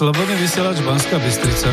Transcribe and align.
Slobodný 0.00 0.32
vysielač 0.40 0.80
Banská 0.80 1.20
Bystrica. 1.20 1.68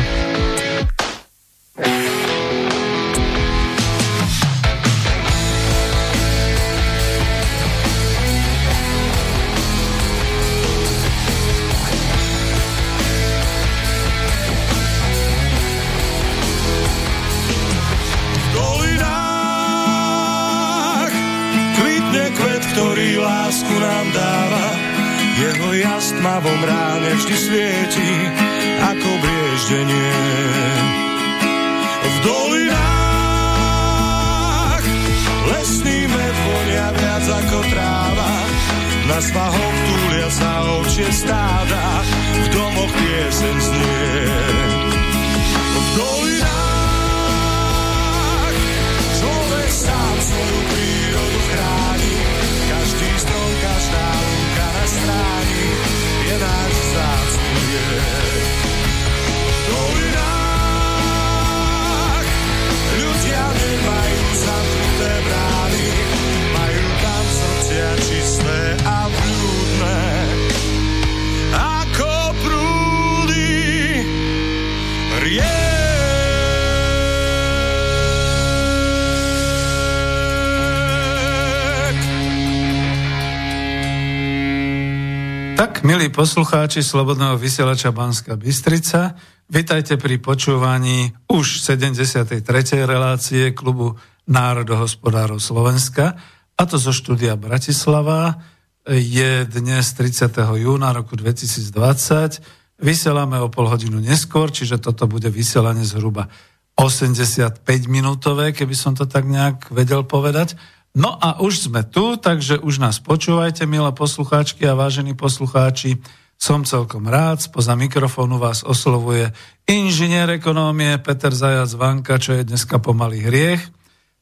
Milí 85.88 86.12
poslucháči 86.12 86.84
Slobodného 86.84 87.40
vysielača 87.40 87.96
Banska 87.96 88.36
Bystrica, 88.36 89.16
vitajte 89.48 89.96
pri 89.96 90.20
počúvaní 90.20 91.16
už 91.32 91.64
73. 91.64 92.44
relácie 92.84 93.56
klubu 93.56 93.96
národohospodárov 94.28 95.40
Slovenska, 95.40 96.12
a 96.60 96.62
to 96.68 96.76
zo 96.76 96.92
štúdia 96.92 97.40
Bratislava. 97.40 98.36
Je 98.84 99.48
dnes 99.48 99.80
30. 99.96 100.28
júna 100.60 100.92
roku 100.92 101.16
2020. 101.16 102.84
Vysielame 102.84 103.40
o 103.40 103.48
pol 103.48 103.72
hodinu 103.72 103.96
neskôr, 103.96 104.52
čiže 104.52 104.76
toto 104.84 105.08
bude 105.08 105.32
vysielanie 105.32 105.88
zhruba 105.88 106.28
85 106.76 107.64
minútové, 107.88 108.52
keby 108.52 108.76
som 108.76 108.92
to 108.92 109.08
tak 109.08 109.24
nejak 109.24 109.72
vedel 109.72 110.04
povedať. 110.04 110.52
No 110.96 111.12
a 111.20 111.44
už 111.44 111.68
sme 111.68 111.84
tu, 111.84 112.16
takže 112.16 112.62
už 112.64 112.80
nás 112.80 112.96
počúvajte, 113.02 113.68
milé 113.68 113.92
poslucháčky 113.92 114.64
a 114.64 114.78
vážení 114.78 115.12
poslucháči. 115.12 116.00
Som 116.38 116.62
celkom 116.62 117.10
rád, 117.10 117.42
spoza 117.42 117.74
mikrofónu 117.74 118.38
vás 118.38 118.62
oslovuje 118.62 119.34
inžinier 119.66 120.30
ekonómie 120.38 120.94
Peter 121.02 121.34
Zajac 121.34 121.74
Vanka, 121.74 122.14
čo 122.16 122.38
je 122.38 122.46
dneska 122.46 122.78
pomalý 122.78 123.26
hriech, 123.26 123.58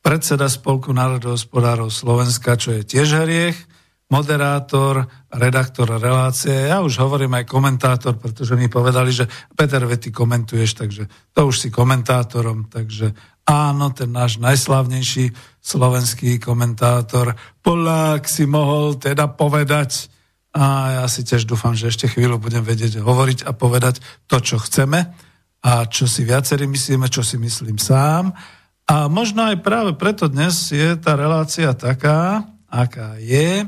predseda 0.01 0.49
Spolku 0.49 0.97
národohospodárov 0.97 1.93
Slovenska, 1.93 2.57
čo 2.57 2.73
je 2.73 2.89
tiež 2.89 3.21
hriech, 3.21 3.57
moderátor, 4.09 5.11
redaktor 5.29 5.99
relácie, 5.99 6.71
ja 6.71 6.79
už 6.79 6.95
hovorím 7.03 7.43
aj 7.43 7.51
komentátor, 7.51 8.15
pretože 8.17 8.55
mi 8.55 8.71
povedali, 8.71 9.11
že 9.11 9.27
Peter, 9.53 9.83
ty 9.99 10.15
komentuješ, 10.15 10.79
takže 10.79 11.03
to 11.35 11.51
už 11.51 11.57
si 11.59 11.69
komentátorom, 11.75 12.71
takže 12.71 13.13
Áno, 13.47 13.95
ten 13.95 14.11
náš 14.11 14.43
najslavnejší 14.43 15.31
slovenský 15.63 16.43
komentátor 16.43 17.39
Polák 17.63 18.27
si 18.27 18.43
mohol 18.43 18.99
teda 18.99 19.31
povedať 19.31 20.11
a 20.57 20.99
ja 21.03 21.07
si 21.07 21.23
tiež 21.23 21.47
dúfam, 21.47 21.77
že 21.77 21.93
ešte 21.93 22.11
chvíľu 22.11 22.43
budem 22.43 22.65
vedieť 22.65 22.99
hovoriť 22.99 23.47
a 23.47 23.55
povedať 23.55 24.03
to, 24.27 24.43
čo 24.43 24.59
chceme 24.59 25.15
a 25.63 25.73
čo 25.87 26.11
si 26.11 26.27
viacerí 26.27 26.67
myslíme, 26.67 27.07
čo 27.07 27.21
si 27.21 27.39
myslím 27.39 27.79
sám. 27.79 28.35
A 28.87 29.07
možno 29.07 29.47
aj 29.47 29.63
práve 29.63 29.93
preto 29.95 30.27
dnes 30.27 30.55
je 30.71 30.95
tá 30.99 31.15
relácia 31.19 31.71
taká, 31.75 32.47
aká 32.67 33.19
je. 33.19 33.67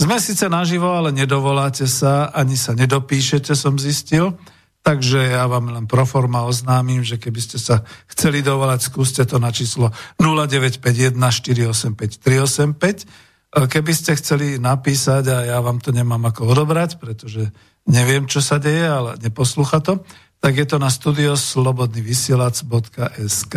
Sme 0.00 0.16
síce 0.16 0.48
naživo, 0.48 0.88
ale 0.92 1.12
nedovoláte 1.12 1.84
sa, 1.84 2.32
ani 2.32 2.56
sa 2.56 2.72
nedopíšete, 2.72 3.52
som 3.52 3.76
zistil. 3.76 4.36
Takže 4.80 5.36
ja 5.36 5.44
vám 5.44 5.76
len 5.76 5.84
pro 5.84 6.08
forma 6.08 6.48
oznámim, 6.48 7.04
že 7.04 7.20
keby 7.20 7.40
ste 7.40 7.60
sa 7.60 7.84
chceli 8.08 8.40
dovolať, 8.40 8.88
skúste 8.88 9.28
to 9.28 9.36
na 9.36 9.52
číslo 9.52 9.92
0951 10.16 11.20
485 11.20 12.16
385. 12.16 13.04
Keby 13.50 13.92
ste 13.92 14.14
chceli 14.16 14.56
napísať 14.56 15.28
a 15.28 15.44
ja 15.44 15.60
vám 15.60 15.84
to 15.84 15.92
nemám 15.92 16.32
ako 16.32 16.56
odobrať, 16.56 16.96
pretože 16.96 17.52
neviem, 17.84 18.24
čo 18.24 18.40
sa 18.40 18.56
deje, 18.56 18.88
ale 18.88 19.20
neposlucha 19.20 19.84
to, 19.84 20.00
tak 20.40 20.56
je 20.56 20.64
to 20.64 20.80
na 20.80 20.88
studiosslobodnyvysielac.sk 20.88 23.56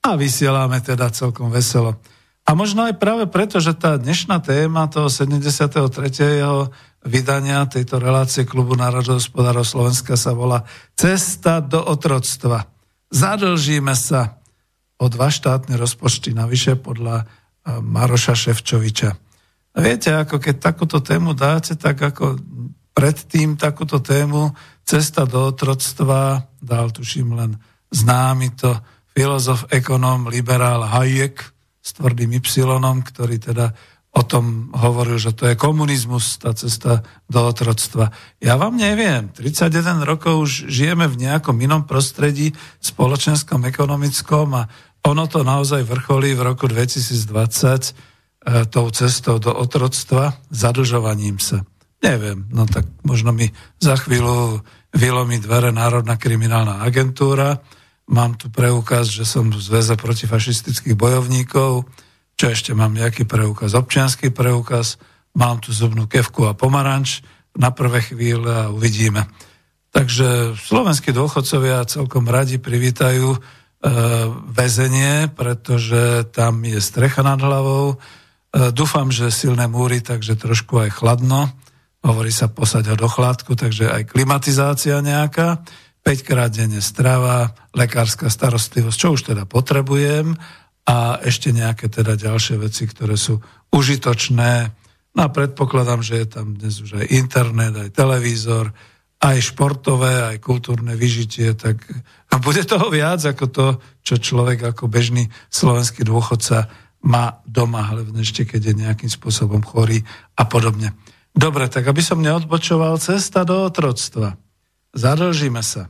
a 0.00 0.16
vysielame 0.16 0.80
teda 0.80 1.12
celkom 1.12 1.52
veselo. 1.52 2.00
A 2.48 2.56
možno 2.56 2.88
aj 2.88 2.96
práve 2.96 3.28
preto, 3.28 3.60
že 3.60 3.76
tá 3.76 4.00
dnešná 4.00 4.40
téma 4.40 4.88
toho 4.88 5.12
73 5.12 5.84
vydania 7.04 7.64
tejto 7.64 7.96
relácie 7.96 8.44
Klubu 8.44 8.76
národohospodárov 8.76 9.64
Slovenska 9.64 10.16
sa 10.20 10.36
volá 10.36 10.68
Cesta 10.92 11.64
do 11.64 11.80
otroctva. 11.80 12.68
Zadlžíme 13.08 13.96
sa 13.96 14.40
o 15.00 15.08
dva 15.08 15.32
štátne 15.32 15.80
rozpočty 15.80 16.36
navyše 16.36 16.76
podľa 16.76 17.24
e, 17.24 17.24
Maroša 17.80 18.36
Ševčoviča. 18.36 19.10
A 19.70 19.78
viete, 19.80 20.12
ako 20.12 20.36
keď 20.36 20.54
takúto 20.60 21.00
tému 21.00 21.32
dáte, 21.32 21.78
tak 21.78 21.96
ako 21.96 22.36
predtým 22.92 23.56
takúto 23.56 24.02
tému 24.02 24.52
Cesta 24.84 25.22
do 25.22 25.54
otroctva 25.54 26.50
dal, 26.58 26.90
tuším, 26.90 27.38
len 27.38 27.54
známy 27.94 28.58
to 28.58 28.74
filozof, 29.14 29.70
ekonóm, 29.70 30.26
liberál 30.26 30.82
Hayek 30.82 31.40
s 31.80 31.96
tvrdým 31.96 32.36
Y, 32.36 32.42
ktorý 33.06 33.36
teda 33.38 33.72
o 34.20 34.22
tom 34.22 34.68
hovoril, 34.76 35.16
že 35.16 35.32
to 35.32 35.48
je 35.48 35.56
komunizmus, 35.56 36.36
tá 36.36 36.52
cesta 36.52 37.00
do 37.32 37.40
otroctva. 37.40 38.12
Ja 38.36 38.60
vám 38.60 38.76
neviem, 38.76 39.32
31 39.32 40.04
rokov 40.04 40.44
už 40.44 40.52
žijeme 40.68 41.08
v 41.08 41.24
nejakom 41.24 41.56
inom 41.56 41.88
prostredí, 41.88 42.52
spoločenskom, 42.84 43.64
ekonomickom 43.64 44.48
a 44.60 44.68
ono 45.00 45.24
to 45.24 45.40
naozaj 45.40 45.88
vrcholí 45.88 46.36
v 46.36 46.44
roku 46.44 46.68
2020 46.68 47.16
e, 47.16 47.92
tou 48.68 48.86
cestou 48.92 49.40
do 49.40 49.56
otroctva, 49.56 50.36
zadlžovaním 50.52 51.40
sa. 51.40 51.64
Neviem, 52.04 52.44
no 52.52 52.68
tak 52.68 52.84
možno 53.00 53.32
mi 53.32 53.48
za 53.80 53.96
chvíľu 53.96 54.60
vylomí 54.92 55.40
dvere 55.40 55.72
Národná 55.72 56.20
kriminálna 56.20 56.84
agentúra, 56.84 57.64
mám 58.04 58.36
tu 58.36 58.52
preukaz, 58.52 59.08
že 59.08 59.24
som 59.24 59.48
v 59.48 59.56
zväze 59.56 59.96
protifašistických 59.96 60.98
bojovníkov, 60.98 61.88
čo 62.40 62.48
ešte 62.48 62.72
mám 62.72 62.96
nejaký 62.96 63.28
preukaz, 63.28 63.76
občianský 63.76 64.32
preukaz, 64.32 64.96
mám 65.36 65.60
tu 65.60 65.76
zubnú 65.76 66.08
kevku 66.08 66.48
a 66.48 66.56
pomaranč 66.56 67.20
na 67.52 67.68
prvé 67.68 68.00
chvíle 68.00 68.48
a 68.48 68.72
uvidíme. 68.72 69.28
Takže 69.92 70.56
slovenskí 70.56 71.12
dôchodcovia 71.12 71.84
celkom 71.84 72.24
radi 72.24 72.56
privítajú 72.56 73.36
e, 73.36 73.38
väzenie, 74.56 75.28
pretože 75.36 76.32
tam 76.32 76.64
je 76.64 76.80
strecha 76.80 77.20
nad 77.20 77.36
hlavou. 77.44 78.00
E, 78.56 78.72
dúfam, 78.72 79.12
že 79.12 79.28
silné 79.28 79.68
múry, 79.68 80.00
takže 80.00 80.40
trošku 80.40 80.80
aj 80.80 80.96
chladno. 80.96 81.52
Hovorí 82.00 82.32
sa 82.32 82.48
posaď 82.48 82.96
do 82.96 83.04
chládku, 83.04 83.52
takže 83.52 83.92
aj 83.92 84.16
klimatizácia 84.16 84.96
nejaká. 85.04 85.60
5 86.00 86.24
krát 86.24 86.48
denne 86.48 86.80
strava, 86.80 87.52
lekárska 87.76 88.32
starostlivosť, 88.32 88.96
čo 88.96 89.08
už 89.12 89.28
teda 89.28 89.44
potrebujem 89.44 90.40
a 90.90 91.22
ešte 91.22 91.54
nejaké 91.54 91.86
teda 91.86 92.18
ďalšie 92.18 92.58
veci, 92.58 92.90
ktoré 92.90 93.14
sú 93.14 93.38
užitočné. 93.70 94.74
No 95.14 95.20
a 95.22 95.28
predpokladám, 95.30 96.02
že 96.02 96.26
je 96.26 96.26
tam 96.26 96.58
dnes 96.58 96.82
už 96.82 96.98
aj 96.98 97.06
internet, 97.14 97.78
aj 97.78 97.94
televízor, 97.94 98.74
aj 99.22 99.38
športové, 99.38 100.34
aj 100.34 100.42
kultúrne 100.42 100.98
vyžitie, 100.98 101.54
tak 101.54 101.86
bude 102.42 102.66
toho 102.66 102.90
viac 102.90 103.22
ako 103.22 103.44
to, 103.46 103.66
čo 104.02 104.18
človek 104.18 104.74
ako 104.74 104.90
bežný 104.90 105.30
slovenský 105.52 106.02
dôchodca 106.02 106.66
má 107.06 107.38
doma, 107.46 107.86
hlavne 107.86 108.26
ešte 108.26 108.42
keď 108.42 108.60
je 108.72 108.80
nejakým 108.82 109.10
spôsobom 109.12 109.62
chorý 109.62 110.02
a 110.34 110.42
podobne. 110.48 110.96
Dobre, 111.30 111.70
tak 111.70 111.86
aby 111.86 112.02
som 112.02 112.18
neodbočoval 112.18 112.98
cesta 112.98 113.46
do 113.46 113.62
otroctva. 113.62 114.34
Zadlžíme 114.90 115.62
sa. 115.62 115.86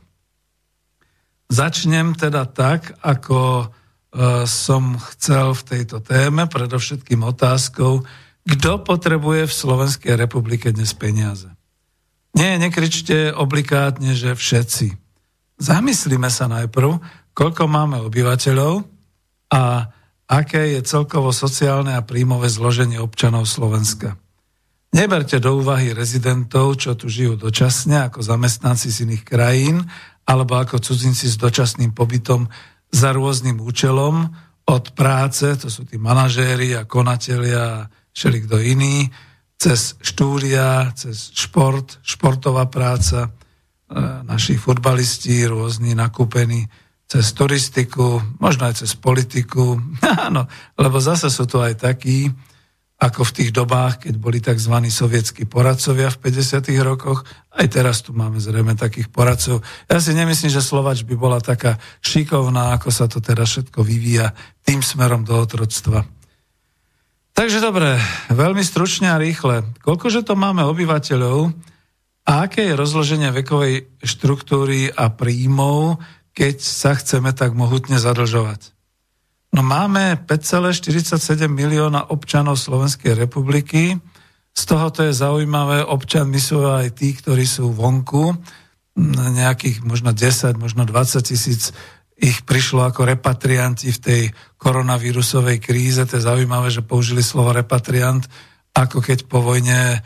Začnem 1.49 2.13
teda 2.13 2.45
tak, 2.45 2.95
ako 3.01 3.67
som 4.43 4.99
chcel 5.15 5.55
v 5.55 5.63
tejto 5.63 6.03
téme, 6.03 6.47
predovšetkým 6.47 7.23
otázkou, 7.23 8.03
kto 8.43 8.71
potrebuje 8.83 9.47
v 9.47 9.53
Slovenskej 9.53 10.13
republike 10.19 10.73
dnes 10.73 10.91
peniaze. 10.91 11.47
Nie, 12.35 12.59
nekričte 12.59 13.31
oblikátne, 13.35 14.15
že 14.15 14.35
všetci. 14.35 14.95
Zamyslíme 15.61 16.27
sa 16.31 16.49
najprv, 16.49 16.99
koľko 17.31 17.63
máme 17.69 18.01
obyvateľov 18.07 18.83
a 19.51 19.91
aké 20.31 20.79
je 20.79 20.81
celkovo 20.83 21.35
sociálne 21.35 21.91
a 21.95 22.01
príjmové 22.03 22.47
zloženie 22.47 22.99
občanov 23.03 23.47
Slovenska. 23.47 24.15
Neberte 24.91 25.39
do 25.39 25.59
úvahy 25.59 25.95
rezidentov, 25.95 26.75
čo 26.79 26.99
tu 26.99 27.07
žijú 27.07 27.39
dočasne 27.39 28.11
ako 28.11 28.19
zamestnanci 28.19 28.91
z 28.91 29.07
iných 29.07 29.23
krajín 29.23 29.87
alebo 30.27 30.59
ako 30.59 30.83
cudzinci 30.83 31.31
s 31.31 31.39
dočasným 31.39 31.95
pobytom 31.95 32.51
za 32.91 33.09
rôznym 33.15 33.57
účelom, 33.63 34.29
od 34.67 34.85
práce, 34.93 35.57
to 35.57 35.67
sú 35.67 35.83
tí 35.83 35.97
manažéri 35.97 36.77
a 36.77 36.85
konatelia 36.87 37.87
a 37.87 37.89
kto 38.11 38.57
iný, 38.61 39.09
cez 39.57 39.95
štúdia, 40.01 40.91
cez 40.93 41.31
šport, 41.33 42.01
športová 42.01 42.67
práca, 42.67 43.27
e, 43.27 43.29
naši 44.25 44.57
futbalisti 44.57 45.45
rôzni 45.47 45.93
nakúpení, 45.93 46.67
cez 47.05 47.35
turistiku, 47.35 48.23
možno 48.39 48.71
aj 48.71 48.85
cez 48.85 48.95
politiku, 48.95 49.79
áno, 50.27 50.47
lebo 50.79 50.97
zase 50.97 51.29
sú 51.29 51.45
tu 51.45 51.59
aj 51.59 51.77
takí, 51.77 52.31
ako 53.01 53.25
v 53.25 53.35
tých 53.41 53.49
dobách, 53.49 54.05
keď 54.05 54.13
boli 54.21 54.37
tzv. 54.37 54.77
sovietskí 54.77 55.49
poradcovia 55.49 56.13
v 56.13 56.21
50. 56.21 56.69
rokoch. 56.85 57.25
Aj 57.49 57.65
teraz 57.65 58.05
tu 58.05 58.13
máme 58.13 58.37
zrejme 58.37 58.77
takých 58.77 59.09
poradcov. 59.09 59.65
Ja 59.89 59.97
si 59.97 60.13
nemyslím, 60.13 60.53
že 60.53 60.61
Slovač 60.61 61.01
by 61.01 61.17
bola 61.17 61.41
taká 61.41 61.81
šikovná, 62.05 62.77
ako 62.77 62.93
sa 62.93 63.09
to 63.09 63.17
teraz 63.17 63.57
všetko 63.57 63.81
vyvíja 63.81 64.37
tým 64.61 64.85
smerom 64.85 65.25
do 65.25 65.33
otroctva. 65.33 66.05
Takže 67.33 67.57
dobre, 67.57 67.97
veľmi 68.29 68.61
stručne 68.61 69.09
a 69.09 69.17
rýchle. 69.17 69.65
Koľkože 69.81 70.21
to 70.21 70.37
máme 70.37 70.61
obyvateľov 70.61 71.49
a 72.29 72.31
aké 72.45 72.69
je 72.69 72.77
rozloženie 72.77 73.33
vekovej 73.33 73.89
štruktúry 74.05 74.93
a 74.93 75.09
príjmov, 75.09 75.97
keď 76.37 76.61
sa 76.61 76.93
chceme 76.93 77.33
tak 77.33 77.57
mohutne 77.57 77.97
zadlžovať? 77.97 78.77
No 79.51 79.61
máme 79.67 80.15
5,47 80.23 81.51
milióna 81.51 82.07
občanov 82.07 82.55
Slovenskej 82.55 83.19
republiky. 83.19 83.99
Z 84.51 84.63
toho 84.63 84.87
to 84.95 85.03
je 85.07 85.13
zaujímavé, 85.15 85.83
občanmi 85.83 86.39
sú 86.39 86.63
aj 86.63 86.95
tí, 86.95 87.11
ktorí 87.11 87.43
sú 87.43 87.71
vonku, 87.71 88.35
nejakých 89.11 89.83
možno 89.83 90.11
10, 90.11 90.55
možno 90.59 90.83
20 90.83 91.23
tisíc 91.23 91.71
ich 92.21 92.45
prišlo 92.45 92.85
ako 92.85 93.17
repatrianti 93.17 93.89
v 93.89 93.99
tej 93.99 94.23
koronavírusovej 94.61 95.57
kríze. 95.57 96.05
To 96.05 96.19
je 96.19 96.27
zaujímavé, 96.27 96.69
že 96.69 96.85
použili 96.85 97.25
slovo 97.25 97.49
repatriant, 97.49 98.21
ako 98.77 99.01
keď 99.01 99.25
po 99.25 99.41
vojne 99.41 100.05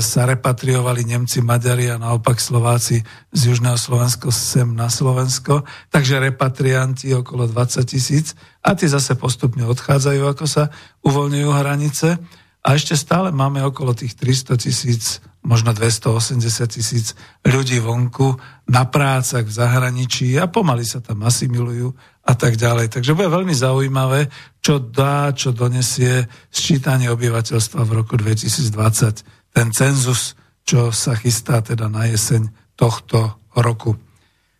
sa 0.00 0.28
repatriovali 0.28 1.08
Nemci, 1.08 1.40
Maďari 1.40 1.88
a 1.88 1.96
naopak 1.96 2.36
Slováci 2.36 3.00
z 3.32 3.40
Južného 3.40 3.80
Slovenska 3.80 4.28
sem 4.28 4.68
na 4.76 4.92
Slovensko. 4.92 5.64
Takže 5.88 6.20
repatrianti 6.20 7.16
okolo 7.16 7.48
20 7.48 7.80
tisíc 7.88 8.36
a 8.60 8.76
tí 8.76 8.84
zase 8.84 9.16
postupne 9.16 9.64
odchádzajú, 9.64 10.22
ako 10.28 10.44
sa 10.44 10.68
uvoľňujú 11.08 11.48
hranice. 11.56 12.20
A 12.66 12.74
ešte 12.76 12.98
stále 12.98 13.32
máme 13.32 13.64
okolo 13.64 13.96
tých 13.96 14.18
300 14.18 14.60
tisíc, 14.60 15.24
možno 15.40 15.72
280 15.72 16.36
tisíc 16.66 17.14
ľudí 17.46 17.78
vonku 17.80 18.36
na 18.68 18.84
prácach 18.84 19.46
v 19.46 19.56
zahraničí 19.56 20.34
a 20.36 20.50
pomaly 20.50 20.84
sa 20.84 21.00
tam 21.00 21.24
asimilujú 21.24 21.94
a 22.26 22.32
tak 22.34 22.58
ďalej. 22.58 22.90
Takže 22.90 23.14
bude 23.14 23.30
veľmi 23.30 23.54
zaujímavé, 23.54 24.28
čo 24.58 24.82
dá, 24.82 25.30
čo 25.30 25.54
donesie 25.54 26.26
sčítanie 26.50 27.06
obyvateľstva 27.08 27.86
v 27.86 27.94
roku 28.02 28.18
2020 28.18 29.35
ten 29.56 29.72
cenzus, 29.72 30.36
čo 30.68 30.92
sa 30.92 31.16
chystá 31.16 31.64
teda 31.64 31.88
na 31.88 32.04
jeseň 32.04 32.52
tohto 32.76 33.40
roku. 33.56 33.96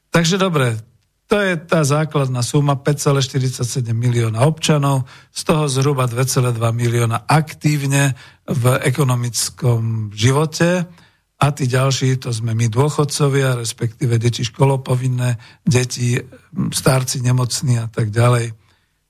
Takže 0.08 0.40
dobre, 0.40 0.80
to 1.28 1.36
je 1.36 1.60
tá 1.60 1.84
základná 1.84 2.40
suma 2.40 2.80
5,47 2.80 3.92
milióna 3.92 4.40
občanov, 4.48 5.04
z 5.34 5.42
toho 5.44 5.68
zhruba 5.68 6.08
2,2 6.08 6.56
milióna 6.56 7.28
aktívne 7.28 8.16
v 8.48 8.64
ekonomickom 8.80 10.14
živote 10.16 10.88
a 11.36 11.46
tí 11.52 11.68
ďalší, 11.68 12.16
to 12.16 12.32
sme 12.32 12.56
my 12.56 12.72
dôchodcovia, 12.72 13.60
respektíve 13.60 14.16
deti 14.16 14.40
školopovinné, 14.48 15.36
deti, 15.68 16.16
starci 16.72 17.20
nemocní 17.20 17.84
a 17.84 17.92
tak 17.92 18.08
ďalej. 18.08 18.56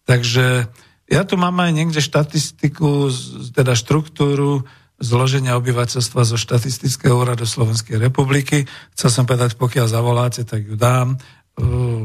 Takže 0.02 0.66
ja 1.07 1.23
tu 1.23 1.38
mám 1.38 1.55
aj 1.62 1.71
niekde 1.71 2.02
štatistiku, 2.02 3.12
teda 3.55 3.78
štruktúru 3.78 4.66
zloženia 4.97 5.61
obyvateľstva 5.61 6.25
zo 6.25 6.41
štatistického 6.41 7.12
úradu 7.12 7.45
Slovenskej 7.45 8.00
republiky. 8.00 8.65
Chcel 8.97 9.11
som 9.12 9.25
povedať, 9.29 9.61
pokiaľ 9.61 9.87
zavoláte, 9.93 10.43
tak 10.49 10.65
ju 10.65 10.76
dám. 10.76 11.21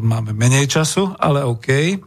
Máme 0.03 0.35
menej 0.35 0.67
času, 0.67 1.15
ale 1.19 1.43
OK. 1.43 1.99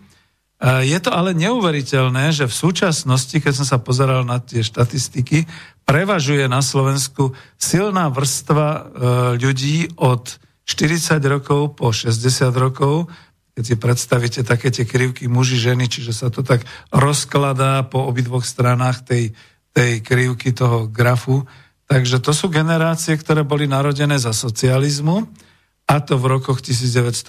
Je 0.64 0.98
to 1.00 1.10
ale 1.12 1.36
neuveriteľné, 1.36 2.32
že 2.32 2.48
v 2.48 2.56
súčasnosti, 2.56 3.36
keď 3.36 3.52
som 3.52 3.66
sa 3.68 3.78
pozeral 3.80 4.24
na 4.24 4.40
tie 4.40 4.64
štatistiky, 4.64 5.44
prevažuje 5.84 6.48
na 6.48 6.64
Slovensku 6.64 7.36
silná 7.60 8.08
vrstva 8.08 8.96
ľudí 9.36 9.92
od 10.00 10.40
40 10.64 11.20
rokov 11.28 11.76
po 11.76 11.92
60 11.92 12.48
rokov, 12.56 13.12
keď 13.52 13.62
si 13.68 13.74
predstavíte 13.76 14.40
také 14.40 14.72
tie 14.72 14.88
krivky 14.88 15.28
muži, 15.28 15.60
ženy, 15.60 15.84
čiže 15.86 16.16
sa 16.16 16.32
to 16.32 16.40
tak 16.40 16.64
rozkladá 16.88 17.84
po 17.84 18.00
obidvoch 18.08 18.48
stranách 18.48 19.04
tej 19.04 19.36
tej 19.74 20.00
krivky 20.00 20.54
toho 20.54 20.86
grafu. 20.86 21.42
Takže 21.84 22.22
to 22.22 22.30
sú 22.30 22.48
generácie, 22.48 23.18
ktoré 23.18 23.42
boli 23.44 23.66
narodené 23.68 24.16
za 24.16 24.32
socializmu, 24.32 25.26
a 25.84 26.00
to 26.00 26.16
v 26.16 26.24
rokoch 26.32 26.64
1960, 26.64 27.28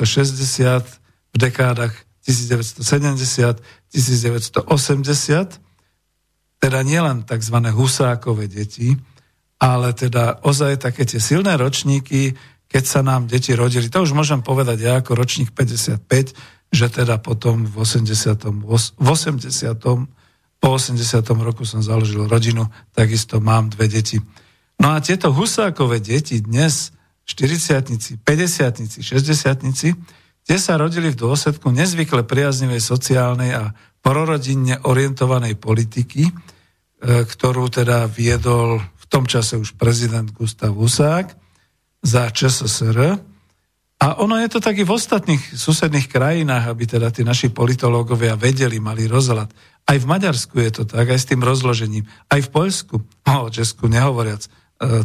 v 1.36 1.36
dekádach 1.36 1.92
1970, 2.24 3.60
1980, 3.92 5.60
teda 6.64 6.80
nielen 6.88 7.28
tzv. 7.28 7.58
husákové 7.76 8.48
deti, 8.48 8.96
ale 9.60 9.92
teda 9.92 10.40
ozaj 10.48 10.88
také 10.88 11.04
tie 11.04 11.20
silné 11.20 11.60
ročníky, 11.60 12.32
keď 12.72 12.84
sa 12.88 13.02
nám 13.04 13.28
deti 13.28 13.52
rodili, 13.54 13.92
to 13.92 14.02
už 14.02 14.16
môžem 14.16 14.40
povedať 14.40 14.88
ja 14.88 15.04
ako 15.04 15.20
ročník 15.20 15.52
55, 15.52 16.00
že 16.72 16.88
teda 16.90 17.20
potom 17.20 17.68
v 17.68 17.76
80. 17.84 18.40
V 18.98 19.08
80 19.08 19.52
po 20.66 20.74
po 20.74 20.82
80. 20.82 21.22
roku 21.46 21.62
som 21.62 21.86
založil 21.86 22.26
rodinu, 22.26 22.66
takisto 22.90 23.38
mám 23.38 23.70
dve 23.70 23.86
deti. 23.86 24.18
No 24.82 24.98
a 24.98 24.98
tieto 24.98 25.30
husákové 25.30 26.02
deti 26.02 26.42
dnes, 26.42 26.90
40 27.30 28.26
50 28.26 29.06
60 29.06 29.06
tie 30.42 30.58
sa 30.58 30.74
rodili 30.82 31.14
v 31.14 31.22
dôsledku 31.22 31.70
nezvykle 31.70 32.26
priaznivej 32.26 32.82
sociálnej 32.82 33.54
a 33.54 33.78
prorodinne 34.02 34.82
orientovanej 34.82 35.54
politiky, 35.62 36.34
e, 36.34 36.34
ktorú 37.30 37.70
teda 37.70 38.10
viedol 38.10 38.82
v 38.82 39.06
tom 39.06 39.30
čase 39.30 39.62
už 39.62 39.78
prezident 39.78 40.34
Gustav 40.34 40.74
Husák 40.74 41.30
za 42.02 42.26
ČSSR. 42.34 43.22
A 44.02 44.08
ono 44.18 44.42
je 44.42 44.50
to 44.50 44.58
tak 44.58 44.82
i 44.82 44.86
v 44.86 44.98
ostatných 44.98 45.54
susedných 45.54 46.10
krajinách, 46.10 46.74
aby 46.74 46.90
teda 46.90 47.14
tí 47.14 47.22
naši 47.22 47.54
politológovia 47.54 48.34
vedeli, 48.34 48.82
mali 48.82 49.06
rozhľad. 49.06 49.75
Aj 49.86 49.98
v 50.02 50.10
Maďarsku 50.10 50.58
je 50.58 50.72
to 50.82 50.84
tak, 50.90 51.06
aj 51.06 51.20
s 51.22 51.30
tým 51.30 51.46
rozložením. 51.46 52.10
Aj 52.30 52.42
v 52.42 52.50
Poľsku, 52.50 52.96
no 53.30 53.34
o 53.46 53.54
Česku 53.54 53.86
nehovoriac, 53.86 54.46
e, 54.46 54.50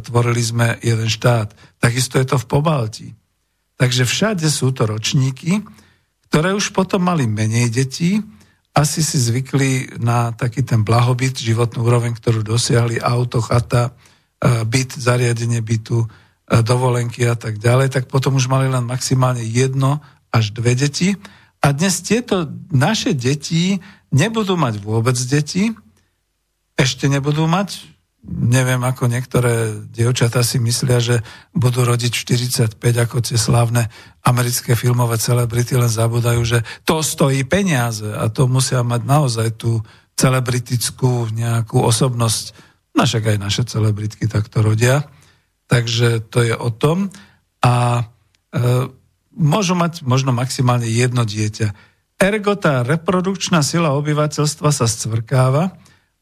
tvorili 0.00 0.40
sme 0.40 0.80
jeden 0.80 1.12
štát. 1.12 1.52
Takisto 1.76 2.16
je 2.16 2.25
to 2.25 2.37
v 2.40 2.49
Pobaltí. 2.49 3.08
Takže 3.76 4.08
všade 4.08 4.49
sú 4.49 4.72
to 4.72 4.88
ročníky, 4.88 5.60
ktoré 6.32 6.56
už 6.56 6.72
potom 6.72 7.04
mali 7.04 7.28
menej 7.28 7.68
detí, 7.68 8.25
asi 8.70 9.02
si 9.02 9.18
zvykli 9.18 9.99
na 9.99 10.30
taký 10.30 10.62
ten 10.62 10.87
blahobyt, 10.87 11.37
životnú 11.37 11.82
úroveň, 11.82 12.14
ktorú 12.14 12.46
dosiahli 12.46 13.02
auto, 13.02 13.42
chata, 13.42 13.90
e, 14.38 14.62
byt, 14.62 14.94
zariadenie 14.94 15.58
bytu, 15.58 16.06
e, 16.06 16.08
dovolenky 16.62 17.26
a 17.26 17.34
tak 17.34 17.58
ďalej, 17.58 17.92
tak 17.92 18.04
potom 18.06 18.38
už 18.38 18.46
mali 18.46 18.70
len 18.70 18.87
maximálne 18.87 19.42
jedno 19.42 19.99
až 20.30 20.54
dve 20.54 20.78
deti. 20.78 21.18
A 21.60 21.75
dnes 21.75 22.00
tieto 22.00 22.49
naše 22.70 23.12
deti 23.12 23.82
nebudú 24.11 24.59
mať 24.59 24.83
vôbec 24.83 25.17
deti, 25.17 25.75
ešte 26.75 27.07
nebudú 27.11 27.45
mať, 27.45 27.85
neviem, 28.26 28.81
ako 28.85 29.09
niektoré 29.09 29.85
dievčatá 29.93 30.45
si 30.45 30.61
myslia, 30.61 31.00
že 31.00 31.17
budú 31.57 31.85
rodiť 31.85 32.12
45 32.12 32.76
ako 32.76 33.17
tie 33.25 33.37
slávne 33.40 33.88
americké 34.25 34.76
filmové 34.76 35.17
celebrity, 35.17 35.76
len 35.76 35.88
zabudajú, 35.88 36.40
že 36.45 36.59
to 36.85 37.00
stojí 37.00 37.45
peniaze 37.49 38.05
a 38.05 38.29
to 38.29 38.45
musia 38.49 38.85
mať 38.85 39.00
naozaj 39.05 39.49
tú 39.57 39.81
celebritickú 40.21 41.33
nejakú 41.33 41.81
osobnosť. 41.81 42.52
Našak 42.93 43.33
aj 43.33 43.38
naše 43.40 43.62
celebritky 43.64 44.29
takto 44.29 44.61
rodia. 44.61 45.09
Takže 45.71 46.21
to 46.29 46.45
je 46.45 46.52
o 46.52 46.69
tom. 46.69 47.09
A 47.64 48.05
e, 48.52 48.90
môžu 49.33 49.79
mať 49.79 50.05
možno 50.05 50.37
maximálne 50.37 50.85
jedno 50.85 51.25
dieťa. 51.25 51.73
Ergo 52.21 52.53
tá 52.61 52.85
reprodukčná 52.85 53.65
sila 53.65 53.97
obyvateľstva 53.97 54.69
sa 54.69 54.85
scvrkáva, 54.85 55.73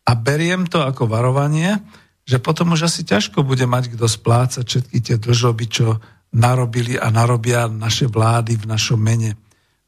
a 0.08 0.16
beriem 0.16 0.64
to 0.64 0.80
ako 0.80 1.04
varovanie, 1.04 1.76
že 2.24 2.40
potom 2.40 2.72
už 2.72 2.88
asi 2.88 3.04
ťažko 3.04 3.44
bude 3.44 3.68
mať 3.68 3.92
kto 3.92 4.08
splácať 4.08 4.64
všetky 4.64 4.98
tie 5.04 5.16
dlžoby, 5.20 5.64
čo 5.68 6.00
narobili 6.32 6.96
a 6.96 7.12
narobia 7.12 7.68
naše 7.68 8.08
vlády 8.08 8.56
v 8.56 8.68
našom 8.68 8.96
mene. 8.96 9.36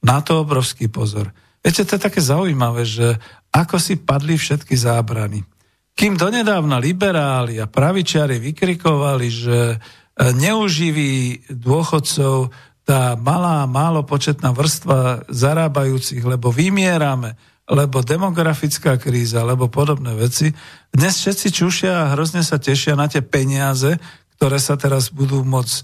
Na 0.05 0.21
to 0.21 0.45
obrovský 0.45 0.93
pozor. 0.93 1.33
Viete, 1.61 1.85
to 1.85 1.97
je 1.97 2.05
také 2.05 2.21
zaujímavé, 2.21 2.85
že 2.85 3.17
ako 3.53 3.77
si 3.81 4.01
padli 4.01 4.37
všetky 4.37 4.77
zábrany. 4.77 5.45
Kým 5.93 6.17
donedávna 6.17 6.81
liberáli 6.81 7.61
a 7.61 7.69
pravičiari 7.69 8.41
vykrikovali, 8.41 9.29
že 9.29 9.59
e, 9.69 9.77
neuživí 10.17 11.45
dôchodcov 11.53 12.49
tá 12.91 13.15
malá, 13.15 13.71
málo 13.71 14.03
početná 14.03 14.51
vrstva 14.51 15.23
zarábajúcich, 15.31 16.27
lebo 16.27 16.51
vymierame, 16.51 17.39
lebo 17.71 18.03
demografická 18.03 18.99
kríza, 18.99 19.47
alebo 19.47 19.71
podobné 19.71 20.11
veci. 20.19 20.51
Dnes 20.91 21.23
všetci 21.23 21.55
čušia 21.55 21.93
a 21.95 22.11
hrozne 22.19 22.43
sa 22.43 22.59
tešia 22.59 22.99
na 22.99 23.07
tie 23.07 23.23
peniaze, 23.23 23.95
ktoré 24.35 24.59
sa 24.59 24.75
teraz 24.75 25.15
budú 25.15 25.47
môcť 25.47 25.77
e, 25.79 25.83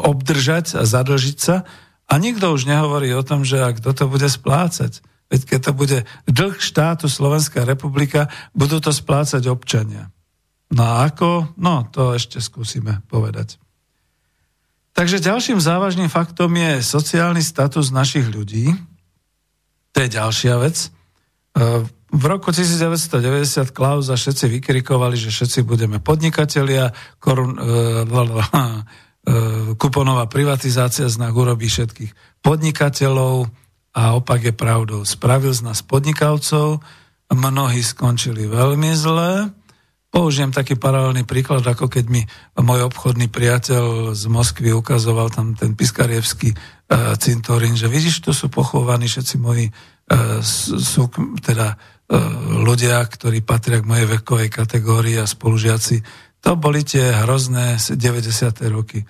obdržať 0.00 0.80
a 0.80 0.88
zadlžiť 0.88 1.36
sa. 1.36 1.68
A 2.08 2.16
nikto 2.16 2.48
už 2.48 2.64
nehovorí 2.64 3.12
o 3.12 3.20
tom, 3.20 3.44
že 3.44 3.60
kto 3.60 3.92
to 3.92 4.04
bude 4.08 4.24
splácať. 4.24 5.04
Veď 5.28 5.40
keď 5.44 5.60
to 5.60 5.72
bude 5.76 5.98
dlh 6.24 6.56
štátu 6.56 7.04
Slovenská 7.04 7.68
republika, 7.68 8.32
budú 8.56 8.80
to 8.80 8.96
splácať 8.96 9.44
občania. 9.52 10.08
No 10.72 10.88
a 10.88 11.04
ako? 11.04 11.52
No, 11.60 11.84
to 11.92 12.16
ešte 12.16 12.40
skúsime 12.40 13.04
povedať. 13.12 13.60
Takže 14.94 15.18
ďalším 15.18 15.58
závažným 15.58 16.06
faktom 16.06 16.54
je 16.54 16.78
sociálny 16.78 17.42
status 17.42 17.90
našich 17.90 18.30
ľudí, 18.30 18.70
to 19.94 20.02
je 20.02 20.08
ďalšia 20.10 20.54
vec. 20.58 20.90
E, 21.54 21.86
v 22.14 22.24
roku 22.30 22.54
1990 22.54 23.74
Klaus 23.74 24.06
a 24.06 24.14
všetci 24.14 24.46
vykrikovali, 24.58 25.18
že 25.18 25.34
všetci 25.34 25.66
budeme 25.66 25.98
podnikatelia, 25.98 26.94
korun, 27.18 27.58
uh, 27.58 28.06
uh, 28.06 29.74
kuponová 29.74 30.30
privatizácia 30.30 31.10
z 31.10 31.16
nás 31.18 31.34
urobí 31.34 31.66
všetkých 31.66 32.14
podnikateľov 32.38 33.50
a 33.98 34.14
opak 34.14 34.46
je 34.46 34.54
pravdou. 34.54 35.02
Spravil 35.02 35.50
z 35.50 35.66
nás 35.66 35.82
podnikavcov, 35.82 36.78
mnohí 37.34 37.82
skončili 37.82 38.46
veľmi 38.46 38.94
zle. 38.94 39.50
Použijem 40.14 40.54
taký 40.54 40.78
paralelný 40.78 41.26
príklad, 41.26 41.66
ako 41.66 41.90
keď 41.90 42.06
mi 42.06 42.22
môj 42.54 42.86
obchodný 42.86 43.26
priateľ 43.26 44.14
z 44.14 44.30
Moskvy 44.30 44.70
ukazoval 44.70 45.34
tam 45.34 45.58
ten 45.58 45.74
Piskarievský 45.74 46.54
uh, 46.54 47.18
cintorín, 47.18 47.74
že 47.74 47.90
vidíš, 47.90 48.22
tu 48.22 48.30
sú 48.30 48.46
pochovaní 48.46 49.10
všetci 49.10 49.42
moji 49.42 49.74
uh, 49.74 50.38
sú, 50.38 51.10
teda 51.42 51.74
uh, 51.74 52.18
ľudia, 52.62 53.02
ktorí 53.02 53.42
patria 53.42 53.82
k 53.82 53.90
mojej 53.90 54.06
vekovej 54.06 54.54
kategórii 54.54 55.18
a 55.18 55.26
spolužiaci. 55.26 56.06
To 56.46 56.54
boli 56.54 56.86
tie 56.86 57.10
hrozné 57.26 57.82
90. 57.82 58.54
roky. 58.70 59.02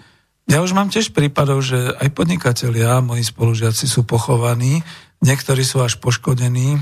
Ja 0.49 0.65
už 0.65 0.73
mám 0.73 0.89
tiež 0.89 1.13
prípadov, 1.13 1.61
že 1.61 2.01
aj 2.01 2.17
podnikatelia, 2.17 3.05
moji 3.05 3.29
spolužiaci 3.29 3.85
sú 3.85 4.09
pochovaní, 4.09 4.81
niektorí 5.21 5.69
sú 5.69 5.85
až 5.85 6.01
poškodení, 6.01 6.81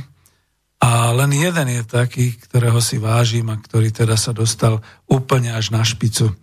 a 0.83 1.15
len 1.15 1.31
jeden 1.31 1.69
je 1.79 1.83
taký, 1.87 2.35
ktorého 2.35 2.83
si 2.83 2.99
vážim 2.99 3.47
a 3.47 3.55
ktorý 3.55 3.95
teda 3.95 4.19
sa 4.19 4.35
dostal 4.35 4.83
úplne 5.07 5.55
až 5.55 5.71
na 5.71 5.87
špicu. 5.87 6.35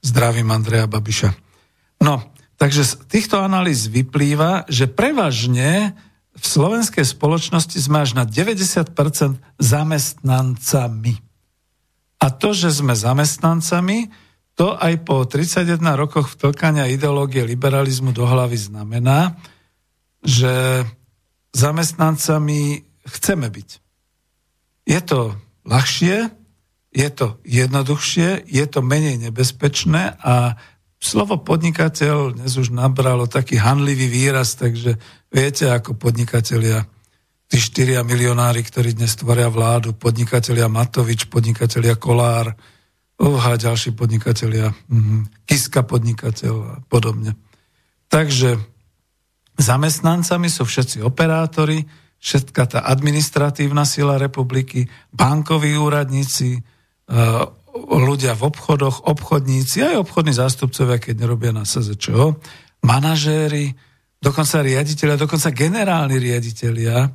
Zdravím 0.00 0.48
Andreja 0.48 0.88
Babiša. 0.88 1.36
No, 2.00 2.24
takže 2.56 2.80
z 2.80 2.92
týchto 3.12 3.44
analýz 3.44 3.84
vyplýva, 3.92 4.64
že 4.72 4.88
prevažne 4.88 5.92
v 6.32 6.44
slovenskej 6.44 7.04
spoločnosti 7.04 7.76
sme 7.76 8.08
až 8.08 8.16
na 8.16 8.24
90% 8.24 8.88
zamestnancami. 9.60 11.14
A 12.24 12.26
to, 12.32 12.56
že 12.56 12.72
sme 12.72 12.96
zamestnancami, 12.96 14.08
to 14.56 14.72
aj 14.80 15.04
po 15.04 15.28
31 15.28 15.76
rokoch 15.92 16.32
vtlkania 16.32 16.88
ideológie 16.88 17.44
liberalizmu 17.44 18.16
do 18.16 18.24
hlavy 18.24 18.56
znamená, 18.56 19.36
že 20.24 20.88
zamestnancami 21.52 22.93
chceme 23.08 23.48
byť. 23.48 23.70
Je 24.84 25.00
to 25.00 25.36
ľahšie, 25.64 26.28
je 26.94 27.08
to 27.10 27.40
jednoduchšie, 27.42 28.46
je 28.46 28.64
to 28.70 28.80
menej 28.84 29.18
nebezpečné 29.28 30.14
a 30.22 30.54
slovo 31.02 31.36
podnikateľ 31.42 32.38
dnes 32.38 32.54
už 32.56 32.72
nabralo 32.72 33.26
taký 33.26 33.60
hanlivý 33.60 34.08
výraz, 34.08 34.56
takže 34.56 34.96
viete, 35.28 35.68
ako 35.68 35.98
podnikatelia, 35.98 36.86
tí 37.50 37.58
štyria 37.60 38.00
milionári, 38.06 38.64
ktorí 38.64 38.96
dnes 38.96 39.18
tvoria 39.18 39.50
vládu, 39.52 39.92
podnikatelia 39.92 40.70
Matovič, 40.70 41.28
podnikatelia 41.28 41.98
Kolár, 41.98 42.56
uha, 43.20 43.52
ďalší 43.58 43.92
podnikatelia, 43.92 44.72
mm, 44.88 45.44
Kiska 45.44 45.84
podnikateľ 45.84 46.54
a 46.62 46.74
podobne. 46.86 47.36
Takže 48.08 48.56
zamestnancami 49.58 50.46
sú 50.46 50.62
všetci 50.62 51.02
operátori, 51.02 51.84
všetka 52.24 52.62
tá 52.64 52.80
administratívna 52.88 53.84
sila 53.84 54.16
republiky, 54.16 54.88
bankoví 55.12 55.76
úradníci, 55.76 56.56
e, 56.56 56.60
ľudia 57.84 58.32
v 58.32 58.48
obchodoch, 58.48 59.04
obchodníci, 59.04 59.84
aj 59.84 60.08
obchodní 60.08 60.32
zástupcovia, 60.32 60.96
keď 60.96 61.14
nerobia 61.20 61.52
na 61.52 61.68
SZČO, 61.68 62.40
manažéri, 62.80 63.76
dokonca 64.24 64.64
riaditeľia, 64.64 65.20
dokonca 65.20 65.52
generálni 65.52 66.16
riaditeľia. 66.16 67.12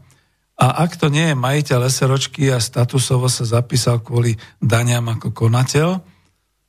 A 0.59 0.65
ak 0.85 0.99
to 1.01 1.09
nie 1.09 1.33
je 1.33 1.39
majiteľ 1.39 1.89
SROčky 1.89 2.53
a 2.53 2.61
statusovo 2.61 3.31
sa 3.31 3.47
zapísal 3.49 4.05
kvôli 4.05 4.37
daniam 4.61 5.07
ako 5.09 5.33
konateľ, 5.33 6.03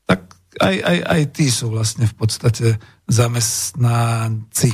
tak 0.06 0.32
aj, 0.62 0.76
aj, 0.80 0.98
aj 1.04 1.22
tí 1.34 1.52
sú 1.52 1.74
vlastne 1.74 2.06
v 2.06 2.14
podstate 2.14 2.66
zamestnanci. 3.10 4.70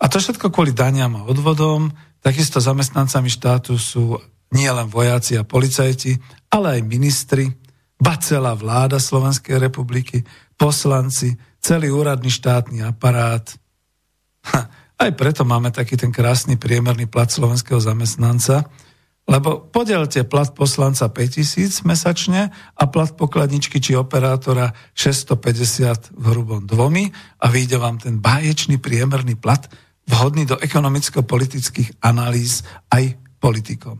A 0.00 0.04
to 0.08 0.16
všetko 0.18 0.48
kvôli 0.50 0.72
daniam 0.72 1.14
a 1.20 1.28
odvodom, 1.28 1.92
Takisto 2.24 2.56
zamestnancami 2.56 3.28
štátu 3.28 3.76
sú 3.76 4.16
nielen 4.48 4.88
vojaci 4.88 5.36
a 5.36 5.44
policajti, 5.44 6.16
ale 6.48 6.80
aj 6.80 6.88
ministri, 6.88 7.52
ba 8.00 8.16
celá 8.16 8.56
vláda 8.56 8.96
Slovenskej 8.96 9.60
republiky, 9.60 10.24
poslanci, 10.56 11.36
celý 11.60 11.92
úradný 11.92 12.32
štátny 12.32 12.80
aparát. 12.80 13.44
Ha, 14.48 14.60
aj 15.04 15.10
preto 15.20 15.44
máme 15.44 15.68
taký 15.68 16.00
ten 16.00 16.08
krásny 16.08 16.56
priemerný 16.56 17.04
plat 17.04 17.28
slovenského 17.28 17.76
zamestnanca, 17.76 18.72
Lebo 19.24 19.56
podelte 19.72 20.20
plat 20.28 20.52
poslanca 20.52 21.08
5000 21.08 21.88
mesačne 21.88 22.52
a 22.52 22.82
plat 22.84 23.08
pokladničky 23.08 23.80
či 23.80 23.96
operátora 23.96 24.76
650 24.92 26.12
v 26.12 26.24
hrubom 26.28 26.68
dvomi 26.68 27.08
a 27.40 27.48
vyjde 27.48 27.80
vám 27.80 27.96
ten 27.96 28.20
báječný 28.20 28.76
priemerný 28.76 29.40
plat 29.40 29.64
vhodný 30.08 30.44
do 30.44 30.56
ekonomicko-politických 30.60 32.00
analýz 32.04 32.64
aj 32.92 33.16
politikom. 33.40 33.98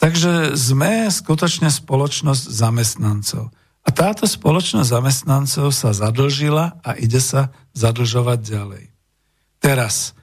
Takže 0.00 0.56
sme 0.56 1.12
skutočne 1.12 1.68
spoločnosť 1.68 2.44
zamestnancov. 2.48 3.52
A 3.84 3.88
táto 3.92 4.24
spoločnosť 4.24 4.88
zamestnancov 4.88 5.72
sa 5.72 5.92
zadlžila 5.92 6.80
a 6.80 6.96
ide 6.96 7.20
sa 7.20 7.52
zadlžovať 7.76 8.38
ďalej. 8.40 8.84
Teraz, 9.60 10.16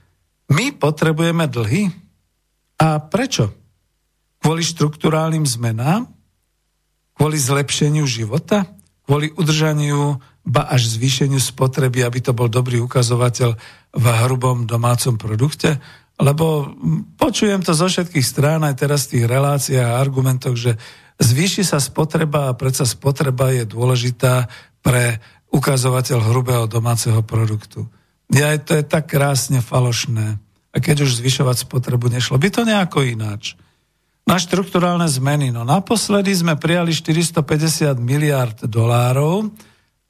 my 0.49 0.73
potrebujeme 0.73 1.45
dlhy? 1.45 1.93
A 2.77 3.01
prečo? 3.01 3.53
kvôli 4.41 4.63
štruktúrálnym 4.63 5.43
zmenám, 5.43 6.07
kvôli 7.17 7.35
zlepšeniu 7.35 8.05
života, 8.05 8.69
kvôli 9.07 9.31
udržaniu, 9.39 10.19
ba 10.43 10.67
až 10.67 10.91
zvýšeniu 10.91 11.39
spotreby, 11.39 12.03
aby 12.03 12.19
to 12.19 12.35
bol 12.35 12.51
dobrý 12.51 12.83
ukazovateľ 12.83 13.55
v 13.95 14.05
hrubom 14.27 14.67
domácom 14.67 15.15
produkte. 15.15 15.79
Lebo 16.19 16.75
počujem 17.15 17.63
to 17.63 17.71
zo 17.71 17.87
všetkých 17.87 18.25
strán 18.25 18.67
aj 18.67 18.83
teraz 18.83 19.07
v 19.07 19.17
tých 19.17 19.25
reláciách 19.31 19.87
a 19.87 19.99
argumentoch, 20.03 20.59
že 20.59 20.75
zvýši 21.23 21.63
sa 21.63 21.79
spotreba 21.79 22.51
a 22.51 22.57
predsa 22.57 22.83
spotreba 22.83 23.55
je 23.55 23.63
dôležitá 23.63 24.51
pre 24.83 25.23
ukazovateľ 25.55 26.19
hrubého 26.27 26.65
domáceho 26.67 27.23
produktu. 27.23 27.87
Ja, 28.27 28.51
to 28.59 28.75
je 28.75 28.83
tak 28.83 29.07
krásne 29.07 29.63
falošné. 29.63 30.35
A 30.75 30.77
keď 30.83 31.07
už 31.07 31.23
zvyšovať 31.23 31.63
spotrebu 31.63 32.11
nešlo, 32.11 32.35
by 32.35 32.49
to 32.51 32.67
nejako 32.67 33.07
ináč 33.07 33.55
na 34.27 34.35
štrukturálne 34.35 35.07
zmeny. 35.07 35.55
No 35.55 35.63
naposledy 35.63 36.35
sme 36.35 36.59
prijali 36.59 36.91
450 36.91 37.95
miliard 37.95 38.59
dolárov, 38.67 39.47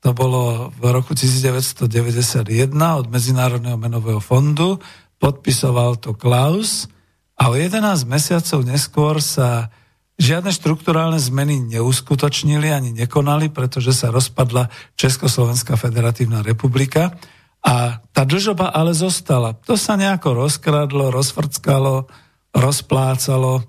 to 0.02 0.10
bolo 0.14 0.74
v 0.74 0.84
roku 0.90 1.14
1991 1.14 2.74
od 2.74 3.06
Medzinárodného 3.14 3.78
menového 3.78 4.22
fondu, 4.22 4.82
podpisoval 5.22 6.02
to 6.02 6.18
Klaus. 6.18 6.90
A 7.38 7.54
o 7.54 7.56
11 7.58 8.10
mesiacov 8.10 8.66
neskôr 8.66 9.22
sa 9.22 9.70
žiadne 10.18 10.50
štrukturálne 10.50 11.22
zmeny 11.22 11.62
neuskutočnili 11.78 12.74
ani 12.74 12.90
nekonali, 12.98 13.54
pretože 13.54 13.94
sa 13.94 14.10
rozpadla 14.10 14.74
Československá 14.98 15.78
federatívna 15.78 16.42
republika. 16.42 17.14
A 17.62 18.02
tá 18.14 18.26
dlžoba 18.26 18.74
ale 18.74 18.98
zostala. 18.98 19.54
To 19.70 19.78
sa 19.78 19.98
nejako 19.98 20.46
rozkradlo, 20.46 21.14
rozfrckalo, 21.14 22.10
rozplácalo 22.54 23.66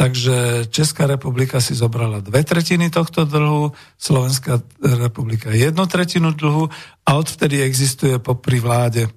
Takže 0.00 0.64
Česká 0.72 1.04
republika 1.04 1.60
si 1.60 1.76
zobrala 1.76 2.24
dve 2.24 2.40
tretiny 2.40 2.88
tohto 2.88 3.28
dlhu, 3.28 3.76
Slovenská 4.00 4.64
republika 4.96 5.52
jednu 5.52 5.84
tretinu 5.84 6.32
dlhu 6.32 6.72
a 7.04 7.10
odvtedy 7.20 7.60
existuje 7.60 8.16
popri 8.16 8.64
vláde 8.64 9.12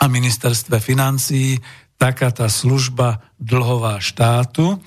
a 0.00 0.08
ministerstve 0.08 0.80
financií 0.80 1.60
taká 2.00 2.32
tá 2.32 2.48
služba 2.48 3.20
dlhová 3.36 4.00
štátu, 4.00 4.80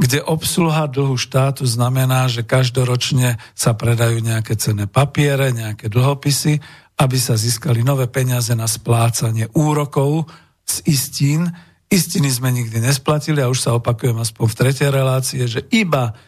kde 0.00 0.24
obsluha 0.24 0.88
dlhu 0.88 1.20
štátu 1.20 1.68
znamená, 1.68 2.24
že 2.32 2.40
každoročne 2.40 3.36
sa 3.52 3.76
predajú 3.76 4.24
nejaké 4.24 4.56
cenné 4.56 4.88
papiere, 4.88 5.52
nejaké 5.52 5.92
dlhopisy, 5.92 6.64
aby 6.96 7.16
sa 7.20 7.36
získali 7.36 7.84
nové 7.84 8.08
peniaze 8.08 8.56
na 8.56 8.64
splácanie 8.64 9.52
úrokov 9.52 10.32
z 10.64 10.80
istín, 10.88 11.52
Istiny 11.86 12.28
sme 12.28 12.50
nikdy 12.50 12.82
nesplatili 12.82 13.38
a 13.38 13.50
už 13.50 13.62
sa 13.62 13.78
opakujem 13.78 14.18
aspoň 14.18 14.44
v 14.50 14.58
tretej 14.58 14.90
relácie, 14.90 15.42
že 15.46 15.62
iba 15.70 16.18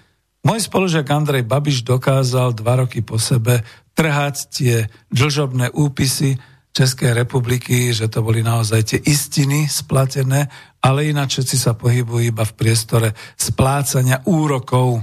môj 0.47 0.71
spolužiak 0.71 1.07
Andrej 1.11 1.42
Babiš 1.42 1.83
dokázal 1.83 2.55
dva 2.55 2.87
roky 2.87 3.03
po 3.03 3.18
sebe 3.18 3.66
trhať 3.99 4.37
tie 4.55 4.87
dlžobné 5.11 5.75
úpisy 5.75 6.38
Českej 6.71 7.11
republiky, 7.11 7.90
že 7.90 8.07
to 8.07 8.23
boli 8.23 8.38
naozaj 8.38 8.81
tie 8.87 9.01
istiny 9.03 9.66
splatené, 9.66 10.47
ale 10.79 11.11
ináč 11.11 11.35
všetci 11.42 11.57
sa 11.59 11.75
pohybujú 11.75 12.31
iba 12.31 12.47
v 12.47 12.55
priestore 12.55 13.18
splácania 13.35 14.23
úrokov. 14.31 15.03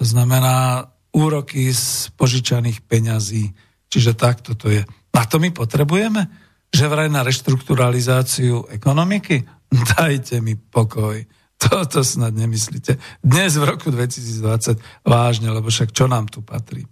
To 0.00 0.04
znamená 0.08 0.88
úroky 1.12 1.68
z 1.68 2.08
požičaných 2.16 2.80
peňazí. 2.88 3.52
Čiže 3.92 4.16
takto 4.16 4.56
to 4.56 4.72
je. 4.72 4.80
A 5.12 5.28
to 5.28 5.36
my 5.36 5.52
potrebujeme? 5.52 6.24
Že 6.72 6.88
vraj 6.88 7.12
na 7.12 7.20
reštrukturalizáciu 7.20 8.72
ekonomiky? 8.72 9.44
Dajte 9.96 10.40
mi 10.40 10.56
pokoj. 10.56 11.24
Toto 11.56 12.02
snad 12.02 12.34
nemyslíte. 12.34 12.98
Dnes 13.22 13.54
v 13.54 13.64
roku 13.64 13.88
2020 13.94 15.06
vážne, 15.06 15.48
lebo 15.48 15.70
však 15.70 15.94
čo 15.94 16.10
nám 16.10 16.26
tu 16.26 16.42
patrí. 16.42 16.84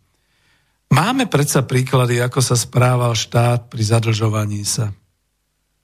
Máme 0.90 1.26
predsa 1.30 1.62
príklady, 1.62 2.18
ako 2.22 2.42
sa 2.42 2.58
správal 2.58 3.14
štát 3.14 3.70
pri 3.70 3.82
zadlžovaní 3.82 4.62
sa. 4.66 4.90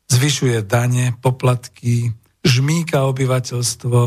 Zvyšuje 0.06 0.62
dane, 0.66 1.14
poplatky, 1.18 2.14
žmíka 2.46 3.06
obyvateľstvo. 3.10 3.98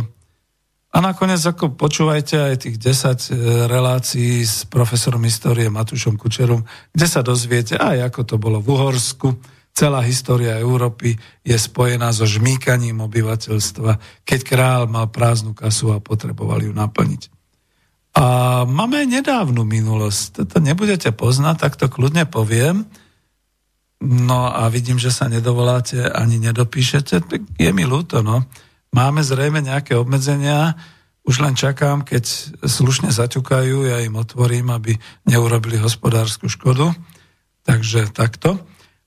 A 0.89 0.97
nakoniec, 1.03 1.43
ako 1.43 1.75
počúvajte 1.75 2.35
aj 2.39 2.55
tých 2.65 2.77
10 2.81 2.89
e, 2.89 3.35
relácií 3.67 4.41
s 4.41 4.63
profesorom 4.65 5.21
histórie 5.27 5.69
Matušom 5.69 6.17
Kučerom, 6.17 6.65
kde 6.95 7.07
sa 7.07 7.21
dozviete 7.21 7.77
aj 7.77 8.09
ako 8.09 8.21
to 8.25 8.35
bolo 8.41 8.57
v 8.63 8.67
Uhorsku, 8.73 9.27
Celá 9.79 10.03
história 10.03 10.59
Európy 10.59 11.15
je 11.39 11.55
spojená 11.55 12.11
so 12.11 12.27
žmýkaním 12.27 12.99
obyvateľstva, 12.99 13.95
keď 14.27 14.39
král 14.43 14.81
mal 14.91 15.07
prázdnu 15.07 15.55
kasu 15.55 15.95
a 15.95 16.03
potreboval 16.03 16.59
ju 16.59 16.75
naplniť. 16.75 17.31
A 18.11 18.25
máme 18.67 19.07
nedávnu 19.07 19.63
minulosť. 19.63 20.43
Toto 20.43 20.59
nebudete 20.59 21.15
poznať, 21.15 21.55
tak 21.63 21.73
to 21.79 21.87
kľudne 21.87 22.27
poviem. 22.27 22.91
No 24.03 24.51
a 24.51 24.67
vidím, 24.67 24.99
že 24.99 25.15
sa 25.15 25.31
nedovoláte 25.31 26.11
ani 26.11 26.43
nedopíšete, 26.43 27.15
tak 27.23 27.41
je 27.55 27.71
mi 27.71 27.87
ľúto. 27.87 28.19
No. 28.19 28.43
Máme 28.91 29.23
zrejme 29.23 29.63
nejaké 29.63 29.95
obmedzenia, 29.95 30.75
už 31.23 31.39
len 31.39 31.55
čakám, 31.55 32.03
keď 32.03 32.27
slušne 32.67 33.15
zaťukajú, 33.15 33.87
ja 33.87 34.03
im 34.03 34.19
otvorím, 34.19 34.75
aby 34.75 34.99
neurobili 35.23 35.79
hospodárskú 35.79 36.51
škodu. 36.51 36.91
Takže 37.63 38.11
takto. 38.11 38.59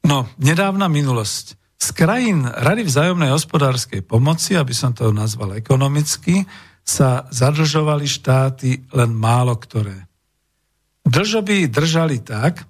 No, 0.03 0.27
nedávna 0.39 0.91
minulosť. 0.91 1.59
Z 1.83 1.89
krajín 1.99 2.47
Rady 2.47 2.87
vzájomnej 2.87 3.31
hospodárskej 3.35 4.07
pomoci, 4.07 4.55
aby 4.55 4.71
som 4.71 4.95
to 4.95 5.11
nazval 5.11 5.55
ekonomicky, 5.59 6.47
sa 6.83 7.27
zadlžovali 7.31 8.07
štáty 8.07 8.83
len 8.95 9.15
málo 9.15 9.55
ktoré. 9.55 10.07
Dlžoby 11.07 11.71
držali 11.71 12.23
tak, 12.23 12.67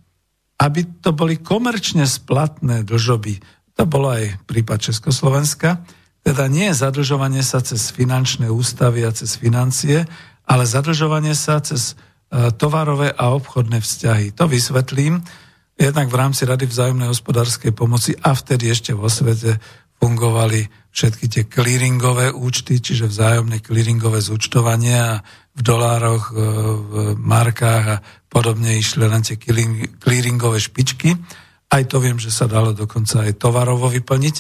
aby 0.61 1.01
to 1.01 1.13
boli 1.13 1.41
komerčne 1.41 2.05
splatné 2.05 2.85
dlžoby. 2.85 3.41
To 3.77 3.85
bolo 3.89 4.13
aj 4.13 4.45
prípad 4.49 4.93
Československa. 4.93 5.85
Teda 6.23 6.47
nie 6.47 6.71
je 6.71 6.81
zadlžovanie 6.81 7.43
sa 7.43 7.65
cez 7.65 7.93
finančné 7.93 8.49
ústavy 8.49 9.03
a 9.05 9.13
cez 9.13 9.37
financie, 9.37 10.05
ale 10.47 10.65
zadlžovanie 10.69 11.35
sa 11.35 11.59
cez 11.59 11.93
e, 11.93 12.53
tovarové 12.55 13.11
a 13.11 13.35
obchodné 13.35 13.83
vzťahy. 13.83 14.37
To 14.39 14.47
vysvetlím 14.47 15.25
jednak 15.77 16.09
v 16.09 16.19
rámci 16.19 16.43
Rady 16.45 16.67
vzájomnej 16.69 17.09
hospodárskej 17.09 17.73
pomoci 17.73 18.13
a 18.21 18.37
vtedy 18.37 18.71
ešte 18.71 18.93
vo 18.93 19.09
svete 19.09 19.57
fungovali 20.03 20.67
všetky 20.91 21.25
tie 21.31 21.43
clearingové 21.47 22.35
účty, 22.35 22.83
čiže 22.83 23.07
vzájomné 23.07 23.63
clearingové 23.63 24.19
zúčtovanie 24.19 24.99
a 24.99 25.23
v 25.55 25.61
dolároch, 25.63 26.33
e, 26.33 26.35
v 26.35 26.93
markách 27.17 27.85
a 27.87 28.03
podobne 28.27 28.77
išli 28.77 29.07
len 29.07 29.23
tie 29.23 29.39
clearingové 29.39 30.59
špičky. 30.59 31.15
Aj 31.73 31.83
to 31.89 32.03
viem, 32.03 32.19
že 32.19 32.35
sa 32.35 32.51
dalo 32.51 32.75
dokonca 32.75 33.25
aj 33.25 33.39
tovarovo 33.41 33.89
vyplniť. 33.89 34.37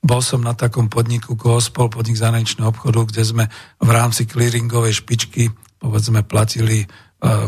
Bol 0.00 0.24
som 0.24 0.40
na 0.40 0.56
takom 0.56 0.88
podniku 0.88 1.36
Kohospol, 1.36 1.92
podnik 1.92 2.16
zahraničného 2.16 2.72
obchodu, 2.72 3.04
kde 3.04 3.22
sme 3.26 3.44
v 3.76 3.90
rámci 3.92 4.24
clearingovej 4.24 5.04
špičky 5.04 5.52
povedzme 5.80 6.24
platili 6.24 6.84
e, 6.84 6.86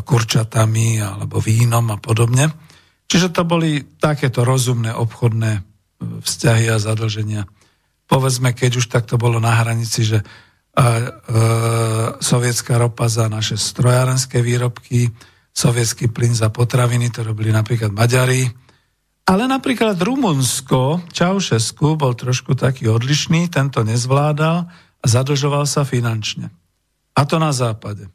kurčatami 0.04 1.00
alebo 1.00 1.38
vínom 1.38 1.88
a 1.92 1.96
podobne. 2.00 2.71
Čiže 3.12 3.28
to 3.28 3.44
boli 3.44 3.84
takéto 4.00 4.40
rozumné 4.40 4.96
obchodné 4.96 5.52
e, 5.52 5.60
vzťahy 6.24 6.72
a 6.72 6.80
zadlženia. 6.80 7.44
Povedzme, 8.08 8.56
keď 8.56 8.80
už 8.80 8.88
tak 8.88 9.04
to 9.04 9.20
bolo 9.20 9.36
na 9.36 9.52
hranici, 9.52 10.00
že 10.00 10.24
a, 10.24 10.24
e, 10.80 11.08
sovietská 12.24 12.80
ropa 12.80 13.12
za 13.12 13.28
naše 13.28 13.60
strojárenské 13.60 14.40
výrobky, 14.40 15.12
sovietský 15.52 16.08
plyn 16.08 16.32
za 16.32 16.48
potraviny, 16.48 17.12
to 17.12 17.20
robili 17.20 17.52
napríklad 17.52 17.92
Maďari, 17.92 18.48
ale 19.28 19.44
napríklad 19.44 20.00
Rumunsko, 20.00 21.04
Čaušesku, 21.12 22.00
bol 22.00 22.16
trošku 22.16 22.56
taký 22.56 22.88
odlišný, 22.88 23.52
tento 23.52 23.84
nezvládal 23.84 24.72
a 24.72 25.04
zadlžoval 25.04 25.68
sa 25.68 25.84
finančne. 25.84 26.48
A 27.12 27.28
to 27.28 27.36
na 27.36 27.52
západe. 27.52 28.08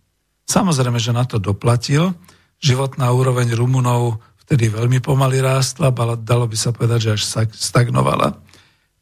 Samozrejme, 0.50 0.98
že 0.98 1.14
na 1.14 1.22
to 1.22 1.38
doplatil. 1.38 2.18
Životná 2.58 3.14
úroveň 3.14 3.54
Rumunov 3.54 4.26
vtedy 4.48 4.72
veľmi 4.72 5.04
pomaly 5.04 5.44
rástla, 5.44 5.92
dalo 6.16 6.48
by 6.48 6.56
sa 6.56 6.72
povedať, 6.72 7.12
že 7.12 7.12
až 7.20 7.52
stagnovala. 7.52 8.40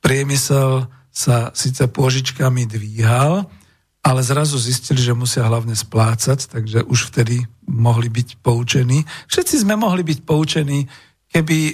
Priemysel 0.02 0.90
sa 1.14 1.54
síce 1.54 1.86
pôžičkami 1.86 2.66
dvíhal, 2.66 3.46
ale 4.06 4.22
zrazu 4.22 4.58
zistili, 4.58 5.02
že 5.02 5.14
musia 5.14 5.46
hlavne 5.46 5.78
splácať, 5.78 6.50
takže 6.50 6.86
už 6.90 7.14
vtedy 7.14 7.46
mohli 7.70 8.10
byť 8.10 8.42
poučení. 8.42 9.06
Všetci 9.30 9.66
sme 9.66 9.78
mohli 9.78 10.02
byť 10.02 10.20
poučení, 10.26 10.86
keby 11.30 11.58
e, 11.58 11.74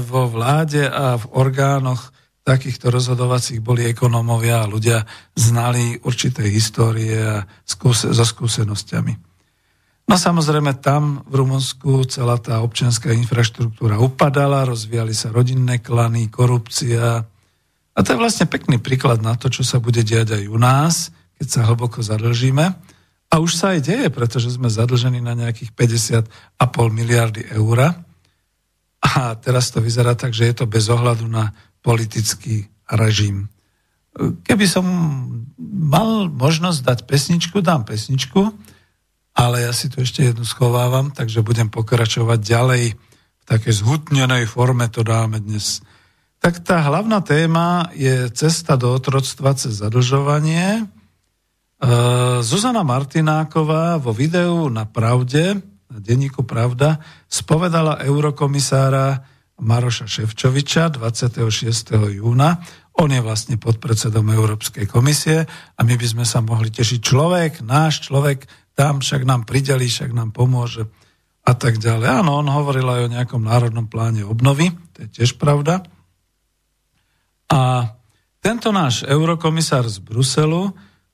vo 0.00 0.28
vláde 0.28 0.84
a 0.88 1.16
v 1.20 1.24
orgánoch 1.36 2.12
takýchto 2.44 2.88
rozhodovacích 2.88 3.60
boli 3.60 3.84
ekonómovia 3.88 4.64
a 4.64 4.70
ľudia 4.70 5.04
znali 5.36 6.00
určité 6.04 6.48
histórie 6.48 7.16
a 7.16 7.44
skúse, 7.68 8.08
so 8.12 8.24
skúsenosťami. 8.24 9.29
No 10.10 10.18
samozrejme 10.18 10.82
tam 10.82 11.22
v 11.30 11.46
Rumunsku 11.46 12.02
celá 12.10 12.34
tá 12.42 12.58
občianská 12.66 13.14
infraštruktúra 13.14 14.02
upadala, 14.02 14.66
rozvíjali 14.66 15.14
sa 15.14 15.30
rodinné 15.30 15.78
klany, 15.78 16.26
korupcia. 16.26 17.22
A 17.94 17.98
to 18.02 18.08
je 18.10 18.18
vlastne 18.18 18.50
pekný 18.50 18.82
príklad 18.82 19.22
na 19.22 19.38
to, 19.38 19.46
čo 19.46 19.62
sa 19.62 19.78
bude 19.78 20.02
diať 20.02 20.34
aj 20.34 20.44
u 20.50 20.58
nás– 20.58 20.94
keď 21.40 21.48
sa 21.48 21.64
hlboko 21.64 22.04
zadlžíme. 22.04 22.76
A 23.32 23.34
už 23.40 23.56
sa 23.56 23.72
aj 23.72 23.88
deje, 23.88 24.08
pretože 24.12 24.52
sme 24.52 24.68
zadlžení 24.68 25.24
na 25.24 25.32
nejakých 25.32 25.72
50,5 25.72 26.60
miliardy 26.92 27.48
eur. 27.56 27.96
A 29.00 29.32
teraz 29.40 29.72
to 29.72 29.80
vyzerá 29.80 30.12
tak, 30.12 30.36
že 30.36 30.52
je 30.52 30.54
to 30.60 30.68
bez 30.68 30.92
ohľadu 30.92 31.24
na 31.24 31.56
politický 31.80 32.68
režim. 32.92 33.48
Keby 34.44 34.66
som 34.68 34.84
mal 35.56 36.28
možnosť 36.28 36.80
dať 36.84 36.98
pesničku, 37.08 37.64
dám 37.64 37.88
pesničku, 37.88 38.52
ale 39.34 39.66
ja 39.66 39.72
si 39.72 39.92
tu 39.92 40.02
ešte 40.02 40.26
jednu 40.26 40.42
schovávam, 40.42 41.14
takže 41.14 41.44
budem 41.44 41.70
pokračovať 41.70 42.38
ďalej 42.42 42.84
v 42.96 43.44
takej 43.46 43.74
zhutnenej 43.82 44.46
forme, 44.46 44.86
to 44.90 45.02
dáme 45.02 45.38
dnes. 45.42 45.82
Tak 46.40 46.64
tá 46.64 46.80
hlavná 46.80 47.20
téma 47.20 47.92
je 47.92 48.32
cesta 48.32 48.78
do 48.80 48.94
otroctva 48.96 49.52
cez 49.54 49.80
zadlžovanie, 49.80 50.88
Eh, 51.80 51.88
Zuzana 52.44 52.84
Martináková 52.84 53.96
vo 53.96 54.12
videu 54.12 54.68
na 54.68 54.84
Pravde, 54.84 55.64
na 55.88 55.96
denníku 55.96 56.44
Pravda, 56.44 57.00
spovedala 57.24 58.04
eurokomisára 58.04 59.24
Maroša 59.56 60.04
Ševčoviča 60.04 60.92
26. 60.92 62.20
júna. 62.20 62.60
On 63.00 63.08
je 63.08 63.24
vlastne 63.24 63.56
podpredsedom 63.56 64.28
Európskej 64.28 64.84
komisie 64.84 65.48
a 65.48 65.80
my 65.80 65.96
by 65.96 66.04
sme 66.04 66.24
sa 66.28 66.44
mohli 66.44 66.68
tešiť. 66.68 67.00
Človek, 67.00 67.64
náš 67.64 68.04
človek, 68.04 68.44
tam 68.74 69.04
však 69.04 69.22
nám 69.26 69.44
pridelí, 69.46 69.90
však 69.90 70.10
nám 70.14 70.34
pomôže 70.34 70.86
a 71.44 71.52
tak 71.56 71.80
ďalej. 71.80 72.20
Áno, 72.22 72.40
on 72.40 72.48
hovoril 72.48 72.86
aj 72.86 73.00
o 73.06 73.12
nejakom 73.12 73.42
národnom 73.44 73.88
pláne 73.88 74.22
obnovy, 74.24 74.72
to 74.96 75.04
je 75.06 75.22
tiež 75.22 75.40
pravda. 75.40 75.84
A 77.50 77.92
tento 78.40 78.70
náš 78.70 79.02
eurokomisár 79.04 79.84
z 79.90 79.98
Bruselu 80.00 80.70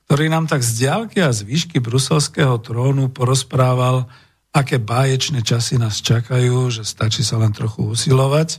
ktorý 0.06 0.30
nám 0.30 0.46
tak 0.46 0.62
z 0.62 0.86
diálky 0.86 1.18
a 1.18 1.34
z 1.34 1.42
výšky 1.42 1.82
bruselského 1.82 2.62
trónu 2.62 3.10
porozprával, 3.10 4.06
aké 4.54 4.78
báječné 4.78 5.42
časy 5.42 5.82
nás 5.82 5.98
čakajú, 5.98 6.70
že 6.70 6.86
stačí 6.86 7.26
sa 7.26 7.42
len 7.42 7.50
trochu 7.50 7.90
usilovať. 7.90 8.56
E, 8.56 8.58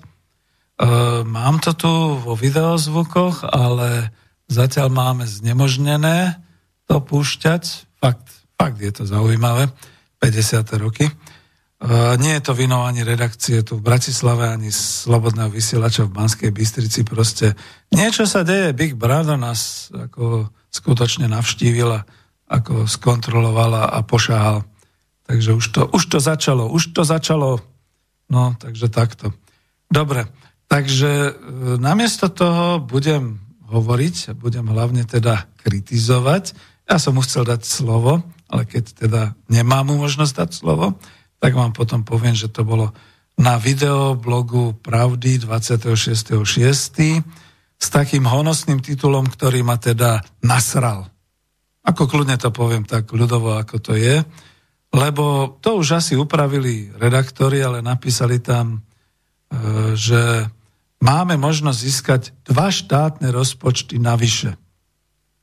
mám 1.24 1.64
to 1.64 1.72
tu 1.72 1.92
vo 2.20 2.36
videozvukoch, 2.36 3.48
ale 3.48 4.12
zatiaľ 4.52 4.92
máme 4.92 5.24
znemožnené 5.24 6.44
to 6.84 7.00
púšťať. 7.00 7.88
Fakt, 8.04 8.28
fakt 8.58 8.82
je 8.82 8.91
to 8.91 9.06
zaujímavé. 9.06 9.70
50. 10.17 10.82
roky. 10.82 11.06
E, 11.06 11.13
nie 12.17 12.34
je 12.34 12.41
to 12.41 12.58
vino 12.58 12.82
ani 12.82 13.06
redakcie 13.06 13.62
tu 13.62 13.78
v 13.78 13.86
Bratislave, 13.86 14.50
ani 14.50 14.74
Slobodného 14.74 15.54
vysielača 15.54 16.10
v 16.10 16.15
Banskej 16.17 16.50
Bystrici. 16.50 17.06
Proste 17.06 17.54
niečo 17.93 18.26
sa 18.26 18.41
deje. 18.41 18.74
Big 18.74 18.98
Brother 18.98 19.38
nás 19.38 19.93
ako 19.93 20.50
skutočne 20.74 21.30
navštívil 21.30 22.02
a 22.02 22.06
ako 22.50 22.89
skontrolovala 22.89 23.93
a 23.93 24.02
pošahal. 24.02 24.65
Takže 25.30 25.54
už 25.54 25.65
to, 25.70 25.82
už 25.93 26.04
to 26.10 26.17
začalo, 26.17 26.65
už 26.72 26.98
to 26.98 27.06
začalo. 27.06 27.62
No, 28.28 28.58
takže 28.58 28.89
takto. 28.89 29.38
Dobre, 29.88 30.26
takže 30.65 31.12
e, 31.30 31.32
namiesto 31.78 32.28
toho 32.34 32.82
budem 32.82 33.38
hovoriť, 33.67 34.34
budem 34.34 34.65
hlavne 34.72 35.06
teda 35.06 35.46
kritizovať. 35.62 36.58
Ja 36.88 36.98
som 36.98 37.20
mu 37.20 37.22
chcel 37.22 37.43
dať 37.43 37.67
slovo, 37.67 38.24
ale 38.48 38.64
keď 38.64 38.84
teda 39.08 39.22
nemám 39.52 39.92
mu 39.92 39.96
možnosť 40.04 40.34
dať 40.34 40.50
slovo, 40.52 40.96
tak 41.38 41.54
vám 41.54 41.76
potom 41.76 42.02
poviem, 42.02 42.34
že 42.34 42.50
to 42.50 42.66
bolo 42.66 42.96
na 43.38 43.62
videoblogu 43.62 44.82
Pravdy 44.82 45.38
26.6 45.38 46.42
s 47.78 47.88
takým 47.94 48.26
honosným 48.26 48.82
titulom, 48.82 49.30
ktorý 49.30 49.62
ma 49.62 49.78
teda 49.78 50.26
nasral. 50.42 51.06
Ako 51.86 52.10
kľudne 52.10 52.36
to 52.42 52.50
poviem 52.50 52.84
tak 52.84 53.14
ľudovo, 53.14 53.56
ako 53.56 53.78
to 53.78 53.94
je. 53.94 54.26
Lebo 54.92 55.56
to 55.62 55.78
už 55.78 56.02
asi 56.02 56.14
upravili 56.18 56.90
redaktori, 56.98 57.62
ale 57.62 57.86
napísali 57.86 58.42
tam, 58.42 58.82
e, 58.82 59.94
že 59.94 60.50
máme 61.00 61.38
možnosť 61.38 61.80
získať 61.80 62.22
dva 62.44 62.74
štátne 62.74 63.30
rozpočty 63.30 64.02
navyše. 64.02 64.58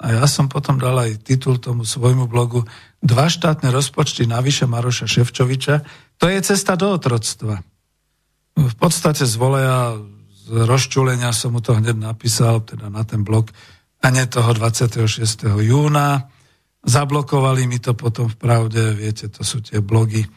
A 0.03 0.21
ja 0.21 0.25
som 0.27 0.51
potom 0.51 0.77
dal 0.77 0.99
aj 0.99 1.23
titul 1.23 1.63
tomu 1.63 1.87
svojmu 1.87 2.27
blogu 2.27 2.67
Dva 3.05 3.29
štátne 3.29 3.69
rozpočty 3.69 4.25
navyše 4.25 4.65
Maroša 4.65 5.05
Ševčoviča. 5.05 5.85
To 6.17 6.25
je 6.25 6.41
cesta 6.41 6.73
do 6.73 6.97
otroctva. 6.97 7.61
V 8.57 8.75
podstate 8.81 9.29
zvoleja 9.29 10.01
z 10.49 10.65
rozčulenia 10.65 11.29
som 11.37 11.53
mu 11.53 11.61
to 11.61 11.77
hneď 11.77 12.01
napísal, 12.01 12.65
teda 12.65 12.89
na 12.89 13.05
ten 13.05 13.21
blog, 13.21 13.53
a 14.01 14.09
nie 14.09 14.25
toho 14.25 14.57
26. 14.57 15.05
júna. 15.65 16.33
Zablokovali 16.81 17.69
mi 17.69 17.77
to 17.77 17.93
potom 17.93 18.33
v 18.33 18.37
pravde, 18.41 18.97
viete, 18.97 19.29
to 19.29 19.45
sú 19.45 19.61
tie 19.61 19.85
blogy 19.85 20.25
e, 20.25 20.29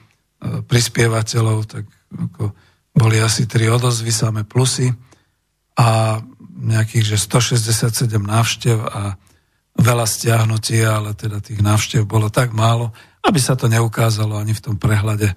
prispievateľov, 0.64 1.72
tak 1.72 1.88
ako 2.12 2.52
boli 2.96 3.20
asi 3.20 3.48
tri 3.48 3.72
odozvy, 3.72 4.12
samé 4.12 4.44
plusy 4.44 4.92
a 5.80 6.20
nejakých, 6.60 7.16
že 7.16 7.18
167 7.20 8.12
návštev 8.16 8.76
a 8.80 9.20
veľa 9.78 10.06
stiahnutí, 10.10 10.82
ale 10.82 11.14
teda 11.14 11.40
tých 11.40 11.62
návštev 11.62 12.04
bolo 12.04 12.34
tak 12.34 12.52
málo, 12.52 12.92
aby 13.22 13.38
sa 13.38 13.54
to 13.54 13.70
neukázalo 13.70 14.36
ani 14.36 14.58
v 14.58 14.64
tom 14.64 14.76
prehľade 14.76 15.32
e, 15.32 15.36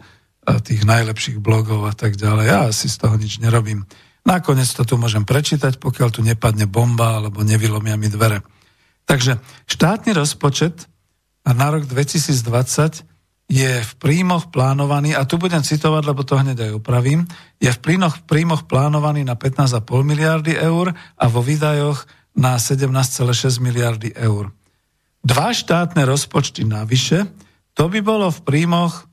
tých 0.65 0.83
najlepších 0.89 1.39
blogov 1.39 1.85
a 1.87 1.95
tak 1.95 2.17
ďalej. 2.17 2.45
Ja 2.49 2.61
si 2.73 2.89
z 2.89 2.97
toho 3.05 3.15
nič 3.21 3.39
nerobím. 3.39 3.85
Nakoniec 4.25 4.69
to 4.73 4.85
tu 4.85 5.01
môžem 5.01 5.25
prečítať, 5.25 5.81
pokiaľ 5.81 6.09
tu 6.13 6.21
nepadne 6.21 6.69
bomba 6.69 7.21
alebo 7.21 7.45
nevylomia 7.45 7.97
mi 7.97 8.09
dvere. 8.09 8.45
Takže 9.09 9.41
štátny 9.69 10.13
rozpočet 10.13 10.89
na 11.45 11.73
rok 11.73 11.89
2020 11.89 13.11
je 13.51 13.83
v 13.83 13.93
príjmoch 13.99 14.55
plánovaný, 14.55 15.19
a 15.19 15.27
tu 15.27 15.35
budem 15.35 15.59
citovať, 15.59 16.03
lebo 16.07 16.23
to 16.23 16.39
hneď 16.39 16.71
aj 16.71 16.73
opravím, 16.79 17.27
je 17.59 17.67
v 17.67 17.83
príjmoch, 17.83 18.23
príjmoch 18.23 18.71
plánovaný 18.71 19.27
na 19.27 19.35
15,5 19.35 19.83
miliardy 20.07 20.55
eur 20.55 20.95
a 20.95 21.25
vo 21.27 21.43
výdajoch 21.43 22.07
na 22.41 22.57
17,6 22.57 23.61
miliardy 23.61 24.17
eur. 24.17 24.49
Dva 25.21 25.53
štátne 25.53 26.09
rozpočty 26.09 26.65
navyše, 26.65 27.29
to 27.77 27.93
by 27.93 28.01
bolo 28.01 28.33
v 28.33 28.41
príjmoch 28.41 29.05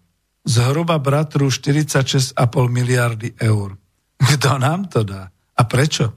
zhruba 0.47 0.95
bratru 0.95 1.51
46,5 1.51 2.39
miliardy 2.71 3.35
eur. 3.35 3.75
Kto 4.15 4.55
nám 4.55 4.87
to 4.87 5.03
dá? 5.03 5.27
A 5.59 5.61
prečo? 5.67 6.15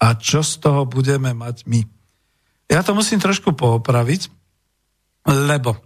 A 0.00 0.16
čo 0.16 0.40
z 0.40 0.56
toho 0.64 0.88
budeme 0.88 1.36
mať 1.36 1.68
my? 1.68 1.84
Ja 2.72 2.80
to 2.80 2.96
musím 2.96 3.20
trošku 3.20 3.52
poopraviť, 3.52 4.32
lebo 5.28 5.76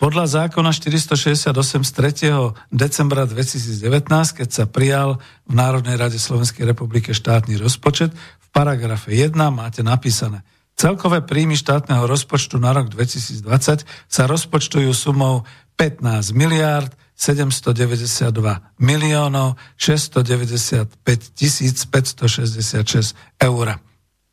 podľa 0.00 0.48
zákona 0.48 0.72
468 0.72 1.52
z 1.84 1.90
3. 1.92 2.72
decembra 2.72 3.28
2019, 3.28 4.08
keď 4.32 4.48
sa 4.48 4.64
prijal 4.64 5.20
v 5.44 5.52
Národnej 5.52 6.00
rade 6.00 6.16
Slovenskej 6.16 6.64
republiky 6.64 7.12
štátny 7.12 7.60
rozpočet, 7.60 8.08
paragrafe 8.52 9.14
1 9.14 9.34
máte 9.50 9.82
napísané 9.82 10.42
Celkové 10.80 11.20
príjmy 11.20 11.60
štátneho 11.60 12.08
rozpočtu 12.08 12.56
na 12.56 12.72
rok 12.72 12.88
2020 12.88 13.84
sa 14.08 14.22
rozpočtujú 14.24 14.88
sumou 14.96 15.44
15 15.76 16.32
miliárd 16.32 16.88
792 17.12 18.32
miliónov 18.80 19.60
695 19.76 20.96
tisíc 21.36 21.84
566 21.84 23.12
eur. 23.36 23.76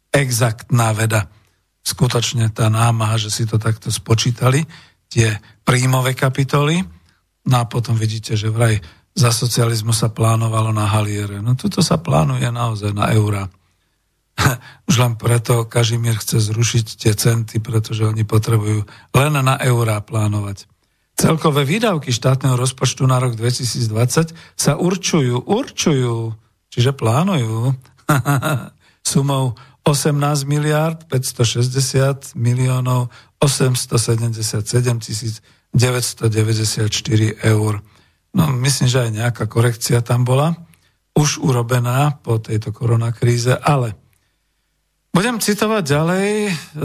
Exaktná 0.07 0.95
veda. 0.95 1.27
Skutočne 1.83 2.47
tá 2.55 2.71
námaha, 2.71 3.19
že 3.19 3.27
si 3.27 3.43
to 3.43 3.59
takto 3.59 3.91
spočítali, 3.91 4.63
tie 5.11 5.35
príjmové 5.67 6.15
kapitoly, 6.15 6.79
no 7.43 7.55
a 7.59 7.67
potom 7.67 7.99
vidíte, 7.99 8.39
že 8.39 8.47
vraj 8.47 8.79
za 9.11 9.35
socializmu 9.35 9.91
sa 9.91 10.15
plánovalo 10.15 10.71
na 10.71 10.87
haliere. 10.87 11.43
No 11.43 11.59
tuto 11.59 11.83
sa 11.83 11.99
plánuje 11.99 12.47
naozaj 12.47 12.95
na 12.95 13.11
eurá. 13.11 13.51
Už 14.89 14.95
len 15.01 15.17
preto 15.17 15.65
Kažimír 15.65 16.17
chce 16.17 16.39
zrušiť 16.39 16.85
tie 16.97 17.13
centy, 17.17 17.57
pretože 17.59 18.05
oni 18.05 18.23
potrebujú 18.23 18.85
len 19.13 19.33
na 19.33 19.57
eurá 19.59 19.99
plánovať. 19.99 20.69
Celkové 21.17 21.65
výdavky 21.65 22.13
štátneho 22.13 22.53
rozpočtu 22.53 23.01
na 23.09 23.17
rok 23.17 23.33
2020 23.33 24.37
sa 24.53 24.77
určujú, 24.77 25.49
určujú, 25.49 26.37
čiže 26.69 26.93
plánujú 26.93 27.73
sumou 29.11 29.57
18 29.81 30.13
miliard 30.45 31.09
560 31.09 32.37
miliónov 32.37 33.09
877 33.41 34.61
tisíc 35.01 35.41
994 35.73 36.85
eur. 37.41 37.73
No 38.37 38.43
myslím, 38.61 38.87
že 38.91 39.09
aj 39.09 39.11
nejaká 39.15 39.43
korekcia 39.49 40.05
tam 40.05 40.21
bola, 40.21 40.53
už 41.17 41.41
urobená 41.41 42.21
po 42.21 42.37
tejto 42.37 42.69
koronakríze, 42.69 43.57
ale 43.57 43.97
budem 45.17 45.41
citovať 45.41 45.81
ďalej 45.81 46.29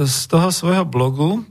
z 0.08 0.18
toho 0.32 0.48
svojho 0.48 0.88
blogu. 0.88 1.44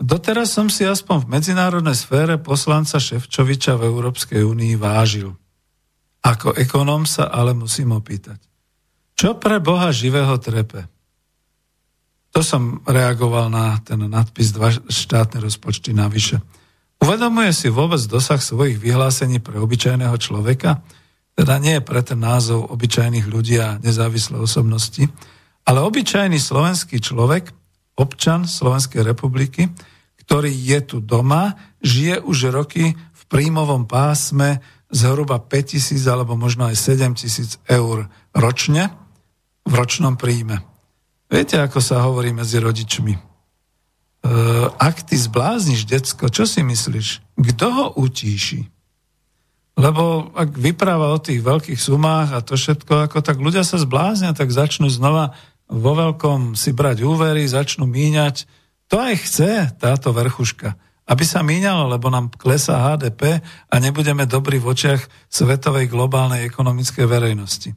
Doteraz 0.00 0.56
som 0.56 0.72
si 0.72 0.88
aspoň 0.88 1.28
v 1.28 1.30
medzinárodnej 1.36 1.92
sfére 1.92 2.40
poslanca 2.40 2.96
Ševčoviča 2.96 3.76
v 3.76 3.92
Európskej 3.92 4.40
únii 4.40 4.80
vážil. 4.80 5.36
Ako 6.24 6.56
ekonóm 6.56 7.04
sa 7.04 7.28
ale 7.28 7.52
musím 7.52 7.92
opýtať. 7.92 8.40
Čo 9.20 9.36
pre 9.36 9.60
Boha 9.60 9.92
živého 9.92 10.32
trepe? 10.40 10.88
To 12.32 12.40
som 12.40 12.80
reagoval 12.88 13.52
na 13.52 13.76
ten 13.84 14.00
nadpis 14.00 14.48
dva 14.56 14.72
štátne 14.72 15.44
rozpočty 15.44 15.92
navyše. 15.92 16.40
Uvedomuje 17.04 17.52
si 17.52 17.68
vôbec 17.68 18.00
dosah 18.08 18.40
svojich 18.40 18.80
vyhlásení 18.80 19.44
pre 19.44 19.60
obyčajného 19.60 20.16
človeka? 20.16 20.80
Teda 21.36 21.60
nie 21.60 21.84
pre 21.84 22.00
ten 22.00 22.16
názov 22.16 22.72
obyčajných 22.72 23.28
ľudí 23.28 23.60
a 23.60 23.76
nezávislé 23.76 24.40
osobnosti, 24.40 25.12
ale 25.62 25.78
obyčajný 25.82 26.38
slovenský 26.38 26.98
človek, 26.98 27.54
občan 27.94 28.48
Slovenskej 28.48 29.04
republiky, 29.04 29.70
ktorý 30.22 30.50
je 30.50 30.78
tu 30.82 30.96
doma, 31.02 31.58
žije 31.84 32.22
už 32.22 32.54
roky 32.54 32.94
v 32.94 33.22
príjmovom 33.28 33.84
pásme 33.84 34.62
zhruba 34.92 35.40
5000 35.40 35.98
alebo 36.08 36.36
možno 36.36 36.68
aj 36.68 36.76
7000 36.76 37.64
eur 37.68 38.06
ročne 38.36 38.92
v 39.64 39.72
ročnom 39.72 40.20
príjme. 40.20 40.60
Viete, 41.32 41.56
ako 41.56 41.80
sa 41.80 42.04
hovorí 42.04 42.28
medzi 42.36 42.60
rodičmi? 42.60 43.14
E, 43.16 43.20
ak 44.68 45.08
ty 45.08 45.16
zblázniš 45.16 45.88
decko, 45.88 46.28
čo 46.28 46.44
si 46.44 46.60
myslíš? 46.60 47.24
Kto 47.40 47.66
ho 47.72 47.86
utíši? 47.96 48.68
Lebo 49.72 50.28
ak 50.36 50.52
vypráva 50.52 51.16
o 51.16 51.18
tých 51.18 51.40
veľkých 51.40 51.80
sumách 51.80 52.36
a 52.36 52.44
to 52.44 52.60
všetko, 52.60 53.08
ako 53.08 53.24
tak 53.24 53.40
ľudia 53.40 53.64
sa 53.64 53.80
zbláznia, 53.80 54.36
tak 54.36 54.52
začnú 54.52 54.92
znova 54.92 55.32
vo 55.72 55.92
veľkom 55.96 56.52
si 56.52 56.76
brať 56.76 57.02
úvery, 57.02 57.48
začnú 57.48 57.88
míňať. 57.88 58.44
To 58.92 59.00
aj 59.00 59.14
chce 59.24 59.50
táto 59.80 60.12
vrchuška 60.12 60.76
aby 61.02 61.24
sa 61.26 61.42
míňalo, 61.42 61.90
lebo 61.90 62.08
nám 62.08 62.30
klesá 62.30 62.94
HDP 62.94 63.42
a 63.42 63.74
nebudeme 63.82 64.22
dobrí 64.24 64.62
v 64.62 64.70
očiach 64.70 65.02
svetovej 65.26 65.90
globálnej 65.90 66.46
ekonomickej 66.46 67.06
verejnosti. 67.10 67.74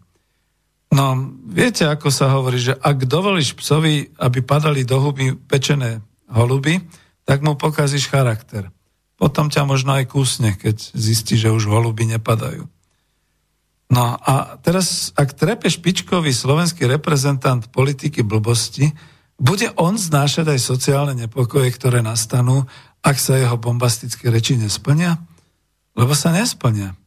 No, 0.93 1.17
viete, 1.49 1.89
ako 1.89 2.13
sa 2.13 2.29
hovorí, 2.31 2.61
že 2.61 2.77
ak 2.77 3.09
dovolíš 3.09 3.57
psovi, 3.57 4.13
aby 4.21 4.39
padali 4.45 4.85
do 4.85 5.01
huby 5.01 5.33
pečené 5.33 6.05
holuby, 6.29 6.79
tak 7.25 7.41
mu 7.41 7.57
pokazíš 7.57 8.07
charakter. 8.07 8.69
Potom 9.17 9.49
ťa 9.49 9.65
možno 9.65 9.97
aj 9.97 10.05
kúsne, 10.07 10.53
keď 10.53 10.93
zistí, 10.93 11.35
že 11.35 11.49
už 11.49 11.65
holuby 11.65 12.05
nepadajú. 12.05 12.69
No 13.85 14.17
a 14.17 14.57
teraz, 14.65 15.13
ak 15.13 15.37
trepe 15.37 15.69
špičkový 15.69 16.33
slovenský 16.33 16.89
reprezentant 16.89 17.69
politiky 17.69 18.25
blbosti, 18.25 18.89
bude 19.35 19.69
on 19.77 19.99
znášať 19.99 20.55
aj 20.55 20.59
sociálne 20.63 21.13
nepokoje, 21.13 21.69
ktoré 21.75 21.99
nastanú 22.01 22.65
ak 23.05 23.21
sa 23.21 23.37
jeho 23.37 23.53
bombastické 23.61 24.33
reči 24.33 24.57
nesplnia? 24.57 25.21
Lebo 25.93 26.17
sa 26.17 26.33
nesplnia. 26.33 26.97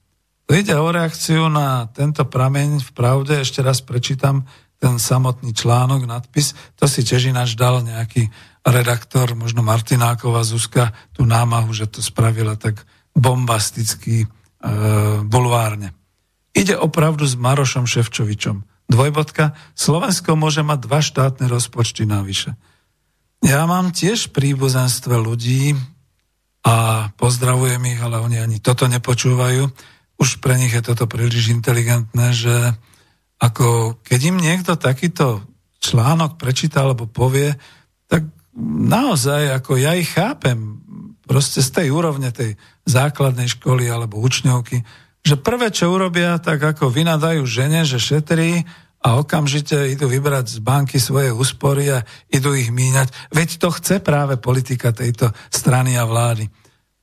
To 0.47 0.55
ide 0.55 0.79
o 0.79 0.89
reakciu 0.89 1.51
na 1.51 1.91
tento 1.91 2.23
prameň 2.23 2.81
v 2.81 2.91
pravde. 2.95 3.43
Ešte 3.43 3.61
raz 3.61 3.83
prečítam 3.83 4.47
ten 4.79 4.97
samotný 5.03 5.51
článok, 5.51 6.07
nadpis. 6.07 6.55
To 6.79 6.87
si 6.87 7.03
tiež 7.03 7.35
ináč 7.35 7.59
dal 7.59 7.83
nejaký 7.83 8.31
redaktor, 8.63 9.35
možno 9.35 9.67
Martináková 9.67 10.47
Zuzka, 10.47 10.95
tú 11.11 11.27
námahu, 11.27 11.75
že 11.75 11.91
to 11.91 11.99
spravila 11.99 12.55
tak 12.55 12.87
bombasticky 13.13 14.23
e, 14.23 14.27
bulvárne. 15.27 15.98
Ide 16.59 16.75
opravdu 16.75 17.23
s 17.23 17.39
Marošom 17.39 17.87
Ševčovičom. 17.87 18.67
Dvojbodka. 18.91 19.55
Slovensko 19.79 20.35
môže 20.35 20.67
mať 20.67 20.79
dva 20.91 20.99
štátne 20.99 21.47
rozpočty 21.47 22.03
navyše. 22.03 22.59
Ja 23.47 23.63
mám 23.71 23.95
tiež 23.95 24.35
príbuzenstve 24.35 25.15
ľudí 25.23 25.79
a 26.67 27.09
pozdravujem 27.15 27.79
ich, 27.95 28.01
ale 28.03 28.19
oni 28.19 28.43
ani 28.43 28.59
toto 28.59 28.91
nepočúvajú. 28.91 29.71
Už 30.19 30.43
pre 30.43 30.59
nich 30.59 30.75
je 30.75 30.83
toto 30.83 31.07
príliš 31.07 31.55
inteligentné, 31.55 32.35
že 32.35 32.75
ako 33.39 33.95
keď 34.03 34.21
im 34.35 34.43
niekto 34.43 34.75
takýto 34.75 35.47
článok 35.79 36.43
prečíta 36.43 36.83
alebo 36.83 37.07
povie, 37.07 37.55
tak 38.11 38.27
naozaj 38.67 39.63
ako 39.63 39.79
ja 39.79 39.95
ich 39.95 40.11
chápem 40.11 40.83
proste 41.23 41.63
z 41.63 41.71
tej 41.71 41.95
úrovne 41.95 42.35
tej 42.35 42.59
základnej 42.83 43.47
školy 43.47 43.87
alebo 43.87 44.19
učňovky, 44.19 44.83
že 45.29 45.37
prvé, 45.37 45.69
čo 45.69 45.93
urobia, 45.93 46.41
tak 46.41 46.65
ako 46.65 46.89
vynadajú 46.89 47.45
žene, 47.45 47.85
že 47.85 48.01
šetrí 48.01 48.65
a 49.05 49.21
okamžite 49.21 49.77
idú 49.93 50.09
vybrať 50.09 50.57
z 50.57 50.59
banky 50.65 50.97
svoje 50.97 51.29
úspory 51.37 51.93
a 51.93 52.01
idú 52.33 52.57
ich 52.57 52.73
míňať. 52.73 53.13
Veď 53.29 53.61
to 53.61 53.69
chce 53.69 54.01
práve 54.01 54.41
politika 54.41 54.89
tejto 54.89 55.29
strany 55.53 56.01
a 56.01 56.09
vlády. 56.09 56.49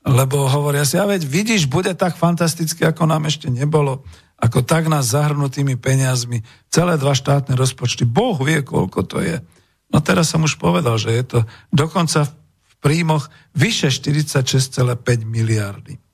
Lebo 0.05 0.49
hovoria 0.49 0.89
si, 0.89 0.97
a 0.97 1.05
veď 1.05 1.21
vidíš, 1.21 1.69
bude 1.69 1.93
tak 1.93 2.17
fantasticky, 2.17 2.81
ako 2.81 3.05
nám 3.05 3.29
ešte 3.29 3.53
nebolo, 3.53 4.01
ako 4.41 4.65
tak 4.65 4.89
nás 4.89 5.13
zahrnutými 5.13 5.77
peniazmi, 5.77 6.41
celé 6.73 6.97
dva 6.97 7.13
štátne 7.13 7.53
rozpočty. 7.53 8.09
Boh 8.09 8.37
vie, 8.41 8.65
koľko 8.65 9.05
to 9.05 9.21
je. 9.21 9.37
No 9.93 10.01
teraz 10.01 10.33
som 10.33 10.41
už 10.41 10.57
povedal, 10.57 10.97
že 10.97 11.13
je 11.13 11.23
to 11.25 11.39
dokonca 11.69 12.25
v 12.25 12.73
príjmoch 12.81 13.29
vyše 13.53 13.93
46,5 13.93 14.81
miliardy. 15.25 16.04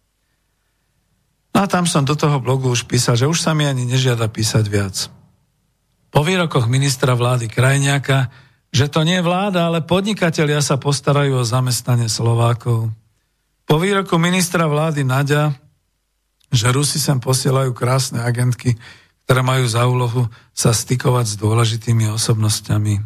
A 1.62 1.70
tam 1.70 1.86
som 1.86 2.02
do 2.02 2.18
toho 2.18 2.42
blogu 2.42 2.74
už 2.74 2.90
písal, 2.90 3.14
že 3.14 3.30
už 3.30 3.38
sa 3.38 3.54
mi 3.54 3.70
ani 3.70 3.86
nežiada 3.86 4.26
písať 4.26 4.66
viac 4.66 4.98
po 6.12 6.28
výrokoch 6.28 6.68
ministra 6.68 7.16
vlády 7.16 7.48
Krajňáka, 7.48 8.28
že 8.76 8.92
to 8.92 9.08
nie 9.08 9.24
je 9.24 9.26
vláda, 9.26 9.72
ale 9.72 9.80
podnikatelia 9.80 10.60
sa 10.60 10.76
postarajú 10.76 11.40
o 11.40 11.48
zamestnanie 11.48 12.12
Slovákov. 12.12 12.92
Po 13.64 13.76
výroku 13.80 14.20
ministra 14.20 14.68
vlády 14.68 15.08
Nadia, 15.08 15.56
že 16.52 16.68
Rusi 16.68 17.00
sem 17.00 17.24
posielajú 17.24 17.72
krásne 17.72 18.20
agentky, 18.20 18.76
ktoré 19.24 19.40
majú 19.40 19.64
za 19.64 19.88
úlohu 19.88 20.28
sa 20.52 20.76
stykovať 20.76 21.26
s 21.32 21.36
dôležitými 21.40 22.12
osobnosťami. 22.12 23.00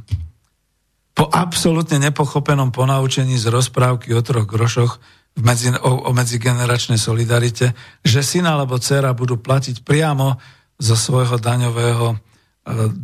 Po 1.13 1.29
absolútne 1.29 2.01
nepochopenom 2.01 2.73
ponaučení 2.73 3.37
z 3.37 3.53
rozprávky 3.53 4.17
o 4.17 4.21
troch 4.25 4.49
grošoch 4.49 4.97
v 5.35 5.41
medzi, 5.43 5.67
o, 5.71 6.07
o 6.07 6.11
medzigeneračnej 6.15 6.95
solidarite, 6.95 7.75
že 8.01 8.23
syn 8.23 8.47
alebo 8.47 8.79
dcera 8.79 9.11
budú 9.11 9.35
platiť 9.35 9.83
priamo 9.83 10.39
zo 10.79 10.95
svojho 10.95 11.39
daňového 11.39 12.19
2% 12.65 12.97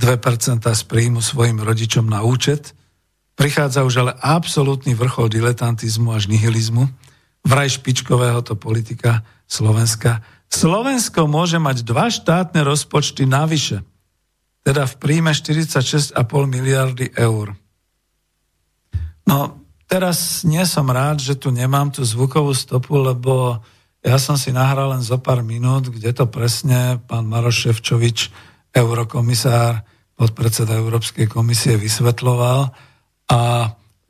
z 0.65 0.83
príjmu 0.89 1.21
svojim 1.21 1.61
rodičom 1.61 2.09
na 2.09 2.25
účet. 2.25 2.73
Prichádza 3.37 3.85
už 3.85 3.95
ale 4.01 4.17
absolútny 4.17 4.97
vrchol 4.97 5.29
diletantizmu 5.29 6.09
až 6.11 6.25
nihilizmu. 6.27 6.89
Vraj 7.45 7.69
špičkového 7.77 8.41
to 8.41 8.57
politika 8.57 9.21
Slovenska. 9.45 10.25
Slovensko 10.49 11.29
môže 11.29 11.61
mať 11.61 11.85
dva 11.85 12.09
štátne 12.09 12.65
rozpočty 12.65 13.29
navyše. 13.29 13.85
Teda 14.61 14.85
v 14.85 14.93
príjme 14.97 15.33
46,5 15.33 16.17
miliardy 16.45 17.13
eur. 17.17 17.53
No, 19.25 19.60
teraz 19.91 20.47
nie 20.47 20.63
som 20.63 20.87
rád, 20.87 21.19
že 21.19 21.35
tu 21.35 21.51
nemám 21.51 21.91
tú 21.91 22.07
zvukovú 22.07 22.55
stopu, 22.55 22.95
lebo 22.95 23.59
ja 23.99 24.15
som 24.15 24.39
si 24.39 24.55
nahral 24.55 24.95
len 24.95 25.03
zo 25.03 25.19
pár 25.19 25.43
minút, 25.43 25.91
kde 25.91 26.15
to 26.15 26.31
presne 26.31 27.03
pán 27.11 27.27
Maroš 27.27 27.67
Ševčovič 27.67 28.31
eurokomisár, 28.71 29.83
podpredseda 30.15 30.79
Európskej 30.79 31.27
komisie 31.27 31.75
vysvetloval 31.75 32.71
a 33.27 33.39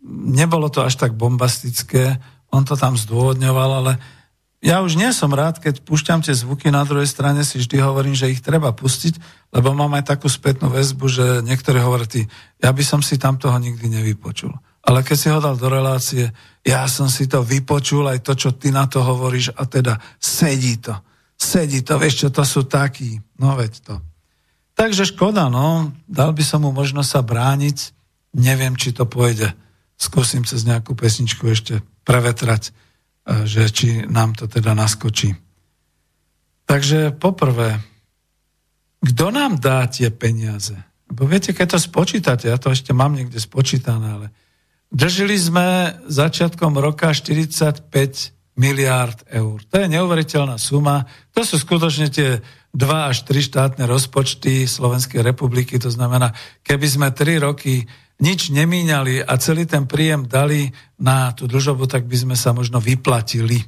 nebolo 0.05 0.69
to 0.69 0.85
až 0.85 1.01
tak 1.01 1.17
bombastické, 1.17 2.21
on 2.53 2.61
to 2.61 2.77
tam 2.77 2.93
zdôvodňoval, 2.93 3.71
ale 3.81 3.91
ja 4.61 4.85
už 4.85 4.93
nie 4.93 5.09
som 5.09 5.33
rád, 5.33 5.57
keď 5.57 5.81
púšťam 5.81 6.21
tie 6.21 6.37
zvuky, 6.37 6.69
na 6.69 6.85
druhej 6.85 7.09
strane 7.09 7.41
si 7.41 7.57
vždy 7.57 7.81
hovorím, 7.81 8.13
že 8.13 8.29
ich 8.29 8.45
treba 8.45 8.69
pustiť, 8.69 9.17
lebo 9.49 9.73
mám 9.73 9.97
aj 9.97 10.13
takú 10.13 10.29
spätnú 10.29 10.69
väzbu, 10.69 11.05
že 11.09 11.25
niektorí 11.41 11.81
hovorí, 11.81 12.29
ja 12.61 12.69
by 12.69 12.83
som 12.85 13.01
si 13.01 13.17
tam 13.17 13.41
toho 13.41 13.57
nikdy 13.57 13.89
nevypočul. 13.89 14.53
Ale 14.81 15.05
keď 15.05 15.17
si 15.17 15.27
ho 15.29 15.37
dal 15.37 15.55
do 15.57 15.69
relácie, 15.69 16.33
ja 16.65 16.85
som 16.89 17.09
si 17.09 17.29
to 17.29 17.45
vypočul, 17.45 18.05
aj 18.09 18.25
to, 18.25 18.33
čo 18.33 18.49
ty 18.57 18.73
na 18.73 18.85
to 18.89 19.01
hovoríš, 19.01 19.53
a 19.53 19.65
teda 19.65 19.97
sedí 20.17 20.77
to. 20.81 20.93
Sedí 21.37 21.81
to, 21.81 21.97
vieš 21.97 22.25
čo, 22.25 22.27
to 22.29 22.45
sú 22.45 22.69
takí. 22.69 23.17
No 23.41 23.57
veď 23.57 23.73
to. 23.81 23.95
Takže 24.77 25.13
škoda, 25.13 25.49
no. 25.49 25.93
Dal 26.05 26.33
by 26.33 26.43
som 26.45 26.65
mu 26.65 26.73
možno 26.73 27.01
sa 27.05 27.21
brániť. 27.21 27.93
Neviem, 28.37 28.77
či 28.77 28.93
to 28.93 29.05
pôjde. 29.05 29.53
Skúsim 29.97 30.45
cez 30.45 30.65
nejakú 30.65 30.97
pesničku 30.97 31.45
ešte 31.49 31.81
prevetrať, 32.05 32.69
e, 32.69 33.45
že 33.45 33.69
či 33.69 33.87
nám 34.09 34.33
to 34.33 34.49
teda 34.49 34.73
naskočí. 34.73 35.37
Takže 36.65 37.13
poprvé, 37.17 37.77
kto 39.01 39.33
nám 39.33 39.57
dá 39.57 39.85
tie 39.89 40.13
peniaze? 40.13 40.77
Bo 41.09 41.27
viete, 41.27 41.51
keď 41.51 41.75
to 41.75 41.79
spočítate, 41.81 42.47
ja 42.47 42.55
to 42.55 42.71
ešte 42.71 42.93
mám 42.95 43.17
niekde 43.17 43.41
spočítané, 43.41 44.07
ale 44.07 44.27
držili 44.91 45.39
sme 45.39 45.97
začiatkom 46.05 46.75
roka 46.77 47.15
45 47.15 47.89
miliárd 48.59 49.23
eur. 49.31 49.63
To 49.71 49.75
je 49.79 49.87
neuveriteľná 49.87 50.59
suma. 50.59 51.07
To 51.31 51.41
sú 51.41 51.55
skutočne 51.57 52.11
tie 52.11 52.43
dva 52.75 53.09
až 53.09 53.23
tri 53.23 53.39
štátne 53.39 53.87
rozpočty 53.87 54.67
Slovenskej 54.67 55.23
republiky. 55.23 55.79
To 55.79 55.87
znamená, 55.87 56.35
keby 56.61 56.87
sme 56.87 57.07
tri 57.15 57.39
roky 57.39 57.87
nič 58.21 58.53
nemíňali 58.53 59.25
a 59.25 59.33
celý 59.41 59.65
ten 59.65 59.89
príjem 59.89 60.29
dali 60.29 60.69
na 61.01 61.33
tú 61.33 61.49
dlžobu, 61.49 61.89
tak 61.89 62.05
by 62.05 62.17
sme 62.21 62.35
sa 62.37 62.53
možno 62.53 62.77
vyplatili. 62.77 63.65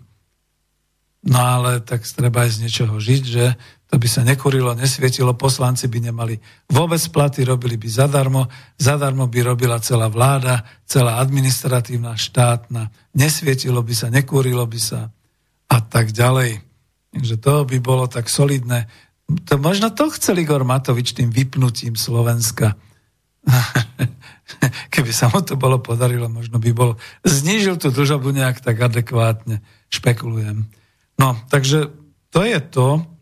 No 1.24 1.40
ale 1.40 1.80
tak 1.80 2.04
treba 2.04 2.44
aj 2.44 2.60
z 2.60 2.62
niečoho 2.68 3.00
žiť, 3.00 3.24
že 3.24 3.46
to 3.94 4.02
by 4.02 4.10
sa 4.10 4.26
nekurilo, 4.26 4.74
nesvietilo, 4.74 5.38
poslanci 5.38 5.86
by 5.86 6.10
nemali 6.10 6.42
vôbec 6.66 6.98
platy, 7.14 7.46
robili 7.46 7.78
by 7.78 7.86
zadarmo, 7.86 8.50
zadarmo 8.74 9.30
by 9.30 9.54
robila 9.54 9.78
celá 9.78 10.10
vláda, 10.10 10.66
celá 10.82 11.22
administratívna, 11.22 12.18
štátna, 12.18 12.90
nesvietilo 13.14 13.86
by 13.86 13.94
sa, 13.94 14.10
nekúrilo 14.10 14.66
by 14.66 14.82
sa 14.82 15.14
a 15.70 15.78
tak 15.78 16.10
ďalej. 16.10 16.66
Takže 17.14 17.36
to 17.38 17.54
by 17.70 17.78
bolo 17.78 18.10
tak 18.10 18.34
solidné. 18.34 18.90
To, 19.30 19.62
možno 19.62 19.94
to 19.94 20.10
chcel 20.18 20.42
Igor 20.42 20.66
Matovič 20.66 21.14
tým 21.14 21.30
vypnutím 21.30 21.94
Slovenska. 21.94 22.74
Keby 24.94 25.14
sa 25.14 25.30
mu 25.30 25.46
to 25.46 25.54
bolo 25.54 25.78
podarilo, 25.78 26.34
možno 26.34 26.58
by 26.58 26.74
bol 26.74 26.98
znížil 27.22 27.78
tú 27.78 27.94
dlžobu 27.94 28.34
nejak 28.34 28.58
tak 28.58 28.74
adekvátne. 28.74 29.62
Špekulujem. 29.94 30.66
No, 31.22 31.38
takže 31.54 31.94
to 32.34 32.42
je 32.42 32.58
to, 32.58 33.13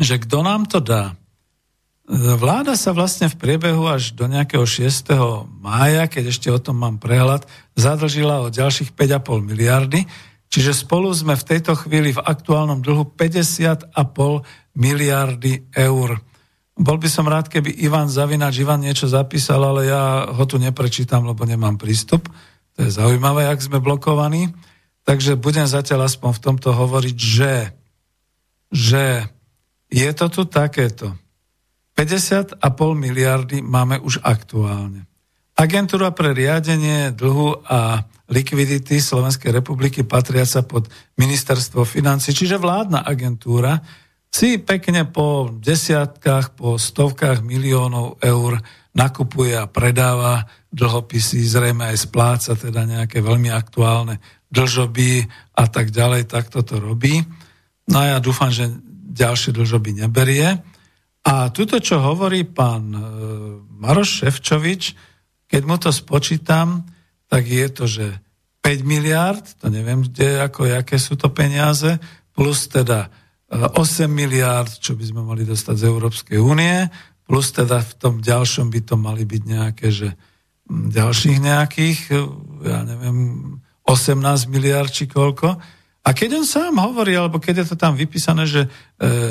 že 0.00 0.20
kto 0.22 0.44
nám 0.44 0.68
to 0.68 0.80
dá? 0.80 1.16
Vláda 2.12 2.74
sa 2.74 2.90
vlastne 2.90 3.30
v 3.30 3.38
priebehu 3.38 3.86
až 3.86 4.12
do 4.12 4.26
nejakého 4.26 4.66
6. 4.66 5.16
mája, 5.62 6.10
keď 6.10 6.34
ešte 6.34 6.48
o 6.50 6.58
tom 6.58 6.82
mám 6.82 6.98
prehľad, 6.98 7.46
zadlžila 7.78 8.42
o 8.42 8.52
ďalších 8.52 8.92
5,5 8.92 9.40
miliardy, 9.40 10.04
čiže 10.50 10.82
spolu 10.82 11.08
sme 11.14 11.38
v 11.38 11.46
tejto 11.46 11.78
chvíli 11.78 12.12
v 12.12 12.20
aktuálnom 12.20 12.82
dlhu 12.82 13.14
50,5 13.14 13.94
miliardy 14.74 15.72
eur. 15.72 16.18
Bol 16.72 16.96
by 16.98 17.08
som 17.08 17.30
rád, 17.30 17.46
keby 17.46 17.80
Ivan 17.84 18.10
Zavinač 18.10 18.58
Ivan 18.58 18.82
niečo 18.82 19.06
zapísal, 19.06 19.62
ale 19.62 19.86
ja 19.86 20.26
ho 20.26 20.44
tu 20.48 20.58
neprečítam, 20.58 21.22
lebo 21.22 21.46
nemám 21.46 21.78
prístup. 21.78 22.26
To 22.76 22.78
je 22.82 22.90
zaujímavé, 22.90 23.46
ak 23.46 23.60
sme 23.62 23.78
blokovaní. 23.78 24.50
Takže 25.06 25.38
budem 25.38 25.68
zatiaľ 25.68 26.10
aspoň 26.10 26.30
v 26.34 26.42
tomto 26.42 26.68
hovoriť, 26.72 27.16
že, 27.18 27.54
že 28.72 29.32
je 29.92 30.10
to 30.16 30.26
tu 30.32 30.42
takéto. 30.48 31.12
50,5 31.92 32.56
miliardy 32.96 33.60
máme 33.60 34.00
už 34.00 34.24
aktuálne. 34.24 35.04
Agentúra 35.52 36.16
pre 36.16 36.32
riadenie 36.32 37.12
dlhu 37.12 37.60
a 37.68 38.00
likvidity 38.32 38.96
Slovenskej 38.96 39.52
republiky 39.52 40.00
patriaca 40.00 40.64
pod 40.64 40.88
ministerstvo 41.20 41.84
financí, 41.84 42.32
čiže 42.32 42.56
vládna 42.56 43.04
agentúra, 43.04 43.76
si 44.32 44.56
pekne 44.56 45.04
po 45.04 45.52
desiatkách, 45.52 46.56
po 46.56 46.80
stovkách 46.80 47.44
miliónov 47.44 48.16
eur 48.24 48.64
nakupuje 48.96 49.52
a 49.52 49.68
predáva 49.68 50.48
dlhopisy, 50.72 51.44
zrejme 51.44 51.92
aj 51.92 52.08
spláca 52.08 52.56
teda 52.56 52.88
nejaké 52.88 53.20
veľmi 53.20 53.52
aktuálne 53.52 54.24
dlžoby 54.48 55.28
a 55.52 55.64
tak 55.68 55.92
ďalej, 55.92 56.32
tak 56.32 56.48
toto 56.48 56.80
robí. 56.80 57.20
No 57.92 58.00
a 58.00 58.16
ja 58.16 58.18
dúfam, 58.24 58.48
že 58.48 58.72
ďalšie 59.02 59.50
dlžoby 59.50 59.98
neberie. 59.98 60.62
A 61.22 61.50
tuto, 61.54 61.78
čo 61.78 62.02
hovorí 62.02 62.46
pán 62.46 62.94
e, 62.94 63.00
Maroš 63.78 64.22
Ševčovič, 64.22 64.82
keď 65.46 65.62
mu 65.66 65.76
to 65.78 65.90
spočítam, 65.94 66.86
tak 67.26 67.46
je 67.46 67.66
to, 67.70 67.84
že 67.86 68.06
5 68.62 68.82
miliard, 68.86 69.42
to 69.58 69.70
neviem, 69.70 70.06
kde, 70.06 70.42
ako, 70.42 70.70
aké 70.70 70.98
sú 70.98 71.18
to 71.18 71.30
peniaze, 71.30 71.98
plus 72.34 72.66
teda 72.70 73.10
8 73.50 73.74
e, 73.74 74.06
miliard, 74.10 74.70
čo 74.70 74.94
by 74.98 75.04
sme 75.04 75.22
mali 75.22 75.42
dostať 75.46 75.74
z 75.78 75.84
Európskej 75.86 76.38
únie, 76.38 76.86
plus 77.26 77.54
teda 77.54 77.82
v 77.82 77.92
tom 77.98 78.14
ďalšom 78.18 78.70
by 78.70 78.80
to 78.82 78.94
mali 78.98 79.22
byť 79.22 79.42
nejaké, 79.46 79.88
že 79.94 80.14
ďalších 80.70 81.38
nejakých, 81.38 82.00
e, 82.10 82.18
ja 82.66 82.80
neviem, 82.82 83.18
18 83.86 84.50
miliard 84.50 84.90
či 84.90 85.10
koľko. 85.10 85.58
A 86.02 86.10
keď 86.10 86.42
on 86.42 86.46
sám 86.46 86.82
hovorí, 86.82 87.14
alebo 87.14 87.38
keď 87.38 87.62
je 87.62 87.66
to 87.74 87.76
tam 87.78 87.94
vypísané, 87.94 88.42
že 88.42 88.66
e, 88.66 88.68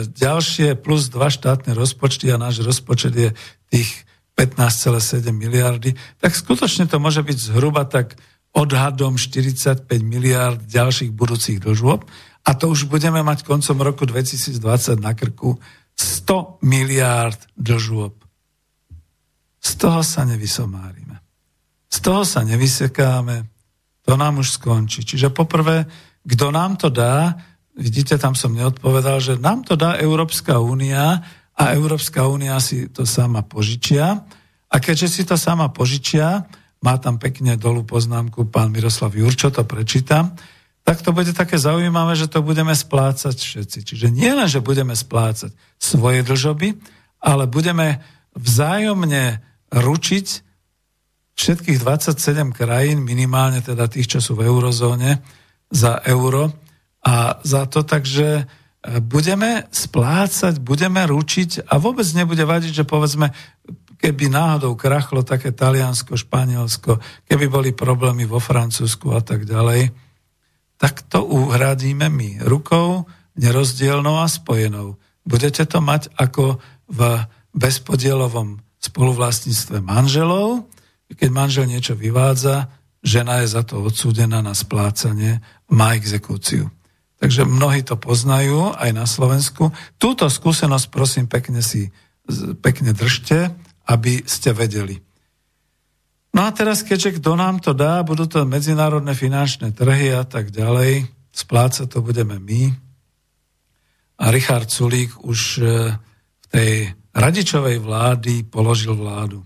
ďalšie 0.07 0.79
plus 0.79 1.11
dva 1.11 1.27
štátne 1.27 1.75
rozpočty 1.75 2.31
a 2.31 2.39
náš 2.39 2.63
rozpočet 2.63 3.11
je 3.11 3.29
tých 3.67 4.07
15,7 4.39 5.19
miliardy, 5.35 5.99
tak 6.23 6.31
skutočne 6.31 6.87
to 6.87 6.95
môže 7.03 7.19
byť 7.19 7.37
zhruba 7.51 7.83
tak 7.83 8.15
odhadom 8.55 9.19
45 9.19 9.83
miliard 9.99 10.59
ďalších 10.63 11.11
budúcich 11.11 11.59
dlžôb. 11.59 12.07
A 12.47 12.49
to 12.55 12.71
už 12.71 12.87
budeme 12.87 13.19
mať 13.19 13.43
koncom 13.43 13.77
roku 13.83 14.07
2020 14.07 14.55
na 15.03 15.11
krku 15.11 15.59
100 15.99 16.63
miliárd 16.63 17.37
dlžôb. 17.59 18.15
Z 19.61 19.71
toho 19.77 20.01
sa 20.01 20.25
nevysomárime. 20.25 21.21
Z 21.91 21.97
toho 22.01 22.25
sa 22.25 22.41
nevysekáme. 22.41 23.45
To 24.09 24.17
nám 24.17 24.41
už 24.41 24.57
skončí. 24.57 25.05
Čiže 25.05 25.29
poprvé, 25.29 25.85
kto 26.27 26.53
nám 26.53 26.77
to 26.77 26.93
dá, 26.93 27.37
vidíte, 27.77 28.17
tam 28.17 28.37
som 28.37 28.53
neodpovedal, 28.53 29.17
že 29.17 29.33
nám 29.41 29.65
to 29.65 29.73
dá 29.73 29.97
Európska 29.97 30.61
únia 30.61 31.23
a 31.57 31.63
Európska 31.73 32.27
únia 32.27 32.57
si 32.61 32.89
to 32.89 33.05
sama 33.05 33.41
požičia. 33.41 34.21
A 34.71 34.75
keďže 34.79 35.07
si 35.09 35.21
to 35.27 35.35
sama 35.35 35.67
požičia, 35.73 36.47
má 36.81 36.97
tam 36.97 37.21
pekne 37.21 37.57
dolu 37.57 37.85
poznámku 37.85 38.49
pán 38.49 38.73
Miroslav 38.73 39.13
Jurčo, 39.13 39.53
to 39.53 39.67
prečítam, 39.67 40.33
tak 40.81 41.05
to 41.05 41.13
bude 41.13 41.29
také 41.37 41.61
zaujímavé, 41.61 42.17
že 42.17 42.25
to 42.25 42.41
budeme 42.41 42.73
splácať 42.73 43.37
všetci. 43.37 43.79
Čiže 43.85 44.07
nie 44.09 44.33
len, 44.33 44.49
že 44.49 44.65
budeme 44.65 44.97
splácať 44.97 45.53
svoje 45.77 46.25
dlžoby, 46.25 46.73
ale 47.21 47.45
budeme 47.45 48.01
vzájomne 48.33 49.45
ručiť 49.69 50.27
všetkých 51.37 51.77
27 51.85 52.49
krajín, 52.53 53.05
minimálne 53.05 53.61
teda 53.61 53.85
tých, 53.85 54.17
čo 54.17 54.19
sú 54.19 54.33
v 54.33 54.49
eurozóne, 54.49 55.21
za 55.71 56.03
euro 56.05 56.51
a 57.01 57.39
za 57.41 57.65
to, 57.65 57.81
takže 57.81 58.27
e, 58.37 58.43
budeme 58.99 59.65
splácať, 59.71 60.59
budeme 60.59 61.01
ručiť 61.07 61.65
a 61.65 61.79
vôbec 61.79 62.05
nebude 62.13 62.43
vadiť, 62.43 62.83
že 62.83 62.85
povedzme, 62.85 63.31
keby 63.97 64.29
náhodou 64.29 64.75
krachlo 64.75 65.21
také 65.23 65.55
Taliansko, 65.55 66.19
Španielsko, 66.19 66.99
keby 67.25 67.45
boli 67.47 67.69
problémy 67.71 68.27
vo 68.27 68.41
Francúzsku 68.43 69.13
a 69.13 69.21
tak 69.23 69.47
ďalej, 69.47 69.93
tak 70.81 71.05
to 71.05 71.21
uhradíme 71.21 72.09
my 72.09 72.41
rukou 72.41 73.05
nerozdielnou 73.37 74.19
a 74.19 74.27
spojenou. 74.27 74.97
Budete 75.21 75.63
to 75.69 75.79
mať 75.79 76.09
ako 76.17 76.57
v 76.89 77.21
bezpodielovom 77.53 78.59
spoluvlastníctve 78.81 79.79
manželov, 79.85 80.65
keď 81.13 81.29
manžel 81.29 81.69
niečo 81.69 81.93
vyvádza, 81.93 82.73
žena 83.05 83.45
je 83.45 83.53
za 83.53 83.61
to 83.61 83.85
odsúdená 83.85 84.41
na 84.41 84.57
splácanie, 84.57 85.43
má 85.71 85.95
exekúciu. 85.95 86.67
Takže 87.21 87.47
mnohí 87.47 87.85
to 87.85 87.95
poznajú 87.95 88.75
aj 88.75 88.91
na 88.91 89.05
Slovensku. 89.05 89.71
Túto 90.01 90.27
skúsenosť 90.27 90.85
prosím 90.89 91.25
pekne 91.29 91.63
si 91.63 91.93
pekne 92.61 92.93
držte, 92.93 93.53
aby 93.89 94.23
ste 94.25 94.53
vedeli. 94.53 95.01
No 96.31 96.47
a 96.47 96.49
teraz, 96.55 96.81
keďže 96.81 97.19
kto 97.19 97.35
nám 97.35 97.59
to 97.59 97.75
dá, 97.75 97.99
budú 98.07 98.23
to 98.23 98.47
medzinárodné 98.47 99.11
finančné 99.11 99.75
trhy 99.75 100.15
a 100.15 100.23
tak 100.23 100.49
ďalej, 100.49 101.11
splácať 101.35 101.91
to 101.91 101.99
budeme 101.99 102.39
my. 102.39 102.71
A 104.21 104.31
Richard 104.31 104.71
Sulík 104.71 105.17
už 105.27 105.59
e, 105.59 105.63
v 106.39 106.45
tej 106.47 106.71
radičovej 107.11 107.83
vlády 107.83 108.47
položil 108.47 108.95
vládu. 108.95 109.43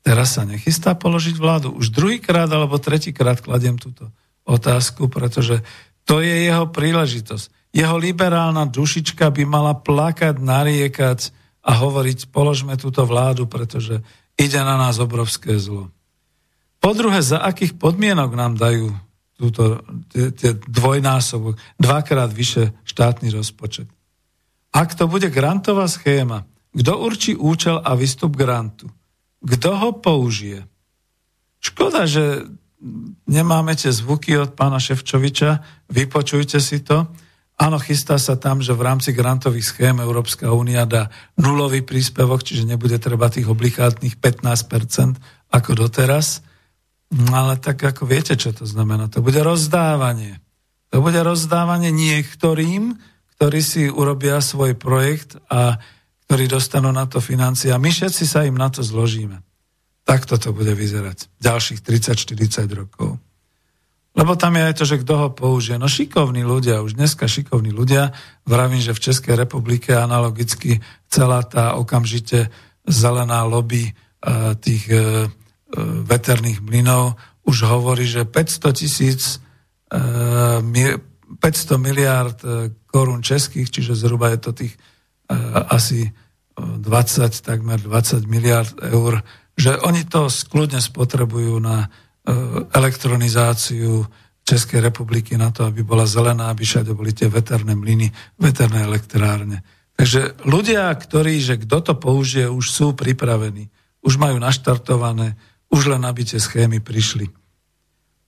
Teraz 0.00 0.40
sa 0.40 0.48
nechystá 0.48 0.96
položiť 0.96 1.36
vládu. 1.36 1.76
Už 1.76 1.92
druhýkrát 1.92 2.48
alebo 2.48 2.80
tretíkrát 2.80 3.44
kladiem 3.44 3.76
túto 3.76 4.08
otázku, 4.44 5.08
pretože 5.08 5.64
to 6.04 6.20
je 6.20 6.48
jeho 6.48 6.68
príležitosť. 6.68 7.72
Jeho 7.74 7.96
liberálna 7.98 8.70
dušička 8.70 9.32
by 9.34 9.42
mala 9.48 9.74
plakať, 9.74 10.38
nariekať 10.38 11.20
a 11.64 11.74
hovoriť, 11.80 12.30
položme 12.30 12.76
túto 12.78 13.02
vládu, 13.08 13.50
pretože 13.50 14.04
ide 14.38 14.60
na 14.60 14.78
nás 14.78 15.00
obrovské 15.00 15.56
zlo. 15.58 15.90
Po 16.78 16.92
druhé, 16.92 17.24
za 17.24 17.40
akých 17.40 17.80
podmienok 17.80 18.30
nám 18.36 18.60
dajú 18.60 18.92
túto, 19.34 19.80
tie, 20.12 20.30
tie 20.30 20.54
dvojnásobok, 20.54 21.58
dvakrát 21.80 22.30
vyše 22.30 22.76
štátny 22.84 23.32
rozpočet. 23.32 23.88
Ak 24.70 24.94
to 24.94 25.08
bude 25.08 25.26
grantová 25.32 25.88
schéma, 25.88 26.46
kto 26.74 26.92
určí 26.98 27.32
účel 27.38 27.78
a 27.80 27.94
výstup 27.94 28.34
grantu? 28.34 28.90
Kto 29.40 29.70
ho 29.78 29.90
použije? 29.94 30.66
Škoda, 31.62 32.04
že 32.04 32.44
nemáme 33.24 33.72
tie 33.74 33.90
zvuky 33.90 34.36
od 34.36 34.52
pána 34.52 34.76
Ševčoviča, 34.76 35.64
vypočujte 35.88 36.60
si 36.60 36.84
to. 36.84 37.08
Áno, 37.54 37.78
chystá 37.78 38.18
sa 38.18 38.34
tam, 38.34 38.58
že 38.58 38.74
v 38.74 38.82
rámci 38.82 39.14
grantových 39.14 39.70
schém 39.70 39.96
Európska 40.02 40.50
únia 40.50 40.84
dá 40.84 41.08
nulový 41.38 41.86
príspevok, 41.86 42.42
čiže 42.42 42.66
nebude 42.66 42.98
treba 42.98 43.30
tých 43.30 43.46
obligátnych 43.46 44.18
15% 44.18 45.54
ako 45.54 45.70
doteraz. 45.86 46.42
No 47.14 47.30
ale 47.30 47.54
tak 47.62 47.78
ako 47.78 48.10
viete, 48.10 48.34
čo 48.34 48.50
to 48.50 48.66
znamená? 48.66 49.06
To 49.06 49.22
bude 49.22 49.38
rozdávanie. 49.38 50.42
To 50.90 50.98
bude 50.98 51.22
rozdávanie 51.22 51.94
niektorým, 51.94 52.98
ktorí 53.38 53.60
si 53.62 53.82
urobia 53.86 54.42
svoj 54.42 54.74
projekt 54.74 55.38
a 55.46 55.78
ktorí 56.26 56.50
dostanú 56.50 56.90
na 56.90 57.06
to 57.06 57.22
financie 57.22 57.70
a 57.70 57.78
my 57.78 57.90
všetci 57.90 58.24
sa 58.26 58.42
im 58.42 58.58
na 58.58 58.66
to 58.66 58.82
zložíme. 58.82 59.38
Takto 60.04 60.36
to 60.36 60.52
bude 60.52 60.72
vyzerať 60.76 61.32
ďalších 61.40 61.80
30-40 61.80 62.68
rokov. 62.76 63.16
Lebo 64.14 64.38
tam 64.38 64.54
je 64.54 64.62
aj 64.62 64.74
to, 64.78 64.84
že 64.86 65.02
kto 65.02 65.14
ho 65.18 65.28
použije. 65.34 65.74
No 65.74 65.90
šikovní 65.90 66.46
ľudia, 66.46 66.86
už 66.86 66.94
dneska 66.94 67.26
šikovní 67.26 67.74
ľudia, 67.74 68.14
vravím, 68.46 68.78
že 68.78 68.94
v 68.94 69.10
Českej 69.10 69.34
republike 69.34 69.90
analogicky 69.90 70.78
celá 71.10 71.42
tá 71.42 71.74
okamžite 71.74 72.46
zelená 72.86 73.42
lobby 73.42 73.90
uh, 73.90 74.54
tých 74.54 74.86
uh, 74.92 75.26
veterných 76.06 76.62
mlynov 76.62 77.18
už 77.42 77.66
hovorí, 77.66 78.06
že 78.06 78.22
500 78.22 78.78
tisíc 78.78 79.42
uh, 79.90 80.62
500 80.62 81.74
miliard 81.82 82.38
korún 82.86 83.18
českých, 83.18 83.66
čiže 83.74 83.98
zhruba 83.98 84.30
je 84.30 84.38
to 84.38 84.50
tých 84.54 84.74
asi 85.66 86.14
20, 86.54 87.42
takmer 87.42 87.80
20 87.82 88.22
miliard 88.30 88.70
eur, 88.78 89.18
že 89.54 89.78
oni 89.80 90.02
to 90.06 90.26
skľudne 90.26 90.82
spotrebujú 90.82 91.58
na 91.62 91.92
E, 92.24 92.32
elektronizáciu 92.72 94.08
Českej 94.48 94.80
republiky 94.80 95.36
na 95.36 95.52
to, 95.52 95.68
aby 95.68 95.84
bola 95.84 96.08
zelená, 96.08 96.48
aby 96.48 96.64
všade 96.64 96.96
boli 96.96 97.12
tie 97.12 97.28
veterné 97.28 97.76
mlyny, 97.76 98.08
veterné 98.40 98.80
elektrárne. 98.80 99.60
Takže 99.92 100.40
ľudia, 100.48 100.88
ktorí, 100.96 101.36
že 101.44 101.60
kto 101.60 101.84
to 101.84 101.92
použije, 102.00 102.48
už 102.48 102.64
sú 102.72 102.86
pripravení, 102.96 103.68
už 104.00 104.16
majú 104.16 104.40
naštartované, 104.40 105.36
už 105.68 105.92
len 105.92 106.00
aby 106.08 106.24
tie 106.24 106.40
schémy 106.40 106.80
prišli. 106.80 107.28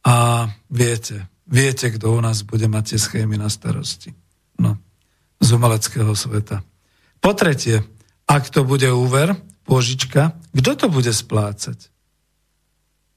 A 0.05 0.45
viete, 0.69 1.33
viete, 1.49 1.89
kto 1.89 2.13
u 2.13 2.21
nás 2.21 2.45
bude 2.45 2.69
mať 2.69 2.97
tie 2.97 3.01
schémy 3.01 3.41
na 3.41 3.49
starosti. 3.49 4.13
No, 4.61 4.77
z 5.41 5.49
umeleckého 5.57 6.13
sveta. 6.13 6.61
Po 7.17 7.33
tretie, 7.33 7.81
ak 8.29 8.53
to 8.53 8.61
bude 8.61 8.93
úver, 8.93 9.33
pôžička, 9.67 10.39
kto 10.55 10.71
to 10.79 10.87
bude 10.89 11.11
splácať? 11.11 11.91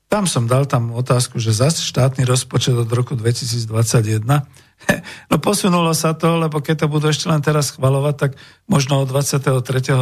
Tam 0.09 0.25
som 0.25 0.49
dal 0.49 0.65
tam 0.65 0.89
otázku, 0.97 1.37
že 1.37 1.53
zase 1.53 1.85
štátny 1.85 2.25
rozpočet 2.25 2.73
od 2.73 2.89
roku 2.89 3.13
2021. 3.13 4.25
No 5.27 5.43
posunulo 5.43 5.91
sa 5.91 6.15
to, 6.15 6.39
lebo 6.39 6.63
keď 6.63 6.87
to 6.87 6.87
budú 6.87 7.11
ešte 7.11 7.27
len 7.27 7.43
teraz 7.43 7.75
chvalovať, 7.75 8.15
tak 8.15 8.31
možno 8.63 9.03
od 9.03 9.11
23. 9.11 9.51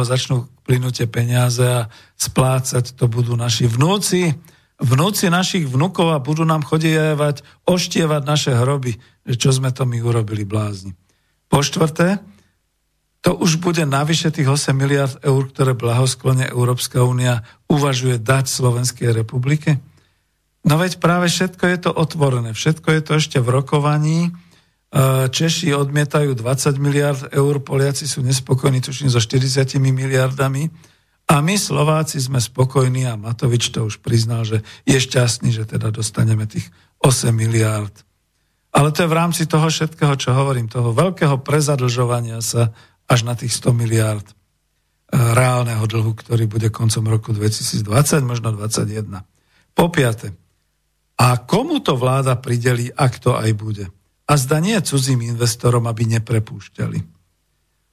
začnú 0.06 0.46
plynúť 0.62 1.02
tie 1.02 1.08
peniaze 1.10 1.66
a 1.66 1.90
splácať 2.14 2.94
to 2.94 3.10
budú 3.10 3.34
naši 3.34 3.66
vnúci, 3.66 4.38
vnúci 4.78 5.26
našich 5.28 5.66
vnúkov 5.66 6.14
a 6.14 6.22
budú 6.22 6.46
nám 6.46 6.62
chodievať, 6.62 7.42
oštievať 7.66 8.22
naše 8.22 8.54
hroby, 8.54 9.02
že 9.26 9.34
čo 9.34 9.50
sme 9.50 9.74
to 9.74 9.82
my 9.82 9.98
urobili 9.98 10.46
blázni. 10.46 10.94
Po 11.50 11.58
štvrté, 11.58 12.22
to 13.18 13.34
už 13.34 13.58
bude 13.58 13.82
navyše 13.82 14.30
tých 14.30 14.46
8 14.46 14.70
miliard 14.78 15.18
eur, 15.26 15.42
ktoré 15.50 15.74
blahosklone 15.74 16.46
Európska 16.46 17.02
únia 17.02 17.42
uvažuje 17.66 18.22
dať 18.22 18.46
Slovenskej 18.46 19.10
republike. 19.10 19.82
No 20.62 20.78
veď 20.78 21.02
práve 21.02 21.26
všetko 21.26 21.64
je 21.66 21.78
to 21.82 21.90
otvorené, 21.90 22.54
všetko 22.54 22.88
je 22.94 23.00
to 23.02 23.12
ešte 23.18 23.38
v 23.42 23.48
rokovaní. 23.50 24.18
E, 24.26 24.30
Češi 25.30 25.74
odmietajú 25.74 26.38
20 26.38 26.78
miliard 26.78 27.20
eur, 27.34 27.58
Poliaci 27.58 28.06
sú 28.06 28.22
nespokojní, 28.22 28.82
tuším, 28.86 29.10
so 29.10 29.18
40 29.18 29.78
miliardami. 29.82 30.70
A 31.28 31.44
my 31.44 31.60
Slováci 31.60 32.22
sme 32.22 32.40
spokojní 32.40 33.04
a 33.04 33.20
Matovič 33.20 33.68
to 33.74 33.84
už 33.84 34.00
priznal, 34.00 34.48
že 34.48 34.64
je 34.88 34.96
šťastný, 34.96 35.52
že 35.52 35.68
teda 35.68 35.92
dostaneme 35.92 36.48
tých 36.48 36.70
8 37.02 37.34
miliard. 37.34 37.92
Ale 38.72 38.94
to 38.94 39.04
je 39.04 39.10
v 39.10 39.18
rámci 39.18 39.42
toho 39.44 39.66
všetkého, 39.68 40.14
čo 40.16 40.32
hovorím, 40.32 40.70
toho 40.70 40.94
veľkého 40.94 41.40
prezadlžovania 41.42 42.40
sa 42.40 42.72
až 43.08 43.24
na 43.24 43.32
tých 43.32 43.56
100 43.56 43.72
miliard 43.72 44.26
e, 44.28 44.34
reálneho 45.16 45.82
dlhu, 45.88 46.12
ktorý 46.12 46.44
bude 46.44 46.68
koncom 46.68 47.08
roku 47.08 47.32
2020, 47.32 47.82
možno 48.22 48.52
2021. 48.52 49.24
Po 49.72 49.88
piate, 49.88 50.36
a 51.18 51.34
komu 51.42 51.82
to 51.82 51.98
vláda 51.98 52.38
prideli, 52.38 52.94
ak 52.94 53.18
to 53.18 53.34
aj 53.34 53.50
bude? 53.58 53.90
A 54.30 54.38
zda 54.38 54.62
nie 54.62 54.78
cudzím 54.78 55.26
investorom, 55.26 55.90
aby 55.90 56.06
neprepúšťali. 56.06 57.18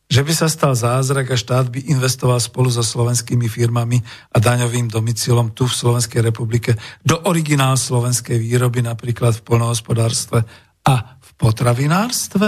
Že 0.05 0.21
by 0.21 0.33
sa 0.37 0.45
stal 0.45 0.77
zázrak 0.77 1.33
a 1.33 1.39
štát 1.39 1.65
by 1.73 1.89
investoval 1.89 2.37
spolu 2.37 2.69
so 2.69 2.85
slovenskými 2.85 3.49
firmami 3.49 3.97
a 4.29 4.37
daňovým 4.37 4.85
domicilom 4.85 5.57
tu 5.57 5.65
v 5.65 5.73
Slovenskej 5.73 6.21
republike 6.21 6.77
do 7.01 7.17
originál 7.25 7.73
slovenskej 7.73 8.37
výroby, 8.37 8.85
napríklad 8.85 9.41
v 9.41 9.45
polnohospodárstve 9.49 10.45
a 10.85 10.93
v 11.17 11.29
potravinárstve? 11.41 12.47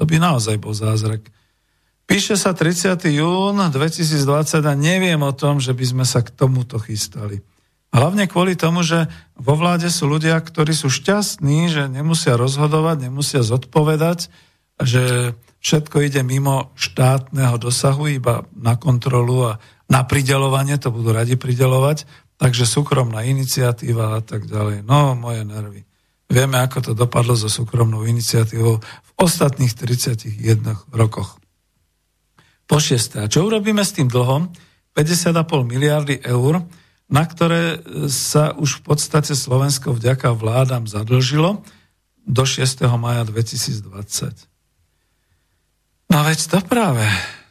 To 0.00 0.08
by 0.08 0.16
naozaj 0.16 0.56
bol 0.56 0.72
zázrak. 0.72 1.28
Píše 2.08 2.40
sa 2.40 2.56
30. 2.56 3.04
jún 3.12 3.60
2020 3.60 4.64
a 4.64 4.72
neviem 4.72 5.20
o 5.20 5.32
tom, 5.36 5.60
že 5.60 5.76
by 5.76 5.84
sme 5.84 6.04
sa 6.08 6.24
k 6.24 6.32
tomuto 6.32 6.80
chystali. 6.80 7.44
Hlavne 7.92 8.24
kvôli 8.24 8.56
tomu, 8.56 8.80
že 8.80 9.12
vo 9.36 9.52
vláde 9.60 9.92
sú 9.92 10.08
ľudia, 10.08 10.40
ktorí 10.40 10.72
sú 10.72 10.88
šťastní, 10.88 11.68
že 11.68 11.84
nemusia 11.92 12.40
rozhodovať, 12.40 13.12
nemusia 13.12 13.44
zodpovedať, 13.44 14.32
že 14.80 15.36
všetko 15.60 16.00
ide 16.08 16.24
mimo 16.24 16.72
štátneho 16.80 17.60
dosahu, 17.60 18.08
iba 18.08 18.48
na 18.56 18.80
kontrolu 18.80 19.52
a 19.52 19.60
na 19.92 20.00
pridelovanie, 20.04 20.80
to 20.80 20.88
budú 20.88 21.12
radi 21.12 21.36
pridelovať, 21.36 22.08
takže 22.40 22.64
súkromná 22.68 23.24
iniciatíva 23.24 24.16
a 24.16 24.20
tak 24.24 24.48
ďalej. 24.48 24.80
No, 24.84 25.12
moje 25.12 25.44
nervy. 25.44 25.84
Vieme, 26.28 26.60
ako 26.60 26.92
to 26.92 26.92
dopadlo 26.92 27.36
so 27.36 27.48
súkromnou 27.48 28.04
iniciatívou 28.04 28.80
v 28.80 29.10
ostatných 29.16 29.72
31 29.72 30.36
rokoch. 30.92 31.37
Po 32.68 32.76
šiesté, 32.76 33.24
čo 33.32 33.48
urobíme 33.48 33.80
s 33.80 33.96
tým 33.96 34.12
dlhom? 34.12 34.52
50,5 34.92 35.32
miliardy 35.64 36.20
eur, 36.20 36.68
na 37.08 37.24
ktoré 37.24 37.80
sa 38.12 38.52
už 38.52 38.84
v 38.84 38.92
podstate 38.92 39.32
Slovensko 39.32 39.96
vďaka 39.96 40.36
vládam 40.36 40.84
zadlžilo 40.84 41.64
do 42.28 42.44
6. 42.44 42.84
maja 43.00 43.24
2020. 43.24 46.12
No 46.12 46.18
veď 46.28 46.38
to 46.44 46.60
práve. 46.60 47.08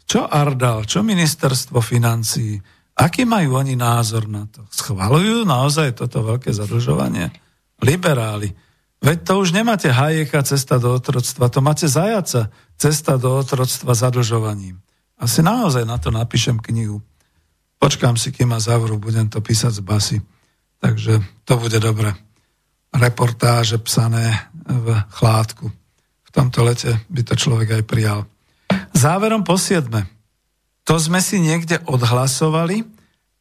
Čo 0.08 0.24
Ardal, 0.30 0.86
čo 0.86 1.02
ministerstvo 1.02 1.82
financí, 1.82 2.62
aký 2.96 3.26
majú 3.26 3.58
oni 3.58 3.76
názor 3.76 4.30
na 4.30 4.46
to? 4.46 4.64
Schvalujú 4.70 5.44
naozaj 5.44 5.98
toto 5.98 6.24
veľké 6.24 6.54
zadlžovanie? 6.54 7.34
Liberáli. 7.82 8.54
Veď 8.98 9.18
to 9.26 9.34
už 9.42 9.54
nemáte 9.54 9.94
Hajeka 9.94 10.42
cesta 10.46 10.82
do 10.82 10.94
otroctva, 10.94 11.54
to 11.54 11.62
máte 11.62 11.86
Zajaca 11.86 12.50
cesta 12.78 13.18
do 13.18 13.38
otroctva 13.38 13.94
zadlžovaním. 13.94 14.82
Asi 15.18 15.42
naozaj 15.42 15.84
na 15.86 15.98
to 15.98 16.14
napíšem 16.14 16.62
knihu. 16.62 17.02
Počkám 17.78 18.18
si, 18.18 18.34
kým 18.34 18.54
ma 18.54 18.62
zavrú, 18.62 18.98
budem 19.02 19.30
to 19.30 19.42
písať 19.42 19.82
z 19.82 19.82
basy. 19.82 20.18
Takže 20.78 21.22
to 21.46 21.54
bude 21.58 21.78
dobre. 21.82 22.14
Reportáže 22.94 23.82
psané 23.82 24.50
v 24.66 24.94
chládku. 25.10 25.70
V 26.24 26.30
tomto 26.30 26.62
lete 26.62 27.02
by 27.10 27.22
to 27.26 27.34
človek 27.34 27.82
aj 27.82 27.84
prijal. 27.86 28.20
Záverom 28.94 29.42
po 29.42 29.58
siedme. 29.58 30.06
To 30.86 30.98
sme 30.98 31.22
si 31.22 31.42
niekde 31.42 31.82
odhlasovali 31.86 32.86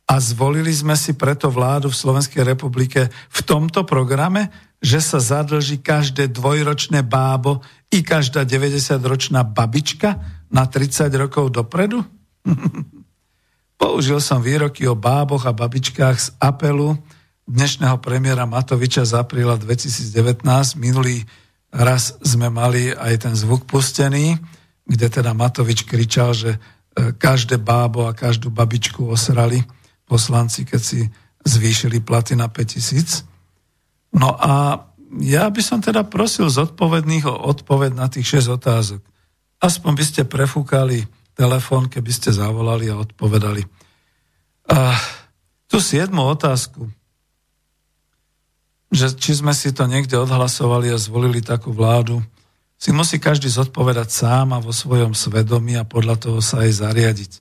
a 0.07 0.15
zvolili 0.23 0.71
sme 0.71 0.95
si 0.95 1.15
preto 1.15 1.51
vládu 1.51 1.91
v 1.91 1.99
Slovenskej 1.99 2.43
republike 2.47 3.11
v 3.11 3.41
tomto 3.43 3.83
programe, 3.83 4.51
že 4.79 5.01
sa 5.01 5.19
zadlží 5.19 5.81
každé 5.81 6.31
dvojročné 6.31 7.03
bábo 7.03 7.65
i 7.91 8.05
každá 8.05 8.45
90-ročná 8.47 9.43
babička 9.47 10.36
na 10.51 10.67
30 10.67 11.09
rokov 11.17 11.51
dopredu? 11.51 12.05
Použil 13.81 14.19
som 14.25 14.41
výroky 14.41 14.89
o 14.89 14.97
báboch 14.97 15.45
a 15.45 15.53
babičkách 15.53 16.17
z 16.17 16.29
apelu 16.41 16.97
dnešného 17.47 18.03
premiéra 18.03 18.43
Matoviča 18.49 19.07
z 19.07 19.23
apríla 19.23 19.55
2019. 19.55 20.43
Minulý 20.83 21.23
raz 21.71 22.19
sme 22.25 22.51
mali 22.51 22.91
aj 22.91 23.29
ten 23.29 23.35
zvuk 23.39 23.69
pustený, 23.71 24.35
kde 24.83 25.07
teda 25.07 25.31
Matovič 25.37 25.87
kričal, 25.87 26.35
že 26.35 26.57
e, 26.57 26.59
každé 27.15 27.63
bábo 27.63 28.11
a 28.11 28.17
každú 28.17 28.51
babičku 28.51 29.07
osrali 29.07 29.63
poslanci, 30.09 30.67
keď 30.67 30.81
si 30.83 31.07
zvýšili 31.47 32.03
platy 32.03 32.35
na 32.35 32.51
5000. 32.51 33.23
No 34.17 34.35
a 34.35 34.83
ja 35.23 35.47
by 35.47 35.63
som 35.63 35.79
teda 35.79 36.03
prosil 36.03 36.51
zodpovedných 36.51 37.31
o 37.31 37.35
odpoveď 37.47 37.95
na 37.95 38.11
tých 38.11 38.43
6 38.43 38.59
otázok. 38.59 39.01
Aspoň 39.61 39.93
by 39.97 40.05
ste 40.05 40.23
prefúkali 40.29 41.09
telefón, 41.37 41.89
keby 41.89 42.13
ste 42.13 42.33
zavolali 42.33 42.89
a 42.89 43.01
odpovedali. 43.01 43.65
A 44.73 44.97
tú 45.69 45.79
siedmu 45.79 46.25
otázku, 46.33 46.89
že 48.91 49.13
či 49.13 49.37
sme 49.37 49.53
si 49.53 49.75
to 49.75 49.85
niekde 49.85 50.17
odhlasovali 50.17 50.95
a 50.95 50.99
zvolili 51.01 51.43
takú 51.43 51.75
vládu, 51.75 52.23
si 52.77 52.93
musí 52.93 53.17
každý 53.17 53.49
zodpovedať 53.49 54.09
sám 54.13 54.53
a 54.53 54.63
vo 54.63 54.73
svojom 54.73 55.17
svedomí 55.17 55.81
a 55.81 55.89
podľa 55.89 56.17
toho 56.21 56.39
sa 56.45 56.65
aj 56.65 56.85
zariadiť. 56.85 57.33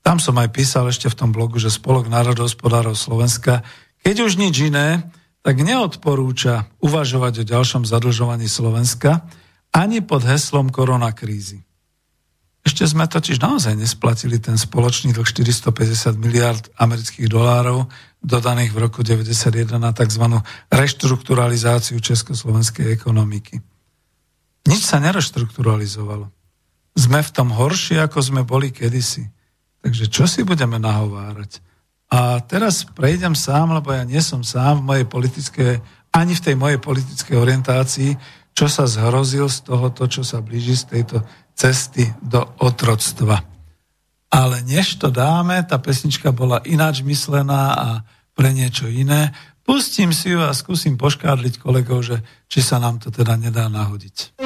Tam 0.00 0.22
som 0.22 0.38
aj 0.38 0.54
písal 0.54 0.88
ešte 0.88 1.10
v 1.10 1.18
tom 1.18 1.30
blogu, 1.34 1.60
že 1.60 1.74
Spolok 1.74 2.08
národohospodárov 2.08 2.96
Slovenska, 2.96 3.66
keď 4.00 4.30
už 4.30 4.40
nič 4.40 4.72
iné, 4.72 5.04
tak 5.44 5.60
neodporúča 5.60 6.70
uvažovať 6.80 7.44
o 7.44 7.48
ďalšom 7.48 7.82
zadlžovaní 7.84 8.48
Slovenska 8.48 9.26
ani 9.70 10.02
pod 10.02 10.26
heslom 10.26 10.70
koronakrízy. 10.70 11.62
Ešte 12.60 12.84
sme 12.84 13.08
totiž 13.08 13.40
naozaj 13.40 13.72
nesplatili 13.72 14.36
ten 14.36 14.60
spoločný 14.60 15.16
dlh 15.16 15.24
450 15.24 16.20
miliard 16.20 16.68
amerických 16.76 17.32
dolárov, 17.32 17.88
dodaných 18.20 18.76
v 18.76 18.78
roku 18.84 19.00
1991 19.00 19.80
na 19.80 19.96
tzv. 19.96 20.44
reštrukturalizáciu 20.68 21.96
československej 22.04 22.92
ekonomiky. 22.92 23.64
Nič 24.68 24.84
sa 24.84 25.00
nereštrukturalizovalo. 25.00 26.28
Sme 26.92 27.24
v 27.24 27.30
tom 27.32 27.48
horšie, 27.48 27.96
ako 28.04 28.20
sme 28.20 28.42
boli 28.44 28.68
kedysi. 28.68 29.24
Takže 29.80 30.12
čo 30.12 30.28
si 30.28 30.44
budeme 30.44 30.76
nahovárať? 30.76 31.64
A 32.12 32.44
teraz 32.44 32.84
prejdem 32.84 33.32
sám, 33.32 33.72
lebo 33.72 33.94
ja 33.94 34.04
nie 34.04 34.20
som 34.20 34.44
sám 34.44 34.84
v 34.84 34.86
mojej 34.94 35.06
politické, 35.08 35.66
ani 36.12 36.36
v 36.36 36.44
tej 36.44 36.54
mojej 36.58 36.76
politickej 36.82 37.36
orientácii, 37.38 38.10
čo 38.60 38.68
sa 38.68 38.84
zhrozil 38.84 39.48
z 39.48 39.64
tohoto, 39.64 40.04
čo 40.04 40.20
sa 40.20 40.44
blíži 40.44 40.76
z 40.76 40.84
tejto 40.92 41.24
cesty 41.56 42.04
do 42.20 42.44
otroctva. 42.60 43.40
Ale 44.28 44.60
než 44.68 45.00
to 45.00 45.08
dáme, 45.08 45.64
tá 45.64 45.80
pesnička 45.80 46.28
bola 46.28 46.60
ináč 46.68 47.00
myslená 47.00 47.72
a 47.72 47.88
pre 48.36 48.52
niečo 48.52 48.84
iné. 48.84 49.32
Pustím 49.64 50.12
si 50.12 50.36
ju 50.36 50.44
a 50.44 50.52
skúsim 50.52 51.00
poškádliť 51.00 51.56
kolegov, 51.56 52.04
že 52.04 52.20
či 52.52 52.60
sa 52.60 52.76
nám 52.76 53.00
to 53.00 53.08
teda 53.08 53.40
nedá 53.40 53.72
nahodiť. 53.72 54.36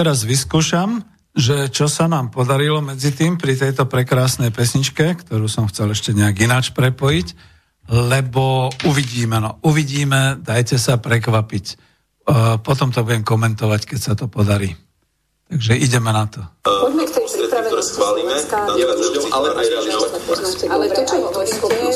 Teraz 0.00 0.24
vyskúšam, 0.24 1.04
že 1.36 1.68
čo 1.68 1.84
sa 1.84 2.08
nám 2.08 2.32
podarilo 2.32 2.80
medzi 2.80 3.12
tým 3.12 3.36
pri 3.36 3.52
tejto 3.52 3.84
prekrásnej 3.84 4.48
pesničke, 4.48 5.12
ktorú 5.20 5.44
som 5.44 5.68
chcel 5.68 5.92
ešte 5.92 6.16
nejak 6.16 6.40
ináč 6.40 6.72
prepojiť, 6.72 7.36
lebo 7.92 8.72
uvidíme, 8.88 9.36
no 9.44 9.60
uvidíme, 9.60 10.40
dajte 10.40 10.80
sa 10.80 10.96
prekvapiť. 10.96 11.64
E, 11.68 11.74
potom 12.64 12.88
to 12.88 13.04
budem 13.04 13.20
komentovať, 13.20 13.80
keď 13.92 14.00
sa 14.00 14.12
to 14.16 14.24
podarí. 14.24 14.72
Takže 15.52 15.76
ideme 15.76 16.16
na 16.16 16.24
to. 16.32 16.40
Poďme 16.64 17.04
k 17.04 17.19
tej 17.30 17.46
pripravenosti 17.46 17.94
Slovenska. 17.94 18.56
Ale 19.30 19.48
aj 19.54 19.66
Ale 20.66 20.84
to, 20.90 21.02
čo 21.06 21.16
hovoríte, 21.22 21.94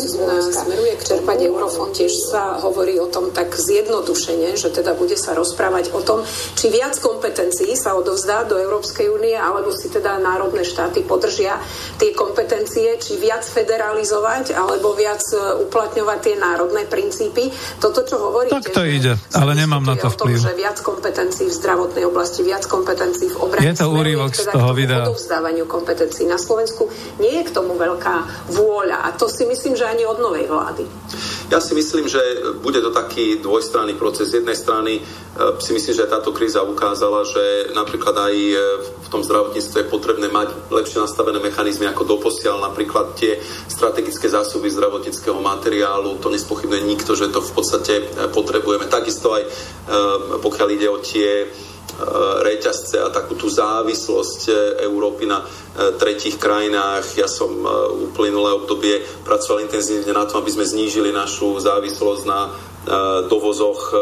smeruje 0.54 0.92
k 0.98 1.02
čerpať 1.02 1.38
eurofond. 1.50 1.90
Tiež 1.94 2.12
sa 2.30 2.58
hovorí 2.62 2.98
o 2.98 3.08
tom 3.10 3.30
tak 3.34 3.54
zjednodušene, 3.54 4.54
že 4.54 4.70
teda 4.70 4.94
bude 4.94 5.14
sa 5.18 5.34
rozprávať 5.34 5.94
o 5.94 6.00
tom, 6.02 6.22
či 6.54 6.70
viac 6.70 6.98
kompetencií 6.98 7.74
sa 7.74 7.94
odovzdá 7.98 8.46
do 8.46 8.58
Európskej 8.58 9.10
únie, 9.10 9.34
alebo 9.34 9.70
si 9.74 9.90
teda 9.90 10.18
národné 10.18 10.62
štáty 10.62 11.02
podržia 11.04 11.58
tie 11.98 12.14
kompetencie, 12.14 12.98
či 12.98 13.18
viac 13.18 13.46
federalizovať, 13.46 14.54
alebo 14.54 14.94
viac 14.94 15.22
e, 15.30 15.66
uplatňovať 15.68 16.18
tie 16.22 16.34
národné 16.38 16.82
princípy. 16.86 17.50
Toto, 17.78 18.02
čo 18.06 18.18
hovoríte... 18.18 18.58
Tak 18.58 18.74
to 18.74 18.84
ide, 18.86 19.14
ale 19.34 19.52
nemám 19.54 19.82
na 19.82 19.94
to 19.98 20.10
vplyv. 20.10 20.38
Tom, 20.38 20.46
že 20.50 20.52
viac 20.54 20.78
kompetencií 20.80 21.46
v 21.50 21.54
zdravotnej 21.54 22.04
oblasti, 22.06 22.40
viac 22.42 22.64
kompetencií 22.66 23.30
v 23.30 23.36
obrane. 23.38 23.64
Je 23.64 23.74
to 23.74 23.86
úrivok 23.90 24.30
z 24.34 24.46
toho 24.50 24.70
videa. 24.74 25.06
Odovzdávaniu 25.24 25.64
kompetencií. 25.64 26.28
Na 26.28 26.36
Slovensku 26.36 26.92
nie 27.16 27.40
je 27.40 27.48
k 27.48 27.54
tomu 27.56 27.80
veľká 27.80 28.44
vôľa 28.52 29.08
a 29.08 29.16
to 29.16 29.24
si 29.24 29.48
myslím, 29.48 29.72
že 29.72 29.88
ani 29.88 30.04
od 30.04 30.20
novej 30.20 30.44
vlády. 30.44 30.84
Ja 31.48 31.64
si 31.64 31.72
myslím, 31.72 32.04
že 32.04 32.20
bude 32.60 32.84
to 32.84 32.92
taký 32.92 33.40
dvojstranný 33.40 33.96
proces. 33.96 34.28
Z 34.28 34.44
jednej 34.44 34.56
strany 34.56 35.00
e, 35.00 35.02
si 35.64 35.72
myslím, 35.72 35.96
že 35.96 36.12
táto 36.12 36.36
kríza 36.36 36.60
ukázala, 36.60 37.24
že 37.24 37.72
napríklad 37.72 38.12
aj 38.12 38.34
e, 38.36 38.56
v 39.00 39.08
tom 39.08 39.24
zdravotníctve 39.24 39.80
je 39.80 39.92
potrebné 39.92 40.28
mať 40.28 40.68
lepšie 40.68 41.00
nastavené 41.00 41.40
mechanizmy 41.40 41.88
ako 41.88 42.04
doposiaľ, 42.16 42.68
napríklad 42.68 43.16
tie 43.16 43.40
strategické 43.68 44.28
zásoby 44.28 44.68
zdravotníckého 44.68 45.40
materiálu, 45.40 46.20
to 46.20 46.28
nespochybne 46.28 46.84
nikto, 46.84 47.16
že 47.16 47.32
to 47.32 47.40
v 47.40 47.52
podstate 47.56 47.94
e, 47.96 48.04
potrebujeme. 48.28 48.84
Takisto 48.92 49.32
aj 49.32 49.42
pokiaľ 50.40 50.68
ide 50.74 50.88
o 50.88 50.98
tie 51.00 51.48
reťazce 52.42 52.98
a 52.98 53.12
takú 53.14 53.38
tú 53.38 53.46
závislosť 53.46 54.50
Európy 54.82 55.30
na 55.30 55.46
tretích 55.94 56.42
krajinách. 56.42 57.06
Ja 57.14 57.30
som 57.30 57.54
uplynulé 58.10 58.50
obdobie 58.50 58.98
pracoval 59.22 59.62
intenzívne 59.62 60.10
na 60.10 60.26
tom, 60.26 60.42
aby 60.42 60.50
sme 60.50 60.66
znížili 60.66 61.14
našu 61.14 61.54
závislosť 61.62 62.22
na 62.26 62.50
dovozoch 63.30 63.94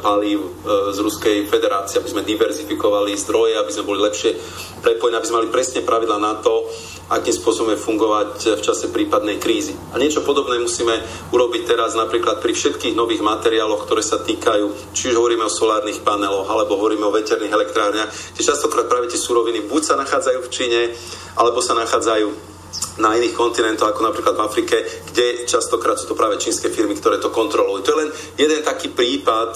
palív 0.00 0.54
z 0.64 0.98
Ruskej 1.02 1.50
federácie, 1.52 2.00
aby 2.00 2.08
sme 2.08 2.24
diverzifikovali 2.24 3.12
zdroje, 3.18 3.60
aby 3.60 3.72
sme 3.74 3.84
boli 3.84 4.00
lepšie 4.06 4.32
prepojení, 4.80 5.18
aby 5.20 5.26
sme 5.28 5.38
mali 5.44 5.52
presne 5.52 5.84
pravidla 5.84 6.16
na 6.16 6.40
to, 6.40 6.64
akým 7.06 7.34
spôsobom 7.34 7.78
fungovať 7.78 8.58
v 8.58 8.64
čase 8.66 8.90
prípadnej 8.90 9.38
krízy. 9.38 9.78
A 9.94 10.00
niečo 10.00 10.26
podobné 10.26 10.58
musíme 10.58 10.98
urobiť 11.30 11.62
teraz 11.62 11.94
napríklad 11.94 12.42
pri 12.42 12.50
všetkých 12.50 12.98
nových 12.98 13.22
materiáloch, 13.22 13.86
ktoré 13.86 14.02
sa 14.02 14.18
týkajú, 14.18 14.90
či 14.90 15.14
už 15.14 15.18
hovoríme 15.18 15.46
o 15.46 15.52
solárnych 15.52 16.02
paneloch, 16.02 16.50
alebo 16.50 16.74
hovoríme 16.74 17.06
o 17.06 17.14
veterných 17.14 17.54
elektrárniach, 17.54 18.10
kde 18.34 18.42
častokrát 18.42 18.90
práve 18.90 19.06
tie 19.06 19.20
suroviny 19.20 19.70
buď 19.70 19.82
sa 19.82 19.94
nachádzajú 19.94 20.38
v 20.42 20.52
Číne, 20.52 20.80
alebo 21.38 21.62
sa 21.62 21.78
nachádzajú 21.78 22.56
na 22.96 23.12
iných 23.16 23.36
kontinentoch, 23.36 23.92
ako 23.92 24.02
napríklad 24.08 24.34
v 24.36 24.44
Afrike, 24.44 24.76
kde 25.12 25.44
častokrát 25.44 26.00
sú 26.00 26.08
to 26.08 26.16
práve 26.16 26.40
čínske 26.40 26.72
firmy, 26.72 26.96
ktoré 26.96 27.20
to 27.20 27.28
kontrolujú. 27.28 27.84
To 27.84 27.92
je 27.92 28.00
len 28.00 28.10
jeden 28.40 28.60
taký 28.64 28.88
prípad, 28.88 29.52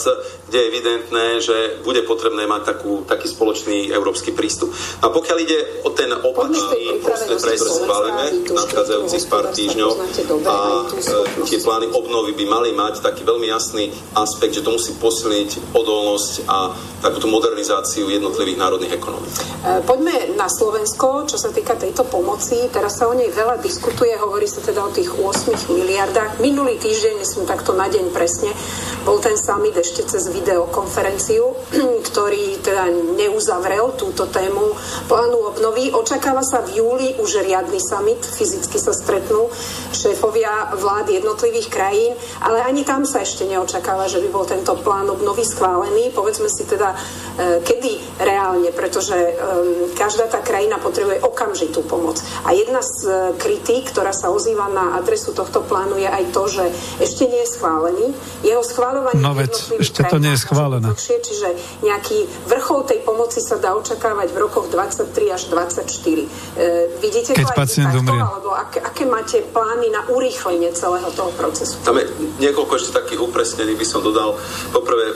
kde 0.49 0.57
je 0.61 0.69
evidentné, 0.69 1.27
že 1.41 1.57
bude 1.81 2.05
potrebné 2.05 2.45
mať 2.45 2.77
takú, 2.77 3.03
taký 3.09 3.33
spoločný 3.33 3.89
európsky 3.89 4.37
prístup. 4.37 4.69
A 5.01 5.09
pokiaľ 5.09 5.39
ide 5.41 5.59
o 5.89 5.91
ten 5.97 6.13
opačný 6.13 7.01
prostred, 7.01 7.41
ktorý 7.41 7.57
schválime 7.57 8.27
v 8.45 8.53
nadchádzajúcich 8.53 9.25
pár 9.33 9.45
týždňov 9.57 9.91
a 10.45 10.57
e, 10.93 11.47
tie 11.49 11.59
plány 11.65 11.89
obnovy 11.97 12.37
by 12.37 12.45
mali 12.45 12.71
mať 12.77 13.01
taký 13.01 13.25
veľmi 13.25 13.49
jasný 13.49 13.89
aspekt, 14.13 14.61
že 14.61 14.65
to 14.65 14.77
musí 14.77 14.93
posilniť 15.01 15.73
odolnosť 15.73 16.33
a 16.45 16.77
takúto 17.01 17.31
modernizáciu 17.31 18.13
jednotlivých 18.13 18.61
národných 18.61 18.93
ekonomík. 18.93 19.33
E, 19.33 19.81
poďme 19.89 20.37
na 20.37 20.51
Slovensko, 20.51 21.25
čo 21.25 21.41
sa 21.41 21.49
týka 21.49 21.79
tejto 21.79 22.05
pomoci. 22.05 22.69
Teraz 22.69 23.01
sa 23.01 23.09
o 23.09 23.15
nej 23.17 23.30
veľa 23.33 23.63
diskutuje, 23.63 24.13
hovorí 24.19 24.47
sa 24.47 24.61
teda 24.63 24.83
o 24.83 24.91
tých 24.91 25.11
8 25.11 25.71
miliardách. 25.71 26.43
Minulý 26.43 26.77
týždeň, 26.77 27.23
myslím 27.23 27.45
takto 27.47 27.73
na 27.73 27.87
deň 27.87 28.11
presne, 28.11 28.51
bol 29.07 29.23
ten 29.23 29.39
summit 29.39 29.75
ešte 29.79 30.05
cez 30.05 30.29
videokonferenciu, 30.29 31.45
ktorý 32.11 32.61
teda 32.61 32.91
neuzavrel 33.17 33.95
túto 33.95 34.29
tému 34.29 34.75
plánu 35.07 35.55
obnovy. 35.55 35.95
Očakáva 35.95 36.43
sa 36.45 36.61
v 36.67 36.83
júli 36.83 37.09
už 37.19 37.47
riadny 37.47 37.81
summit, 37.81 38.21
fyzicky 38.23 38.77
sa 38.77 38.93
stretnú 38.93 39.49
šéfovia 39.95 40.77
vlád 40.77 41.11
jednotlivých 41.15 41.69
krajín, 41.71 42.13
ale 42.43 42.63
ani 42.63 42.83
tam 42.83 43.07
sa 43.07 43.23
ešte 43.23 43.47
neočakáva, 43.47 44.11
že 44.11 44.23
by 44.23 44.29
bol 44.29 44.45
tento 44.47 44.77
plán 44.81 45.09
obnovy 45.11 45.47
schválený. 45.47 46.13
Povedzme 46.15 46.49
si 46.51 46.67
teda, 46.67 46.95
e, 47.39 47.65
kedy 47.65 48.23
reálne, 48.23 48.71
pretože 48.75 49.17
každá 49.97 50.29
tá 50.29 50.41
krajina 50.41 50.81
potrebuje 50.81 51.23
okamžitú 51.23 51.85
pomoc. 51.85 52.21
A 52.45 52.53
jedna 52.57 52.81
z 52.81 53.20
kritík, 53.39 53.91
ktorá 53.91 54.13
sa 54.15 54.31
ozýva 54.31 54.69
na 54.71 54.99
adresu 54.99 55.33
tohto 55.33 55.63
plánu 55.65 55.97
je 56.01 56.09
aj 56.09 56.25
to, 56.35 56.43
že 56.51 56.65
ešte 57.01 57.25
nie 57.27 57.41
je 57.45 57.49
schválený. 57.57 58.07
Jeho 58.43 58.63
schváľovanie 58.65 59.23
no 59.23 59.33
veď, 59.37 59.53
ešte 59.81 60.01
to 60.07 60.17
nie 60.19 60.33
je 60.35 60.41
schválené. 60.41 60.87
Dlhšie, 60.91 61.17
čiže 61.23 61.49
nejaký 61.85 62.19
vrchol 62.49 62.87
tej 62.89 63.01
pomoci 63.05 63.39
sa 63.41 63.57
dá 63.61 63.77
očakávať 63.77 64.29
v 64.35 64.39
rokoch 64.41 64.67
23 64.73 65.37
až 65.37 65.43
24. 65.53 65.87
E, 65.87 66.27
vidíte 66.99 67.33
Keď 67.37 67.47
to 67.47 67.53
aj 67.53 67.59
pacient 67.59 67.91
takto, 67.93 68.01
umrie. 68.03 68.21
alebo 68.21 68.51
aké, 68.55 68.79
aké 68.83 69.05
máte 69.07 69.39
plány 69.45 69.89
na 69.93 70.03
urýchlenie 70.11 70.71
celého 70.75 71.09
toho 71.15 71.31
procesu? 71.37 71.79
Tam 71.87 71.97
je 71.97 72.07
niekoľko 72.43 72.73
ešte 72.77 72.91
takých 72.97 73.21
upresnení, 73.23 73.75
by 73.77 73.87
som 73.87 74.01
dodal. 74.01 74.37
Poprvé, 74.75 75.07
e, 75.11 75.15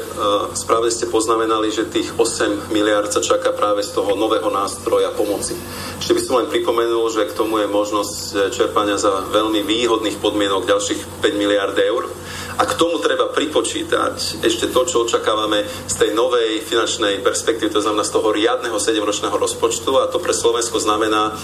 správne 0.55 0.91
ste 0.93 1.11
poznamenali, 1.11 1.73
že 1.73 1.89
tých 1.89 2.15
8 2.17 2.71
miliard 2.73 3.11
sa 3.11 3.21
čaká 3.21 3.53
práve 3.55 3.83
z 3.83 3.95
toho 3.97 4.15
nového 4.15 4.49
nástroja 4.51 5.11
pomoci. 5.15 5.57
Ešte 5.99 6.13
by 6.15 6.21
som 6.21 6.35
len 6.43 6.49
pripomenul, 6.51 7.07
že 7.11 7.29
k 7.31 7.37
tomu 7.37 7.63
je 7.63 7.69
možnosť 7.95 8.51
e, 8.51 8.51
čerpania 8.51 8.99
za 8.99 9.23
veľmi 9.31 9.63
výhodných 9.63 10.19
podmienok 10.19 10.67
ďalších 10.67 11.23
5 11.23 11.39
miliard 11.39 11.79
eur. 11.79 12.11
A 12.59 12.67
k 12.67 12.75
tomu 12.75 12.99
treba 12.99 13.31
pripočítať 13.31 14.43
ešte 14.43 14.71
to, 14.71 14.83
čo 14.87 15.07
očakávame 15.07 15.63
z 15.87 15.95
tej 15.95 16.11
novej 16.15 16.63
finančnej 16.63 17.23
perspektívy, 17.23 17.71
to 17.71 17.83
znamená 17.83 18.03
z 18.07 18.15
toho 18.15 18.31
riadneho 18.35 18.79
7-ročného 18.79 19.35
rozpočtu 19.35 19.91
a 19.99 20.11
to 20.11 20.23
pre 20.23 20.35
Slovensko 20.35 20.79
znamená 20.79 21.35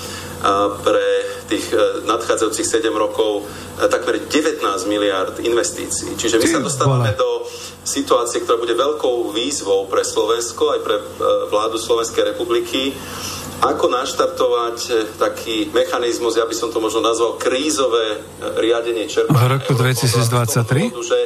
pre 0.87 1.07
tých 1.51 1.71
e, 1.75 2.07
nadchádzajúcich 2.07 2.67
7 2.67 2.95
rokov 2.95 3.43
e, 3.79 3.91
takmer 3.91 4.23
19 4.23 4.63
miliard 4.87 5.35
investícií. 5.43 6.15
Čiže 6.15 6.39
my 6.39 6.47
sa 6.47 6.63
dostávame 6.63 7.11
do 7.19 7.47
situácie, 7.81 8.45
ktorá 8.45 8.61
bude 8.61 8.77
veľkou 8.77 9.33
výzvou 9.33 9.89
pre 9.89 10.05
Slovensko 10.05 10.77
aj 10.77 10.81
pre 10.85 10.97
vládu 11.49 11.81
Slovenskej 11.81 12.35
republiky 12.37 12.93
ako 13.61 13.93
naštartovať 13.93 14.79
eh, 14.89 14.95
taký 15.21 15.69
mechanizmus, 15.71 16.41
ja 16.41 16.49
by 16.49 16.57
som 16.57 16.73
to 16.73 16.81
možno 16.81 17.05
nazval 17.05 17.37
krízové 17.37 18.17
eh, 18.17 18.21
riadenie 18.57 19.05
čerpania. 19.05 19.37
V 19.37 19.49
roku 19.61 19.73
2023? 19.77 20.89
že 21.05 21.19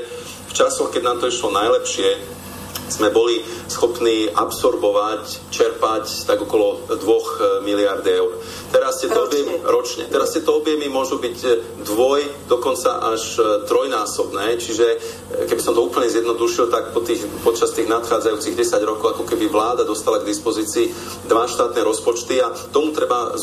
v 0.51 0.53
časoch, 0.53 0.91
keď 0.91 1.03
nám 1.03 1.19
to 1.23 1.31
išlo 1.31 1.51
najlepšie, 1.55 2.43
sme 2.89 3.09
boli 3.09 3.41
schopní 3.71 4.29
absorbovať, 4.29 5.51
čerpať 5.51 6.29
tak 6.29 6.43
okolo 6.43 6.85
2 6.91 6.99
eh, 6.99 7.25
miliard 7.65 8.05
eur. 8.05 8.37
Teraz 8.75 9.01
tie 9.01 9.09
to 9.09 9.31
objemy, 9.31 9.55
ročne. 9.63 10.11
Teraz 10.11 10.35
tieto 10.35 10.59
objemy 10.59 10.91
môžu 10.91 11.23
byť 11.23 11.39
dvoj, 11.87 12.51
dokonca 12.51 13.15
až 13.15 13.39
trojnásobné, 13.71 14.59
čiže 14.59 14.87
keby 15.47 15.63
som 15.63 15.79
to 15.79 15.87
úplne 15.87 16.11
zjednodušil, 16.11 16.67
tak 16.75 16.91
po 16.91 16.99
tých, 17.07 17.23
počas 17.47 17.71
tých 17.71 17.87
nadchádzajúcich 17.87 18.59
10 18.59 18.91
rokov, 18.91 19.15
ako 19.15 19.25
keby 19.31 19.47
vláda 19.47 19.87
dostala 19.87 20.19
k 20.19 20.27
dispozícii 20.27 20.91
dva 21.31 21.47
štátne 21.47 21.87
rozpočty 21.87 22.43
a 22.43 22.51
tomu 22.75 22.91
treba, 22.91 23.39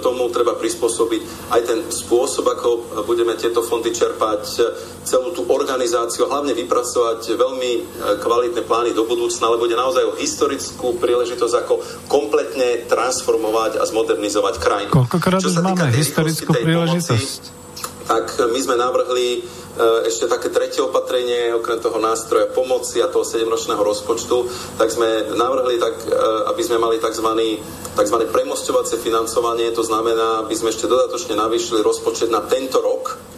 tomu 0.00 0.32
treba 0.32 0.56
prispôsobiť 0.56 1.52
aj 1.52 1.60
ten 1.68 1.78
spôsob, 1.92 2.48
ako 2.48 3.04
budeme 3.04 3.36
tieto 3.36 3.60
fondy 3.60 3.92
čerpať, 3.92 4.42
celú 5.04 5.36
tú 5.36 5.44
organizáciu, 5.44 6.24
hlavne 6.24 6.56
vypracovať 6.56 7.36
veľmi 7.36 7.72
kvalitné 8.24 8.64
plány 8.64 8.79
do 8.96 9.04
budúcna, 9.04 9.52
lebo 9.52 9.68
ide 9.68 9.76
naozaj 9.76 10.04
o 10.08 10.16
historickú 10.16 10.96
príležitosť, 10.96 11.54
ako 11.60 11.74
kompletne 12.08 12.88
transformovať 12.88 13.76
a 13.76 13.84
zmodernizovať 13.84 14.54
krajinu. 14.56 14.92
Koľkokrát 14.96 15.44
už 15.44 15.60
máme 15.60 15.92
historickú 15.92 16.56
príležitosť? 16.56 17.42
Pomoci, 17.44 17.58
tak 18.10 18.26
my 18.42 18.58
sme 18.58 18.74
navrhli 18.74 19.38
e, 19.38 19.40
ešte 20.10 20.26
také 20.26 20.50
tretie 20.50 20.82
opatrenie, 20.82 21.54
okrem 21.54 21.78
toho 21.78 22.02
nástroja 22.02 22.50
pomoci 22.50 22.98
a 22.98 23.06
toho 23.06 23.22
7-ročného 23.22 23.78
rozpočtu, 23.78 24.50
tak 24.74 24.90
sme 24.90 25.30
navrhli, 25.38 25.78
tak, 25.78 25.94
e, 26.10 26.18
aby 26.50 26.62
sme 26.66 26.82
mali 26.82 26.98
tzv. 26.98 27.28
tzv. 27.94 28.16
premostovacie 28.34 28.98
financovanie, 28.98 29.70
to 29.70 29.86
znamená, 29.86 30.42
aby 30.42 30.58
sme 30.58 30.74
ešte 30.74 30.90
dodatočne 30.90 31.38
navýšili 31.38 31.86
rozpočet 31.86 32.34
na 32.34 32.42
tento 32.42 32.82
rok 32.82 33.29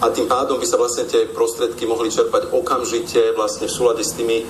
a 0.00 0.08
tým 0.08 0.24
pádom 0.24 0.56
by 0.56 0.64
sa 0.64 0.80
vlastne 0.80 1.04
tie 1.04 1.28
prostriedky 1.28 1.84
mohli 1.84 2.08
čerpať 2.08 2.56
okamžite 2.56 3.36
vlastne 3.36 3.68
v 3.68 3.76
súlade 3.76 4.00
s 4.00 4.16
tými 4.16 4.40
e, 4.40 4.44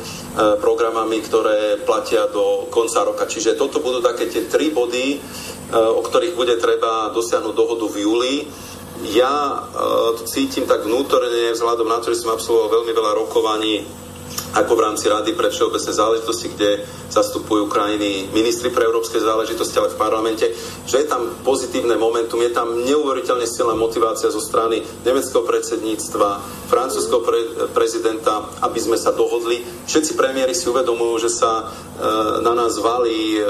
programami, 0.62 1.18
ktoré 1.26 1.82
platia 1.82 2.30
do 2.30 2.70
konca 2.70 3.02
roka. 3.02 3.26
Čiže 3.26 3.58
toto 3.58 3.82
budú 3.82 3.98
také 3.98 4.30
tie 4.30 4.46
tri 4.46 4.70
body, 4.70 5.06
e, 5.10 5.18
o 5.74 6.06
ktorých 6.06 6.38
bude 6.38 6.54
treba 6.62 7.10
dosiahnuť 7.10 7.50
dohodu 7.50 7.86
v 7.90 7.96
júli. 7.98 8.34
Ja 9.10 9.66
e, 9.66 10.22
cítim 10.30 10.70
tak 10.70 10.86
vnútorne, 10.86 11.50
vzhľadom 11.50 11.90
na 11.90 11.98
to, 11.98 12.14
že 12.14 12.22
som 12.22 12.30
absolvoval 12.30 12.70
veľmi 12.70 12.92
veľa 12.94 13.12
rokovaní 13.18 13.82
ako 14.54 14.72
v 14.74 14.84
rámci 14.84 15.06
Rady 15.06 15.32
pre 15.38 15.50
všeobecné 15.50 15.92
záležitosti, 15.94 16.46
kde 16.54 16.70
zastupujú 17.10 17.66
krajiny 17.66 18.30
ministri 18.34 18.70
pre 18.70 18.86
európske 18.86 19.18
záležitosti, 19.18 19.78
ale 19.78 19.94
v 19.94 20.00
parlamente, 20.00 20.46
že 20.86 21.02
je 21.02 21.06
tam 21.10 21.42
pozitívne 21.42 21.98
momentum, 21.98 22.42
je 22.42 22.54
tam 22.54 22.82
neuveriteľne 22.82 23.46
silná 23.46 23.74
motivácia 23.74 24.30
zo 24.30 24.42
strany 24.42 24.82
nemeckého 25.06 25.42
predsedníctva, 25.42 26.28
francúzského 26.70 27.22
pre, 27.22 27.40
prezidenta, 27.74 28.46
aby 28.62 28.78
sme 28.78 28.98
sa 28.98 29.14
dohodli. 29.14 29.62
Všetci 29.86 30.14
premiéry 30.14 30.54
si 30.54 30.70
uvedomujú, 30.70 31.26
že 31.26 31.30
sa 31.30 31.50
e, 31.58 31.64
na 32.42 32.54
nás 32.54 32.78
valí 32.78 33.38
e, 33.38 33.44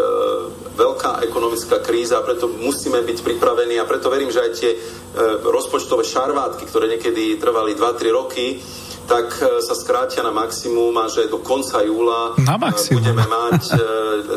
veľká 0.77 1.21
ekonomická 1.29 1.85
kríza 1.85 2.25
preto 2.25 2.49
musíme 2.49 3.05
byť 3.05 3.19
pripravení 3.21 3.77
a 3.77 3.89
preto 3.89 4.09
verím, 4.09 4.33
že 4.33 4.41
aj 4.41 4.51
tie 4.57 4.71
e, 4.73 4.79
rozpočtové 5.45 6.05
šarvátky, 6.05 6.65
ktoré 6.69 6.89
niekedy 6.97 7.37
trvali 7.37 7.77
2-3 7.77 8.13
roky, 8.13 8.61
tak 9.11 9.27
e, 9.43 9.59
sa 9.59 9.75
skrátia 9.75 10.23
na 10.23 10.31
maximum 10.31 10.95
a 11.03 11.11
že 11.11 11.27
do 11.27 11.43
konca 11.43 11.83
júla 11.83 12.39
na 12.39 12.55
e, 12.55 12.95
budeme 12.95 13.27
mať 13.27 13.63
e, 13.67 13.83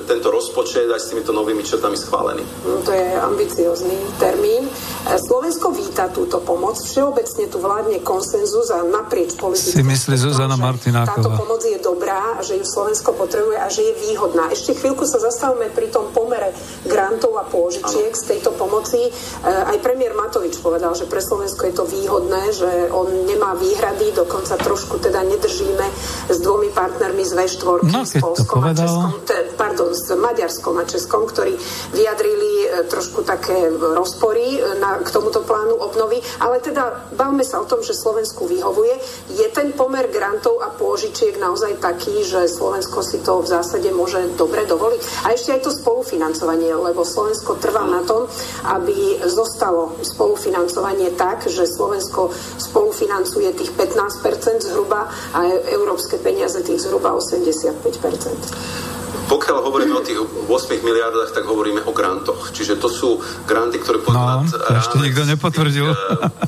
tento 0.10 0.34
rozpočet 0.34 0.90
aj 0.90 0.98
s 0.98 1.14
týmito 1.14 1.30
novými 1.30 1.62
črtami 1.62 1.94
schválený. 1.94 2.42
No, 2.66 2.82
to 2.82 2.90
je 2.90 3.06
ambiciózny 3.22 3.94
termín. 4.18 4.66
Slovensko 5.06 5.70
víta 5.70 6.10
túto 6.10 6.42
pomoc. 6.42 6.82
Všeobecne 6.82 7.46
tu 7.54 7.62
vládne 7.62 8.02
konsenzus 8.02 8.74
a 8.74 8.82
naprieč 8.82 9.38
politickým. 9.38 9.78
Si 9.78 9.86
myslí 9.86 10.16
Zuzana 10.18 10.58
Martináková. 10.58 11.22
Táto 11.22 11.30
pomoc 11.38 11.62
je 11.62 11.78
dobrá, 11.78 12.42
že 12.42 12.58
ju 12.58 12.66
Slovensko 12.66 13.14
potrebuje 13.14 13.62
a 13.62 13.70
že 13.70 13.86
je 13.86 13.94
výhodná. 14.10 14.50
Ešte 14.50 14.74
chvíľku 14.74 15.06
sa 15.06 15.22
zastavíme 15.22 15.70
pri 15.70 15.94
tom 15.94 16.10
pomere 16.16 16.56
grantov 16.88 17.38
a 17.38 17.46
pôžičiek 17.46 18.10
ano. 18.10 18.18
z 18.18 18.24
tejto 18.26 18.56
pomoci. 18.58 19.12
Aj 19.44 19.78
premiér 19.84 20.18
Matovič 20.18 20.58
povedal, 20.64 20.96
že 20.98 21.06
pre 21.06 21.22
Slovensko 21.22 21.68
je 21.68 21.76
to 21.76 21.86
výhodné, 21.86 22.42
že 22.56 22.72
on 22.90 23.28
nemá 23.28 23.54
výhrady, 23.60 24.16
dokonca 24.16 24.63
trošku 24.64 24.98
teda 24.98 25.22
nedržíme 25.28 25.86
s 26.32 26.38
dvomi 26.40 26.72
partnermi 26.72 27.24
z 27.28 27.34
V4, 27.36 27.84
no, 27.84 28.02
s 28.08 28.16
Polskom 28.18 28.64
a 28.64 28.72
Českom, 28.74 29.12
pardon, 29.60 29.92
s 29.92 30.08
Maďarskom 30.16 30.76
a 30.80 30.84
Českom, 30.88 31.28
ktorí 31.28 31.54
vyjadrili 31.92 32.52
e, 32.64 32.88
trošku 32.88 33.28
také 33.28 33.70
rozpory 33.76 34.58
e, 34.58 34.80
na, 34.80 35.04
k 35.04 35.10
tomuto 35.12 35.44
plánu 35.44 35.76
obnovy, 35.78 36.24
ale 36.40 36.64
teda 36.64 37.12
bavme 37.14 37.44
sa 37.44 37.60
o 37.60 37.68
tom, 37.68 37.84
že 37.84 37.94
Slovensku 37.94 38.48
vyhovuje. 38.48 38.96
Je 39.36 39.48
ten 39.52 39.76
pomer 39.76 40.08
grantov 40.08 40.64
a 40.64 40.72
pôžičiek 40.72 41.38
naozaj 41.38 41.84
taký, 41.84 42.24
že 42.24 42.48
Slovensko 42.48 43.04
si 43.04 43.20
to 43.22 43.44
v 43.44 43.52
zásade 43.52 43.92
môže 43.92 44.24
dobre 44.40 44.64
dovoliť? 44.64 45.28
A 45.28 45.36
ešte 45.36 45.54
aj 45.54 45.62
to 45.68 45.72
spolufinancovanie, 45.76 46.72
lebo 46.72 47.04
Slovensko 47.04 47.60
trvá 47.60 47.84
na 47.84 48.02
tom, 48.08 48.26
aby 48.64 49.20
zostalo 49.28 50.00
spolufinancovanie 50.02 51.12
tak, 51.14 51.46
že 51.50 51.68
Slovensko 51.68 52.32
spolufinancuje 52.58 53.52
tých 53.58 53.72
15 53.76 54.24
zhruba 54.62 55.10
a 55.34 55.40
európske 55.72 56.18
peniaze 56.20 56.62
tých 56.62 56.84
zhruba 56.86 57.14
85 57.16 59.03
pokiaľ 59.30 59.58
hovoríme 59.64 59.96
o 59.98 60.04
tých 60.04 60.20
8 60.20 60.50
miliardách, 60.84 61.32
tak 61.32 61.46
hovoríme 61.48 61.86
o 61.88 61.92
grantoch. 61.96 62.52
Čiže 62.52 62.78
to 62.78 62.90
sú 62.92 63.22
granty, 63.48 63.80
ktoré 63.80 64.02
pôjdu 64.02 64.20
no, 64.20 64.44
ešte 64.78 64.98
nikto 65.00 65.24
nepotvrdil. 65.26 65.88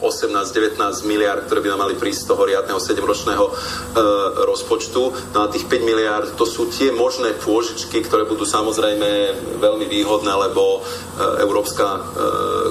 18-19 0.01 0.77
eh, 0.77 0.93
miliard, 1.07 1.45
ktoré 1.47 1.59
by 1.63 1.69
nám 1.73 1.89
mali 1.89 1.95
prísť 1.95 2.25
z 2.25 2.27
toho 2.33 2.41
riadneho 2.45 2.79
7-ročného 2.81 3.45
uh, 3.45 3.55
rozpočtu. 4.45 5.01
No 5.33 5.37
a 5.45 5.51
tých 5.51 5.65
5 5.69 5.81
miliard, 5.85 6.27
to 6.35 6.45
sú 6.45 6.69
tie 6.69 6.91
možné 6.91 7.37
pôžičky, 7.39 8.03
ktoré 8.03 8.27
budú 8.27 8.43
samozrejme 8.43 9.09
veľmi 9.61 9.85
výhodné, 9.87 10.33
lebo 10.49 10.81
uh, 10.81 11.41
Európska 11.41 11.85
uh, 11.85 12.03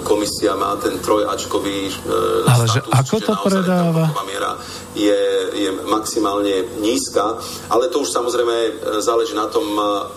komisia 0.05 0.55
má 0.55 0.77
ten 0.79 1.01
trojačkový 1.01 1.79
uh, 1.91 2.51
Ale 2.51 2.67
status, 2.69 2.75
že 2.75 2.81
ako 2.93 3.17
to 3.23 3.33
predáva? 3.47 4.05
Miera 4.25 4.55
je, 4.95 5.21
je 5.53 5.71
maximálne 5.91 6.79
nízka, 6.79 7.35
ale 7.69 7.91
to 7.91 8.07
už 8.07 8.15
samozrejme 8.15 8.55
záleží 9.03 9.35
na 9.35 9.51
tom, 9.51 9.67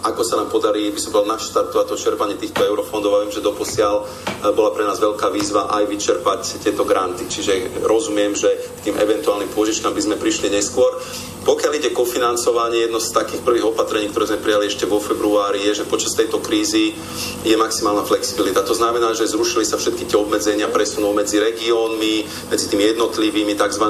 ako 0.04 0.22
sa 0.24 0.40
nám 0.40 0.50
podarí, 0.50 0.90
by 0.92 1.00
som 1.02 1.12
povedal, 1.14 1.38
naštartovať 1.38 1.86
to 1.90 1.96
čerpanie 1.96 2.36
týchto 2.38 2.64
eurofondov. 2.64 3.12
A 3.18 3.22
viem, 3.26 3.34
že 3.34 3.46
doposiaľ 3.46 3.96
e, 4.02 4.06
bola 4.54 4.72
pre 4.74 4.84
nás 4.86 5.02
veľká 5.02 5.30
výzva 5.34 5.70
aj 5.72 5.84
vyčerpať 5.90 6.62
tieto 6.62 6.88
granty. 6.88 7.26
Čiže 7.26 7.84
rozumiem, 7.86 8.34
že 8.34 8.50
k 8.82 8.92
tým 8.92 8.96
eventuálnym 8.98 9.52
pôžičkám 9.52 9.94
by 9.94 10.02
sme 10.04 10.16
prišli 10.22 10.54
neskôr. 10.54 10.90
Pokiaľ 11.48 11.72
ide 11.80 11.96
kofinancovanie, 11.96 12.92
jedno 12.92 13.00
z 13.00 13.16
takých 13.16 13.40
prvých 13.40 13.72
opatrení, 13.72 14.12
ktoré 14.12 14.28
sme 14.28 14.44
prijali 14.44 14.68
ešte 14.68 14.84
vo 14.84 15.00
februári, 15.00 15.64
je, 15.72 15.80
že 15.80 15.88
počas 15.88 16.12
tejto 16.12 16.44
krízy 16.44 16.92
je 17.48 17.56
maximálna 17.56 18.04
flexibilita. 18.04 18.68
To 18.68 18.76
znamená, 18.76 19.16
že 19.16 19.32
zrušili 19.32 19.64
sa 19.64 19.80
všetky 19.80 20.12
tie 20.12 20.20
obmedzenia 20.20 20.68
presunov 20.68 21.16
medzi 21.16 21.40
regiónmi, 21.40 22.28
medzi 22.52 22.66
tými 22.68 22.92
jednotlivými 22.92 23.56
tzv. 23.56 23.86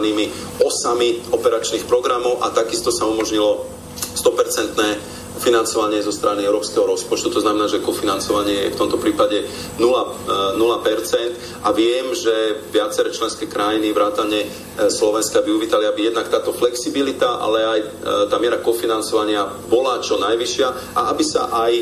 osami 0.61 1.33
operačných 1.33 1.89
programov 1.89 2.45
a 2.45 2.53
takisto 2.53 2.93
sa 2.93 3.09
umožnilo 3.09 3.65
100% 4.13 5.16
financovanie 5.39 6.01
zo 6.03 6.11
strany 6.11 6.43
európskeho 6.43 6.85
rozpočtu, 6.85 7.29
to 7.29 7.41
znamená, 7.41 7.69
že 7.69 7.83
kofinancovanie 7.83 8.67
je 8.67 8.73
v 8.73 8.79
tomto 8.79 8.97
prípade 8.97 9.45
0%, 9.79 10.57
0% 10.57 10.57
e, 10.57 11.31
a 11.63 11.69
viem, 11.71 12.11
že 12.13 12.65
viaceré 12.73 13.13
členské 13.13 13.45
krajiny 13.45 13.93
vrátane 13.93 14.43
e, 14.43 14.47
Slovenska 14.89 15.41
by 15.41 15.49
uvítali, 15.53 15.85
aby 15.85 16.11
jednak 16.11 16.27
táto 16.27 16.53
flexibilita, 16.53 17.39
ale 17.39 17.59
aj 17.65 17.79
e, 17.79 17.87
tá 18.29 18.37
miera 18.41 18.59
kofinancovania 18.59 19.47
bola 19.69 20.01
čo 20.03 20.17
najvyššia 20.19 20.97
a 20.97 21.13
aby 21.13 21.23
sa 21.23 21.49
aj 21.53 21.73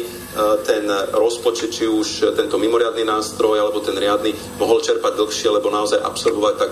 ten 0.68 0.84
rozpočet, 1.16 1.72
či 1.72 1.88
už 1.88 2.36
tento 2.36 2.60
mimoriadný 2.60 3.08
nástroj 3.08 3.56
alebo 3.56 3.80
ten 3.80 3.95
riadny, 3.95 4.36
mohol 4.60 4.84
čerpať 4.84 5.16
dlhšie, 5.16 5.47
lebo 5.47 5.72
naozaj 5.72 6.03
absorbovať 6.03 6.56
tak 6.60 6.72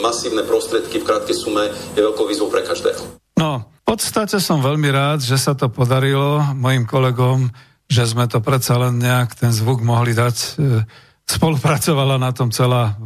masívne 0.00 0.40
prostriedky 0.40 1.04
v 1.04 1.04
krátkej 1.04 1.36
sume 1.36 1.68
je 1.92 2.00
veľkou 2.00 2.24
výzvou 2.24 2.48
pre 2.48 2.64
každého. 2.64 3.20
No, 3.36 3.71
podstate 3.92 4.40
som 4.40 4.64
veľmi 4.64 4.88
rád, 4.88 5.20
že 5.20 5.36
sa 5.36 5.52
to 5.52 5.68
podarilo 5.68 6.40
mojim 6.56 6.88
kolegom, 6.88 7.52
že 7.92 8.08
sme 8.08 8.24
to 8.24 8.40
predsa 8.40 8.80
len 8.80 8.96
nejak 8.96 9.36
ten 9.36 9.52
zvuk 9.52 9.84
mohli 9.84 10.16
dať. 10.16 10.36
E, 10.40 10.48
spolupracovala 11.28 12.16
na 12.16 12.32
tom 12.32 12.48
celá 12.48 12.96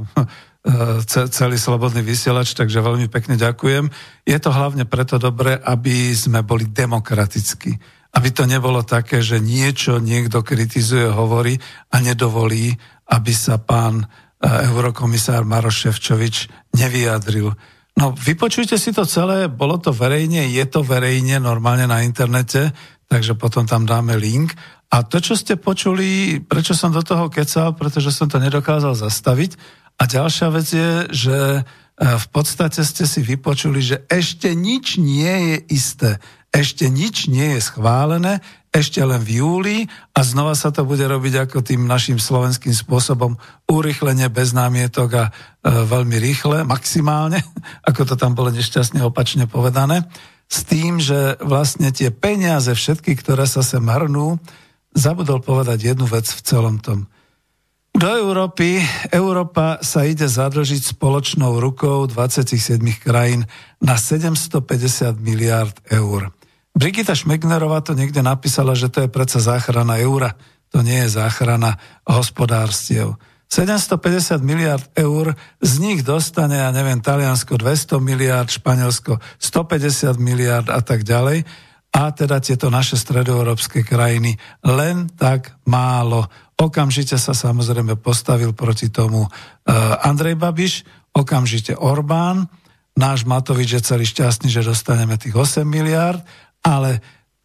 e, 0.62 1.02
celý 1.10 1.58
slobodný 1.58 2.06
vysielač, 2.06 2.54
takže 2.54 2.78
veľmi 2.78 3.10
pekne 3.10 3.34
ďakujem. 3.34 3.90
Je 4.22 4.38
to 4.38 4.54
hlavne 4.54 4.86
preto 4.86 5.18
dobré, 5.18 5.58
aby 5.58 6.14
sme 6.14 6.46
boli 6.46 6.70
demokratickí. 6.70 7.74
Aby 8.14 8.28
to 8.30 8.46
nebolo 8.46 8.86
také, 8.86 9.26
že 9.26 9.42
niečo 9.42 9.98
niekto 9.98 10.46
kritizuje, 10.46 11.10
hovorí 11.10 11.58
a 11.90 11.98
nedovolí, 11.98 12.70
aby 13.10 13.32
sa 13.34 13.58
pán 13.58 14.06
e, 14.06 14.06
eurokomisár 14.70 15.42
Maroš 15.42 15.90
Ševčovič 15.90 16.46
nevyjadril. 16.78 17.50
No, 17.96 18.12
vypočujte 18.12 18.76
si 18.76 18.92
to 18.92 19.08
celé, 19.08 19.48
bolo 19.48 19.80
to 19.80 19.88
verejne, 19.88 20.52
je 20.52 20.64
to 20.68 20.84
verejne 20.84 21.40
normálne 21.40 21.88
na 21.88 22.04
internete, 22.04 22.76
takže 23.08 23.32
potom 23.40 23.64
tam 23.64 23.88
dáme 23.88 24.20
link. 24.20 24.52
A 24.92 25.00
to, 25.00 25.16
čo 25.16 25.32
ste 25.32 25.56
počuli, 25.56 26.38
prečo 26.44 26.76
som 26.76 26.92
do 26.92 27.00
toho 27.00 27.32
kecal, 27.32 27.72
pretože 27.72 28.12
som 28.12 28.28
to 28.28 28.36
nedokázal 28.36 28.92
zastaviť. 28.92 29.56
A 29.96 30.04
ďalšia 30.04 30.48
vec 30.52 30.68
je, 30.68 30.90
že 31.08 31.36
e, 31.56 31.60
v 32.04 32.26
podstate 32.28 32.84
ste 32.84 33.08
si 33.08 33.24
vypočuli, 33.24 33.80
že 33.80 34.04
ešte 34.12 34.52
nič 34.52 35.00
nie 35.00 35.56
je 35.56 35.56
isté, 35.72 36.10
ešte 36.52 36.92
nič 36.92 37.32
nie 37.32 37.56
je 37.56 37.60
schválené, 37.64 38.44
ešte 38.76 39.00
len 39.00 39.16
v 39.24 39.40
júli 39.40 39.76
a 40.12 40.20
znova 40.20 40.52
sa 40.52 40.68
to 40.68 40.84
bude 40.84 41.00
robiť 41.00 41.48
ako 41.48 41.64
tým 41.64 41.88
našim 41.88 42.20
slovenským 42.20 42.76
spôsobom 42.76 43.40
urychlenie 43.72 44.28
bez 44.28 44.52
námietok 44.52 45.08
a 45.16 45.24
e, 45.24 45.30
veľmi 45.64 46.20
rýchle, 46.20 46.68
maximálne, 46.68 47.40
ako 47.88 48.12
to 48.12 48.14
tam 48.20 48.36
bolo 48.36 48.52
nešťastne 48.52 49.00
opačne 49.00 49.48
povedané, 49.48 50.04
s 50.46 50.62
tým, 50.62 51.00
že 51.00 51.40
vlastne 51.40 51.90
tie 51.90 52.12
peniaze 52.12 52.70
všetky, 52.70 53.16
ktoré 53.18 53.48
sa 53.48 53.64
sem 53.64 53.82
hrnú, 53.82 54.36
zabudol 54.92 55.40
povedať 55.40 55.96
jednu 55.96 56.06
vec 56.06 56.28
v 56.28 56.40
celom 56.44 56.76
tom. 56.78 57.08
Do 57.96 58.12
Európy, 58.12 58.84
Európa 59.08 59.80
sa 59.80 60.04
ide 60.04 60.28
zadlžiť 60.28 60.92
spoločnou 60.92 61.56
rukou 61.56 62.04
27 62.04 62.76
krajín 63.00 63.48
na 63.80 63.96
750 63.96 65.16
miliard 65.16 65.72
eur. 65.88 66.28
Brigita 66.76 67.16
Šmegnerová 67.16 67.80
to 67.80 67.96
niekde 67.96 68.20
napísala, 68.20 68.76
že 68.76 68.92
to 68.92 69.08
je 69.08 69.08
predsa 69.08 69.40
záchrana 69.40 69.96
eura. 70.04 70.36
To 70.76 70.84
nie 70.84 71.08
je 71.08 71.16
záchrana 71.16 71.80
hospodárstiev. 72.04 73.16
750 73.48 74.44
miliard 74.44 74.84
eur, 74.92 75.32
z 75.62 75.72
nich 75.80 76.04
dostane, 76.04 76.60
ja 76.60 76.68
neviem, 76.74 77.00
Taliansko 77.00 77.56
200 77.56 77.96
miliard, 78.02 78.50
Španielsko 78.52 79.22
150 79.40 80.20
miliard 80.20 80.68
a 80.68 80.84
tak 80.84 81.06
ďalej. 81.06 81.48
A 81.96 82.12
teda 82.12 82.44
tieto 82.44 82.68
naše 82.68 83.00
stredoeurópske 83.00 83.80
krajiny 83.80 84.36
len 84.60 85.08
tak 85.16 85.56
málo. 85.64 86.28
Okamžite 86.60 87.16
sa 87.16 87.32
samozrejme 87.32 87.96
postavil 87.96 88.52
proti 88.52 88.92
tomu 88.92 89.24
uh, 89.24 89.30
Andrej 90.04 90.36
Babiš, 90.36 90.84
okamžite 91.16 91.72
Orbán, 91.72 92.52
náš 92.96 93.24
Matovič 93.24 93.80
je 93.80 93.82
celý 93.84 94.04
šťastný, 94.08 94.48
že 94.52 94.66
dostaneme 94.66 95.16
tých 95.16 95.36
8 95.36 95.64
miliard, 95.64 96.20
ale 96.66 96.98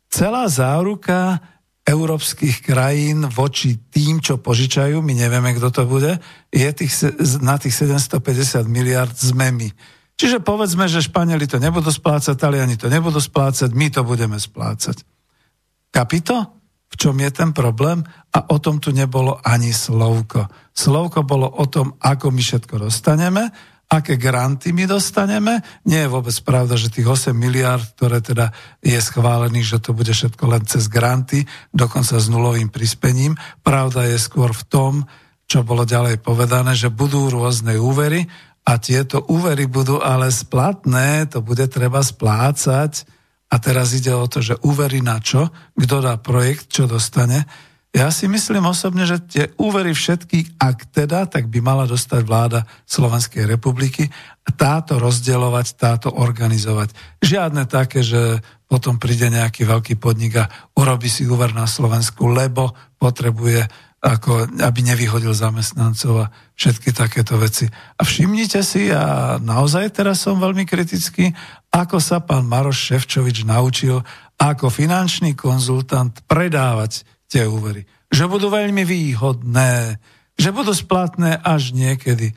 celá 0.09 0.49
záruka 0.49 1.37
európskych 1.85 2.65
krajín 2.65 3.29
voči 3.29 3.77
tým, 3.93 4.17
čo 4.17 4.41
požičajú, 4.41 5.01
my 5.01 5.13
nevieme, 5.13 5.53
kto 5.53 5.69
to 5.69 5.83
bude, 5.85 6.17
je 6.49 6.69
tých, 6.73 6.93
na 7.41 7.61
tých 7.61 7.73
750 7.73 8.65
miliard 8.65 9.13
sme 9.13 9.53
my. 9.53 9.69
Čiže 10.17 10.41
povedzme, 10.41 10.85
že 10.85 11.05
Španieli 11.05 11.49
to 11.49 11.57
nebudú 11.57 11.89
splácať, 11.89 12.37
Taliani 12.37 12.77
to 12.77 12.89
nebudú 12.89 13.17
splácať, 13.17 13.73
my 13.73 13.89
to 13.89 14.01
budeme 14.05 14.37
splácať. 14.37 15.01
Kapito? 15.89 16.61
V 16.91 16.99
čom 16.99 17.15
je 17.23 17.31
ten 17.31 17.55
problém? 17.55 18.03
A 18.35 18.51
o 18.51 18.59
tom 18.59 18.77
tu 18.83 18.91
nebolo 18.91 19.39
ani 19.47 19.71
slovko. 19.71 20.51
Slovko 20.75 21.23
bolo 21.23 21.47
o 21.47 21.65
tom, 21.65 21.95
ako 22.03 22.35
my 22.35 22.43
všetko 22.43 22.83
dostaneme, 22.83 23.47
aké 23.91 24.15
granty 24.15 24.71
my 24.71 24.87
dostaneme. 24.87 25.59
Nie 25.83 26.07
je 26.07 26.13
vôbec 26.15 26.33
pravda, 26.47 26.79
že 26.79 26.87
tých 26.87 27.11
8 27.11 27.35
miliard, 27.35 27.83
ktoré 27.99 28.23
teda 28.23 28.55
je 28.79 28.95
schválených, 28.95 29.67
že 29.67 29.83
to 29.83 29.91
bude 29.91 30.15
všetko 30.15 30.43
len 30.47 30.63
cez 30.63 30.87
granty, 30.87 31.43
dokonca 31.75 32.15
s 32.15 32.31
nulovým 32.31 32.71
prispením. 32.71 33.35
Pravda 33.59 34.07
je 34.07 34.15
skôr 34.15 34.55
v 34.55 34.63
tom, 34.71 34.93
čo 35.43 35.67
bolo 35.67 35.83
ďalej 35.83 36.23
povedané, 36.23 36.71
že 36.71 36.87
budú 36.87 37.27
rôzne 37.27 37.75
úvery, 37.75 38.31
a 38.61 38.77
tieto 38.77 39.25
úvery 39.25 39.65
budú 39.65 39.97
ale 39.97 40.29
splatné, 40.29 41.25
to 41.33 41.41
bude 41.41 41.65
treba 41.73 42.05
splácať. 42.05 43.09
A 43.51 43.59
teraz 43.59 43.91
ide 43.91 44.13
o 44.15 44.29
to, 44.29 44.39
že 44.39 44.61
úvery 44.63 45.03
na 45.03 45.19
čo, 45.19 45.49
kto 45.75 45.97
dá 45.99 46.15
projekt, 46.21 46.71
čo 46.71 46.87
dostane. 46.87 47.43
Ja 47.91 48.07
si 48.07 48.23
myslím 48.31 48.71
osobne, 48.71 49.03
že 49.03 49.19
tie 49.19 49.51
úvery 49.59 49.91
všetky, 49.91 50.55
ak 50.55 50.95
teda, 50.95 51.27
tak 51.27 51.51
by 51.51 51.59
mala 51.59 51.83
dostať 51.83 52.23
vláda 52.23 52.63
Slovenskej 52.87 53.43
republiky 53.43 54.07
a 54.47 54.49
táto 54.55 54.95
rozdielovať, 54.95 55.75
táto 55.75 56.07
organizovať. 56.07 56.95
Žiadne 57.19 57.67
také, 57.67 57.99
že 57.99 58.39
potom 58.71 58.95
príde 58.95 59.27
nejaký 59.27 59.67
veľký 59.67 59.99
podnik 59.99 60.39
a 60.39 60.47
urobí 60.79 61.11
si 61.11 61.27
úver 61.27 61.51
na 61.51 61.67
Slovensku, 61.67 62.31
lebo 62.31 62.71
potrebuje 62.95 63.91
ako 64.01 64.57
aby 64.65 64.81
nevyhodil 64.81 65.29
zamestnancov 65.29 66.25
a 66.25 66.31
všetky 66.57 66.89
takéto 66.89 67.37
veci. 67.37 67.69
A 67.69 68.01
všimnite 68.01 68.65
si, 68.65 68.89
a 68.89 69.37
naozaj 69.37 69.93
teraz 69.93 70.25
som 70.25 70.41
veľmi 70.41 70.65
kritický, 70.65 71.29
ako 71.69 72.01
sa 72.01 72.17
pán 72.17 72.49
Maroš 72.49 72.81
Ševčovič 72.81 73.45
naučil 73.45 74.01
ako 74.41 74.73
finančný 74.73 75.37
konzultant 75.37 76.17
predávať 76.25 77.05
tie 77.31 77.47
úvery. 77.47 77.87
Že 78.11 78.27
budú 78.27 78.47
veľmi 78.51 78.83
výhodné, 78.83 79.95
že 80.35 80.51
budú 80.51 80.75
splatné 80.75 81.39
až 81.39 81.71
niekedy. 81.71 82.35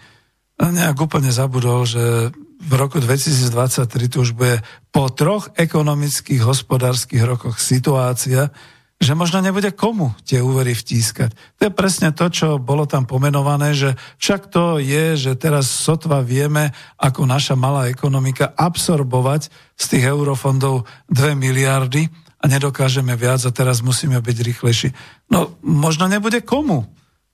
A 0.62 0.70
nejak 0.70 0.94
úplne 1.02 1.34
zabudol, 1.34 1.82
že 1.82 2.30
v 2.64 2.72
roku 2.78 3.02
2023 3.02 3.90
tu 4.06 4.22
už 4.22 4.38
bude 4.38 4.62
po 4.94 5.10
troch 5.10 5.50
ekonomických, 5.58 6.46
hospodárskych 6.46 7.26
rokoch 7.26 7.58
situácia, 7.58 8.54
že 9.02 9.12
možno 9.18 9.42
nebude 9.42 9.74
komu 9.74 10.14
tie 10.22 10.40
úvery 10.40 10.72
vtískať. 10.72 11.34
To 11.58 11.68
je 11.68 11.72
presne 11.74 12.14
to, 12.14 12.30
čo 12.30 12.62
bolo 12.62 12.86
tam 12.86 13.04
pomenované, 13.04 13.74
že 13.74 13.98
však 14.22 14.48
to 14.48 14.78
je, 14.80 15.18
že 15.18 15.34
teraz 15.34 15.68
sotva 15.68 16.22
vieme, 16.22 16.70
ako 16.96 17.26
naša 17.26 17.58
malá 17.58 17.90
ekonomika 17.90 18.54
absorbovať 18.54 19.50
z 19.74 19.84
tých 19.90 20.04
eurofondov 20.08 20.86
2 21.10 21.34
miliardy 21.34 22.06
a 22.44 22.48
nedokážeme 22.50 23.16
viac 23.16 23.40
a 23.48 23.50
teraz 23.56 23.80
musíme 23.80 24.20
byť 24.20 24.36
rýchlejší. 24.44 24.88
No 25.32 25.56
možno 25.64 26.04
nebude 26.04 26.44
komu. 26.44 26.84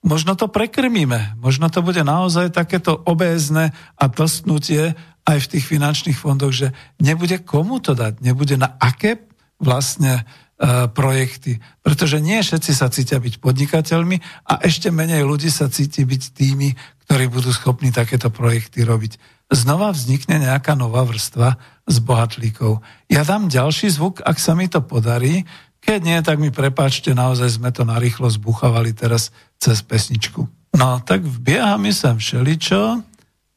Možno 0.01 0.39
to 0.39 0.47
prekrmíme. 0.47 1.35
Možno 1.35 1.67
to 1.67 1.83
bude 1.83 1.99
naozaj 2.01 2.55
takéto 2.55 2.95
obézne 3.03 3.75
a 3.99 4.03
tlstnutie 4.07 4.95
aj 5.27 5.37
v 5.37 5.49
tých 5.51 5.65
finančných 5.67 6.15
fondoch, 6.15 6.55
že 6.55 6.73
nebude 6.97 7.43
komu 7.43 7.83
to 7.83 7.93
dať, 7.93 8.23
nebude 8.23 8.55
na 8.55 8.73
aké 8.79 9.19
vlastne 9.61 10.25
E, 10.61 10.85
projekty. 10.93 11.57
Pretože 11.81 12.21
nie 12.21 12.37
všetci 12.37 12.71
sa 12.77 12.85
cítia 12.93 13.17
byť 13.17 13.41
podnikateľmi 13.41 14.45
a 14.45 14.61
ešte 14.61 14.93
menej 14.93 15.25
ľudí 15.25 15.49
sa 15.49 15.65
cíti 15.73 16.05
byť 16.05 16.37
tými, 16.37 16.77
ktorí 17.01 17.33
budú 17.33 17.49
schopní 17.49 17.89
takéto 17.89 18.29
projekty 18.29 18.85
robiť. 18.85 19.17
Znova 19.51 19.91
vznikne 19.91 20.39
nejaká 20.39 20.79
nová 20.79 21.03
vrstva 21.03 21.59
z 21.83 21.97
bohatlíkov. 21.99 22.79
Ja 23.11 23.27
dám 23.27 23.51
ďalší 23.51 23.91
zvuk, 23.91 24.23
ak 24.23 24.39
sa 24.39 24.55
mi 24.55 24.71
to 24.71 24.79
podarí. 24.79 25.43
Keď 25.83 25.99
nie, 25.99 26.17
tak 26.23 26.39
mi 26.39 26.49
prepáčte, 26.49 27.11
naozaj 27.11 27.59
sme 27.59 27.69
to 27.75 27.83
narýchlo 27.83 28.31
zbuchavali 28.31 28.95
teraz 28.95 29.35
cez 29.59 29.83
pesničku. 29.83 30.47
No, 30.79 31.03
tak 31.03 31.27
vbieha 31.27 31.75
mi 31.75 31.91
sem 31.91 32.15
všeličo, 32.15 33.03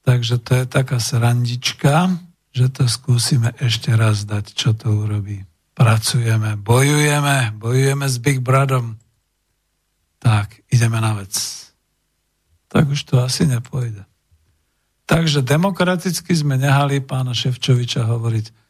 takže 0.02 0.42
to 0.42 0.50
je 0.58 0.64
taká 0.66 0.98
srandička, 0.98 2.10
že 2.50 2.66
to 2.74 2.90
skúsime 2.90 3.54
ešte 3.62 3.94
raz 3.94 4.26
dať, 4.26 4.50
čo 4.50 4.74
to 4.74 4.90
urobí 4.90 5.46
pracujeme, 5.74 6.56
bojujeme, 6.56 7.52
bojujeme 7.58 8.06
s 8.08 8.16
Big 8.22 8.38
Brotherom. 8.40 8.96
Tak, 10.22 10.62
ideme 10.70 11.02
na 11.02 11.18
vec. 11.18 11.34
Tak 12.70 12.88
už 12.88 13.04
to 13.04 13.20
asi 13.20 13.44
nepôjde. 13.44 14.06
Takže 15.04 15.44
demokraticky 15.44 16.32
sme 16.32 16.56
nehali 16.56 17.04
pána 17.04 17.36
Ševčoviča 17.36 18.08
hovoriť 18.08 18.63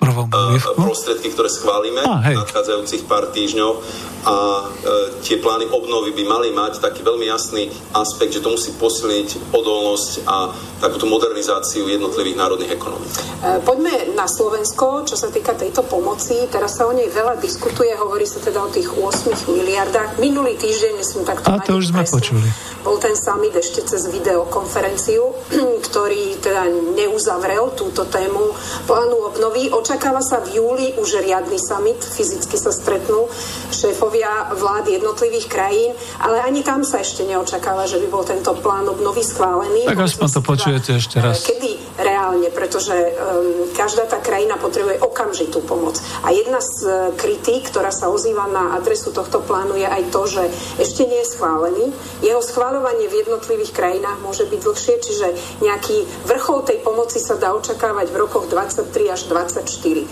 prvom 0.00 0.26
úryvku. 0.32 0.80
prostriedky, 0.80 1.28
ktoré 1.36 1.52
schválime 1.52 2.00
v 2.00 2.34
nadchádzajúcich 2.40 3.04
pár 3.04 3.28
týždňov 3.30 3.72
a 4.20 4.36
e, 4.36 5.24
tie 5.24 5.40
plány 5.40 5.72
obnovy 5.72 6.12
by 6.12 6.24
mali 6.28 6.48
mať 6.52 6.84
taký 6.84 7.00
veľmi 7.00 7.24
jasný 7.24 7.72
aspekt, 7.96 8.36
že 8.36 8.44
to 8.44 8.52
musí 8.52 8.76
posilniť 8.76 9.52
odolnosť 9.52 10.28
a 10.28 10.52
takúto 10.76 11.08
modernizáciu 11.08 11.88
jednotlivých 11.88 12.36
národných 12.36 12.72
ekonomík. 12.76 13.12
E, 13.16 13.64
poďme 13.64 14.12
na 14.12 14.28
Slovensko, 14.28 15.08
čo 15.08 15.16
sa 15.16 15.32
týka 15.32 15.56
tejto 15.56 15.88
pomoci. 15.88 16.44
Teraz 16.52 16.76
sa 16.76 16.84
o 16.84 16.92
nej 16.92 17.08
veľa 17.08 17.40
diskutuje, 17.40 17.96
hovorí 17.96 18.28
sa 18.28 18.44
teda 18.44 18.60
o 18.60 18.68
tých 18.68 18.92
8 18.92 19.56
miliardách. 19.56 20.20
Minulý 20.20 20.60
týždeň, 20.60 20.92
myslím, 21.00 21.24
takto... 21.24 21.48
A 21.48 21.56
to 21.64 21.80
už 21.80 21.88
sme 21.88 22.04
presne, 22.04 22.16
počuli. 22.20 22.48
Bol 22.84 22.96
ten 23.00 23.16
summit 23.16 23.56
ešte 23.56 23.88
cez 23.88 24.04
videokonferenciu, 24.12 25.24
ktorý 25.88 26.36
teda 26.44 26.68
neuzavrel 26.92 27.72
túto 27.72 28.04
tému 28.04 28.52
plánu 28.84 29.32
obnovy. 29.32 29.72
Očakáva 29.90 30.22
sa 30.22 30.38
v 30.38 30.54
júli 30.54 30.94
už 31.02 31.18
riadny 31.18 31.58
summit, 31.58 31.98
fyzicky 31.98 32.54
sa 32.54 32.70
stretnú 32.70 33.26
šéfovia 33.74 34.54
vlád 34.54 34.86
jednotlivých 34.86 35.50
krajín, 35.50 35.90
ale 36.22 36.46
ani 36.46 36.62
tam 36.62 36.86
sa 36.86 37.02
ešte 37.02 37.26
neočakáva, 37.26 37.90
že 37.90 37.98
by 37.98 38.06
bol 38.06 38.22
tento 38.22 38.54
plán 38.62 38.86
obnovy 38.86 39.26
schválený. 39.26 39.90
Tak 39.90 40.06
aspoň 40.06 40.28
to 40.30 40.40
počujete 40.46 40.90
ešte 40.94 41.18
raz. 41.18 41.42
Kedy 41.42 41.98
reálne, 41.98 42.54
pretože 42.54 42.94
um, 42.94 43.66
každá 43.74 44.06
tá 44.06 44.22
krajina 44.22 44.54
potrebuje 44.62 45.02
okamžitú 45.02 45.58
pomoc. 45.66 45.98
A 46.22 46.30
jedna 46.30 46.62
z 46.62 46.86
uh, 46.86 47.10
kritík, 47.18 47.74
ktorá 47.74 47.90
sa 47.90 48.14
ozýva 48.14 48.46
na 48.46 48.78
adresu 48.78 49.10
tohto 49.10 49.42
plánu 49.42 49.74
je 49.74 49.90
aj 49.90 50.06
to, 50.14 50.22
že 50.30 50.42
ešte 50.78 51.02
nie 51.02 51.18
je 51.26 51.34
schválený. 51.34 51.90
Jeho 52.22 52.38
schváľovanie 52.38 53.10
v 53.10 53.26
jednotlivých 53.26 53.74
krajinách 53.74 54.22
môže 54.22 54.46
byť 54.46 54.60
dlhšie, 54.62 54.94
čiže 55.02 55.26
nejaký 55.66 56.06
vrchol 56.30 56.62
tej 56.62 56.78
pomoci 56.78 57.18
sa 57.18 57.34
dá 57.34 57.50
očakávať 57.58 58.06
v 58.14 58.16
rokoch 58.22 58.46
23 58.46 58.86
až 59.10 59.26
24. 59.26 59.79
E, 59.80 60.04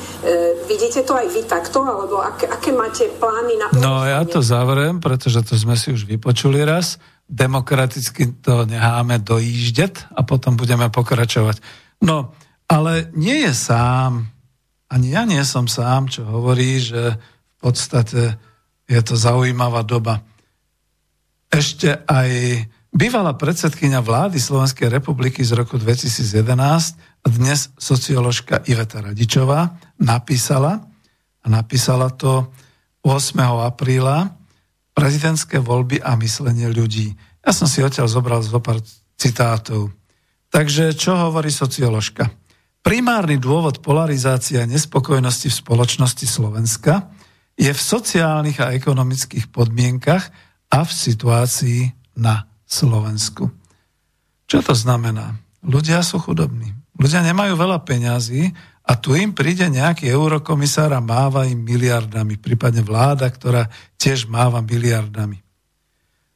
vidíte 0.64 1.04
to 1.04 1.12
aj 1.12 1.26
vy 1.28 1.42
takto, 1.44 1.84
alebo 1.84 2.24
aké, 2.24 2.48
aké 2.48 2.72
máte 2.72 3.06
plány 3.20 3.54
na... 3.60 3.66
No 3.76 4.02
ja 4.08 4.24
to 4.24 4.40
zavriem, 4.40 5.02
pretože 5.02 5.44
to 5.44 5.54
sme 5.58 5.76
si 5.76 5.92
už 5.92 6.08
vypočuli 6.08 6.64
raz 6.64 6.96
demokraticky 7.28 8.40
to 8.40 8.64
necháme 8.64 9.20
dojíždeť 9.20 10.16
a 10.16 10.24
potom 10.24 10.56
budeme 10.56 10.88
pokračovať. 10.88 11.60
No, 12.00 12.32
ale 12.64 13.12
nie 13.12 13.44
je 13.44 13.52
sám, 13.52 14.32
ani 14.88 15.12
ja 15.12 15.28
nie 15.28 15.44
som 15.44 15.68
sám, 15.68 16.08
čo 16.08 16.24
hovorí, 16.24 16.80
že 16.80 17.20
v 17.20 17.56
podstate 17.60 18.40
je 18.88 19.00
to 19.04 19.14
zaujímavá 19.20 19.84
doba. 19.84 20.24
Ešte 21.52 22.00
aj 22.08 22.64
bývalá 22.96 23.36
predsedkynia 23.36 24.00
vlády 24.00 24.40
Slovenskej 24.40 24.88
republiky 24.88 25.44
z 25.44 25.52
roku 25.52 25.76
2011 25.76 26.96
a 27.17 27.17
dnes 27.26 27.70
socioložka 27.78 28.62
Iveta 28.66 29.02
Radičová 29.02 29.78
napísala, 29.98 30.84
a 31.42 31.46
napísala 31.46 32.10
to 32.14 32.50
8. 33.02 33.38
apríla, 33.64 34.34
prezidentské 34.92 35.62
voľby 35.62 36.02
a 36.02 36.18
myslenie 36.18 36.68
ľudí. 36.70 37.14
Ja 37.42 37.54
som 37.54 37.70
si 37.70 37.80
odtiaľ 37.80 38.10
zobral 38.10 38.42
zo 38.42 38.58
pár 38.58 38.82
citátov. 39.14 39.94
Takže 40.50 40.96
čo 40.96 41.14
hovorí 41.14 41.54
socioložka? 41.54 42.30
Primárny 42.82 43.36
dôvod 43.36 43.82
polarizácie 43.82 44.62
a 44.62 44.70
nespokojnosti 44.70 45.50
v 45.50 45.58
spoločnosti 45.60 46.26
Slovenska 46.26 47.10
je 47.58 47.74
v 47.74 47.80
sociálnych 47.80 48.62
a 48.62 48.70
ekonomických 48.72 49.50
podmienkach 49.50 50.30
a 50.70 50.78
v 50.86 50.90
situácii 50.90 51.80
na 52.16 52.46
Slovensku. 52.64 53.50
Čo 54.46 54.58
to 54.62 54.74
znamená? 54.78 55.36
Ľudia 55.66 56.00
sú 56.06 56.22
chudobní. 56.22 56.78
Ľudia 56.99 57.22
nemajú 57.22 57.55
veľa 57.55 57.78
peňazí 57.86 58.51
a 58.82 58.92
tu 58.99 59.14
im 59.14 59.30
príde 59.30 59.70
nejaký 59.70 60.11
eurokomisár 60.11 60.90
a 60.90 61.01
máva 61.01 61.46
im 61.46 61.62
miliardami, 61.62 62.34
prípadne 62.42 62.82
vláda, 62.82 63.30
ktorá 63.30 63.70
tiež 63.94 64.26
máva 64.26 64.59
miliardami. 64.59 65.38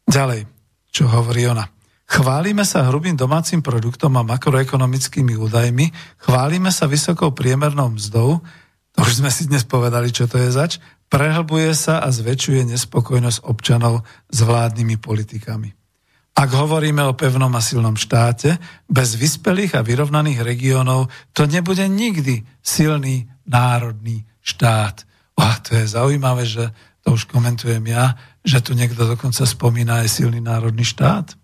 Ďalej, 0.06 0.46
čo 0.94 1.10
hovorí 1.10 1.50
ona. 1.50 1.66
Chválime 2.06 2.62
sa 2.68 2.84
hrubým 2.86 3.16
domácim 3.16 3.64
produktom 3.64 4.20
a 4.20 4.26
makroekonomickými 4.26 5.32
údajmi, 5.32 5.90
chválime 6.20 6.68
sa 6.68 6.84
vysokou 6.84 7.32
priemernou 7.32 7.96
mzdou, 7.96 8.44
to 8.92 8.98
už 9.00 9.24
sme 9.24 9.32
si 9.32 9.48
dnes 9.48 9.64
povedali, 9.64 10.12
čo 10.12 10.28
to 10.28 10.36
je 10.36 10.52
zač, 10.52 10.76
prehlbuje 11.08 11.72
sa 11.72 12.04
a 12.04 12.12
zväčšuje 12.12 12.68
nespokojnosť 12.76 13.48
občanov 13.48 14.04
s 14.28 14.38
vládnymi 14.44 15.00
politikami. 15.00 15.81
Ak 16.32 16.48
hovoríme 16.48 17.04
o 17.04 17.12
pevnom 17.12 17.52
a 17.52 17.60
silnom 17.60 17.92
štáte, 17.92 18.56
bez 18.88 19.20
vyspelých 19.20 19.76
a 19.76 19.84
vyrovnaných 19.84 20.40
regiónov 20.40 21.12
to 21.36 21.44
nebude 21.44 21.84
nikdy 21.84 22.40
silný 22.64 23.28
národný 23.44 24.24
štát. 24.40 25.04
O, 25.36 25.44
to 25.60 25.76
je 25.76 25.84
zaujímavé, 25.92 26.48
že 26.48 26.72
to 27.04 27.18
už 27.18 27.28
komentujem 27.28 27.84
ja, 27.84 28.16
že 28.40 28.64
tu 28.64 28.72
niekto 28.72 29.04
dokonca 29.04 29.44
spomína 29.44 30.06
aj 30.06 30.08
silný 30.08 30.40
národný 30.40 30.88
štát. 30.88 31.36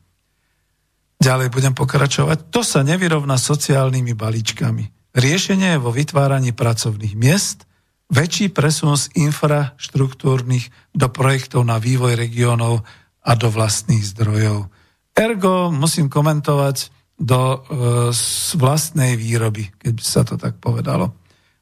Ďalej 1.19 1.51
budem 1.51 1.75
pokračovať. 1.75 2.55
To 2.55 2.63
sa 2.63 2.87
nevyrovná 2.87 3.37
sociálnymi 3.37 4.15
balíčkami. 4.15 4.85
Riešenie 5.19 5.75
je 5.77 5.83
vo 5.83 5.91
vytváraní 5.91 6.55
pracovných 6.55 7.19
miest, 7.19 7.67
väčší 8.09 8.55
presun 8.55 8.95
z 8.95 9.11
infraštruktúrnych 9.19 10.71
do 10.95 11.11
projektov 11.11 11.67
na 11.67 11.83
vývoj 11.83 12.15
regiónov 12.15 12.87
a 13.27 13.33
do 13.35 13.51
vlastných 13.51 14.07
zdrojov. 14.15 14.71
Ergo 15.19 15.75
musím 15.75 16.07
komentovať 16.07 16.95
do 17.19 17.39
e, 17.43 17.59
vlastnej 18.55 19.19
výroby, 19.19 19.75
keď 19.75 19.93
by 19.99 20.05
sa 20.07 20.23
to 20.23 20.39
tak 20.39 20.63
povedalo. 20.63 21.11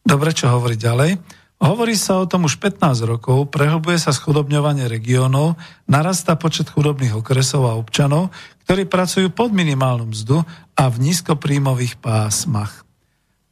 Dobre, 0.04 0.36
čo 0.36 0.52
hovorí 0.52 0.76
ďalej? 0.76 1.16
Hovorí 1.56 1.96
sa 1.96 2.20
o 2.20 2.28
tom 2.28 2.44
už 2.44 2.60
15 2.60 3.00
rokov, 3.08 3.48
prehlbuje 3.48 3.96
sa 3.96 4.12
schudobňovanie 4.12 4.92
regiónov, 4.92 5.56
narastá 5.88 6.36
počet 6.36 6.68
chudobných 6.68 7.16
okresov 7.16 7.64
a 7.64 7.80
občanov, 7.80 8.28
ktorí 8.68 8.84
pracujú 8.84 9.32
pod 9.32 9.56
minimálnu 9.56 10.12
mzdu 10.12 10.44
a 10.76 10.84
v 10.92 10.96
nízkopríjmových 11.00 11.96
pásmach. 11.96 12.84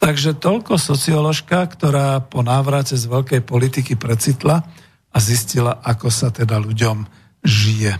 Takže 0.05 0.37
toľko 0.37 0.77
socioložka, 0.77 1.65
ktorá 1.65 2.21
po 2.21 2.45
návrate 2.45 2.93
z 2.93 3.09
veľkej 3.09 3.41
politiky 3.41 3.97
precitla 3.97 4.61
a 5.09 5.17
zistila, 5.17 5.81
ako 5.81 6.13
sa 6.13 6.29
teda 6.29 6.61
ľuďom 6.61 7.09
žije. 7.41 7.97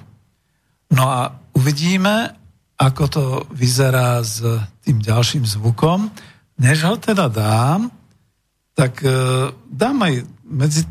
No 0.93 1.09
a 1.09 1.44
Uvidíme, 1.65 2.29
ako 2.77 3.05
to 3.09 3.25
vyzerá 3.57 4.21
s 4.21 4.45
tým 4.85 5.01
ďalším 5.01 5.49
zvukom. 5.49 6.13
Než 6.61 6.85
ho 6.85 7.01
teda 7.01 7.33
dám, 7.33 7.89
tak 8.77 9.01
e, 9.01 9.49
dám 9.73 9.97
aj 10.05 10.29
medzi, 10.45 10.85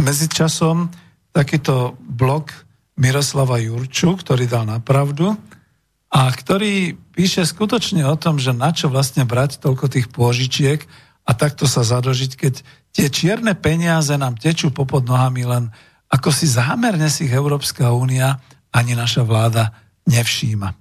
medzi 0.00 0.32
časom 0.32 0.88
takýto 1.36 2.00
blok 2.00 2.48
Miroslava 2.96 3.60
Jurču, 3.60 4.16
ktorý 4.16 4.48
dal 4.48 4.64
na 4.64 4.80
a 4.80 6.20
ktorý 6.32 6.96
píše 7.12 7.44
skutočne 7.44 8.08
o 8.08 8.16
tom, 8.16 8.40
že 8.40 8.56
na 8.56 8.72
čo 8.72 8.88
vlastne 8.88 9.28
brať 9.28 9.60
toľko 9.60 10.00
tých 10.00 10.08
pôžičiek 10.08 10.80
a 11.28 11.36
takto 11.36 11.68
sa 11.68 11.84
zadožiť, 11.84 12.32
keď 12.40 12.64
tie 12.96 13.12
čierne 13.12 13.52
peniaze 13.52 14.16
nám 14.16 14.40
tečú 14.40 14.72
popod 14.72 15.04
nohami 15.04 15.44
len 15.44 15.68
ako 16.08 16.32
si 16.32 16.48
zámerne 16.48 17.12
si 17.12 17.28
ich 17.28 17.36
Európska 17.36 17.92
únia 17.92 18.40
ani 18.72 18.96
naša 18.96 19.20
vláda 19.20 19.84
nevšíma. 20.06 20.74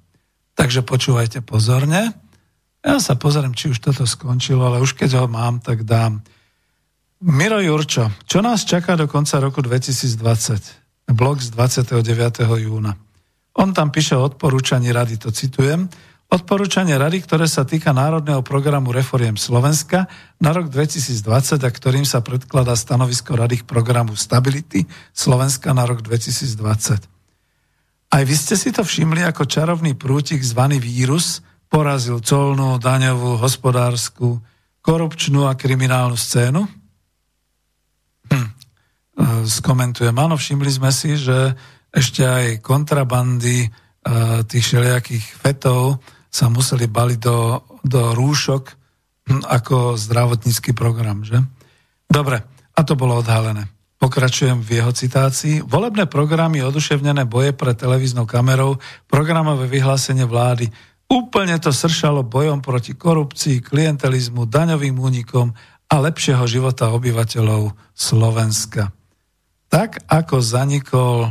Takže 0.56 0.82
počúvajte 0.88 1.44
pozorne. 1.44 2.16
Ja 2.86 3.02
sa 3.02 3.18
pozriem, 3.18 3.58
či 3.58 3.74
už 3.74 3.82
toto 3.82 4.06
skončilo, 4.06 4.62
ale 4.64 4.80
už 4.80 4.94
keď 4.94 5.20
ho 5.20 5.28
mám, 5.28 5.60
tak 5.60 5.84
dám. 5.84 6.22
Miro 7.26 7.58
Jurčo, 7.58 8.14
čo 8.30 8.46
nás 8.46 8.64
čaká 8.64 8.94
do 8.94 9.10
konca 9.10 9.42
roku 9.42 9.66
2020? 9.66 11.10
Blog 11.10 11.42
z 11.42 11.50
29. 11.50 11.98
júna. 12.62 12.94
On 13.58 13.74
tam 13.74 13.90
píše 13.90 14.14
o 14.14 14.26
odporúčaní 14.26 14.94
rady, 14.94 15.18
to 15.18 15.34
citujem. 15.34 15.90
Odporúčanie 16.26 16.98
rady, 16.98 17.22
ktoré 17.22 17.46
sa 17.46 17.64
týka 17.64 17.94
Národného 17.94 18.42
programu 18.42 18.90
Reforiem 18.90 19.38
Slovenska 19.38 20.10
na 20.42 20.52
rok 20.52 20.74
2020 20.74 21.62
a 21.62 21.70
ktorým 21.70 22.06
sa 22.06 22.20
predkladá 22.26 22.74
stanovisko 22.74 23.38
rady 23.38 23.62
k 23.62 23.68
programu 23.70 24.18
Stability 24.18 24.90
Slovenska 25.14 25.72
na 25.72 25.86
rok 25.86 26.02
2020. 26.02 27.15
Aj 28.16 28.24
vy 28.24 28.32
ste 28.32 28.56
si 28.56 28.72
to 28.72 28.80
všimli, 28.80 29.28
ako 29.28 29.44
čarovný 29.44 29.92
prútik 30.00 30.40
zvaný 30.40 30.80
vírus 30.80 31.44
porazil 31.68 32.24
colnú, 32.24 32.80
daňovú, 32.80 33.36
hospodárskú, 33.44 34.40
korupčnú 34.80 35.44
a 35.44 35.60
kriminálnu 35.60 36.16
scénu? 36.16 36.64
Hm. 38.32 38.50
Skomentujem. 39.44 40.16
Áno, 40.16 40.40
všimli 40.40 40.72
sme 40.72 40.96
si, 40.96 41.20
že 41.20 41.60
ešte 41.92 42.24
aj 42.24 42.64
kontrabandy 42.64 43.68
e, 43.68 43.70
tých 44.48 44.64
všelijakých 44.64 45.26
fetov 45.36 46.00
sa 46.32 46.48
museli 46.48 46.88
baliť 46.88 47.20
do, 47.20 47.68
do 47.84 48.16
rúšok 48.16 48.64
hm, 49.28 49.44
ako 49.44 50.00
zdravotnícky 50.00 50.72
program, 50.72 51.28
že? 51.28 51.44
Dobre, 52.08 52.40
a 52.48 52.80
to 52.80 52.96
bolo 52.96 53.20
odhalené. 53.20 53.75
Pokračujem 53.96 54.60
v 54.60 54.84
jeho 54.84 54.92
citácii. 54.92 55.64
Volebné 55.64 56.04
programy 56.06 56.60
oduševnené 56.60 57.24
boje 57.24 57.56
pred 57.56 57.80
televíznou 57.80 58.28
kamerou, 58.28 58.76
programové 59.08 59.72
vyhlásenie 59.72 60.28
vlády. 60.28 60.68
Úplne 61.08 61.56
to 61.64 61.72
sršalo 61.72 62.28
bojom 62.28 62.60
proti 62.60 62.98
korupcii, 62.98 63.64
klientelizmu, 63.64 64.50
daňovým 64.52 65.00
únikom 65.00 65.56
a 65.88 65.96
lepšieho 66.02 66.44
života 66.50 66.92
obyvateľov 66.92 67.72
Slovenska. 67.96 68.92
Tak 69.72 70.12
ako 70.12 70.44
zanikol 70.44 71.18
e, 71.24 71.30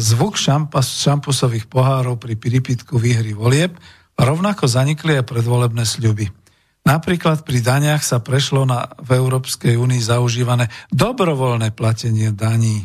zvuk 0.00 0.38
šampas, 0.38 0.86
šampusových 1.02 1.66
pohárov 1.68 2.16
pri 2.16 2.40
piripitku 2.40 2.96
výhry 2.96 3.34
volieb, 3.34 3.74
rovnako 4.14 4.64
zanikli 4.70 5.18
aj 5.18 5.28
predvolebné 5.28 5.82
sľuby. 5.82 6.43
Napríklad 6.84 7.48
pri 7.48 7.64
daniach 7.64 8.04
sa 8.04 8.20
prešlo 8.20 8.68
na, 8.68 8.92
v 9.00 9.16
Európskej 9.16 9.80
únii 9.80 10.04
zaužívané 10.04 10.68
dobrovoľné 10.92 11.72
platenie 11.72 12.28
daní. 12.28 12.84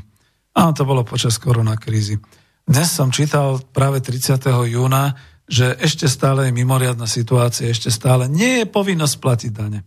Áno, 0.56 0.72
to 0.72 0.88
bolo 0.88 1.04
počas 1.04 1.36
koronakrízy. 1.36 2.16
Dnes 2.64 2.88
som 2.88 3.12
čítal 3.12 3.60
práve 3.76 4.00
30. 4.00 4.40
júna, 4.72 5.20
že 5.50 5.76
ešte 5.84 6.08
stále 6.08 6.48
je 6.48 6.56
mimoriadna 6.56 7.12
situácia, 7.12 7.68
ešte 7.68 7.92
stále 7.92 8.32
nie 8.32 8.64
je 8.64 8.66
povinnosť 8.72 9.16
platiť 9.20 9.52
dane. 9.52 9.84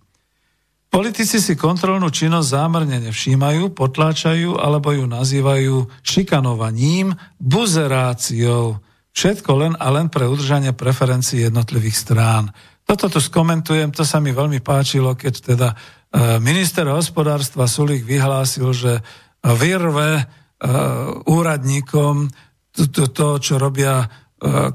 Politici 0.92 1.40
si 1.40 1.56
kontrolnú 1.56 2.12
činnosť 2.12 2.52
zámerne 2.52 3.00
nevšímajú, 3.08 3.72
potláčajú 3.72 4.60
alebo 4.60 4.92
ju 4.92 5.08
nazývajú 5.08 5.88
šikanovaním, 6.04 7.16
buzeráciou. 7.40 8.76
Všetko 9.16 9.50
len 9.56 9.72
a 9.80 9.88
len 9.88 10.12
pre 10.12 10.28
udržanie 10.28 10.76
preferencií 10.76 11.48
jednotlivých 11.48 11.96
strán. 11.96 12.52
Toto 12.93 13.09
tu 13.09 13.24
skomentujem, 13.24 13.88
to 13.88 14.05
sa 14.05 14.20
mi 14.20 14.36
veľmi 14.36 14.61
páčilo, 14.61 15.16
keď 15.16 15.57
teda 15.57 15.68
e, 15.72 15.76
minister 16.45 16.84
hospodárstva 16.93 17.64
Sulík 17.64 18.05
vyhlásil, 18.05 18.68
že 18.76 19.01
vyrve 19.40 20.20
e, 20.20 20.24
úradníkom 21.24 22.28
to, 22.93 23.28
čo 23.40 23.57
robia 23.57 24.05
e, 24.05 24.07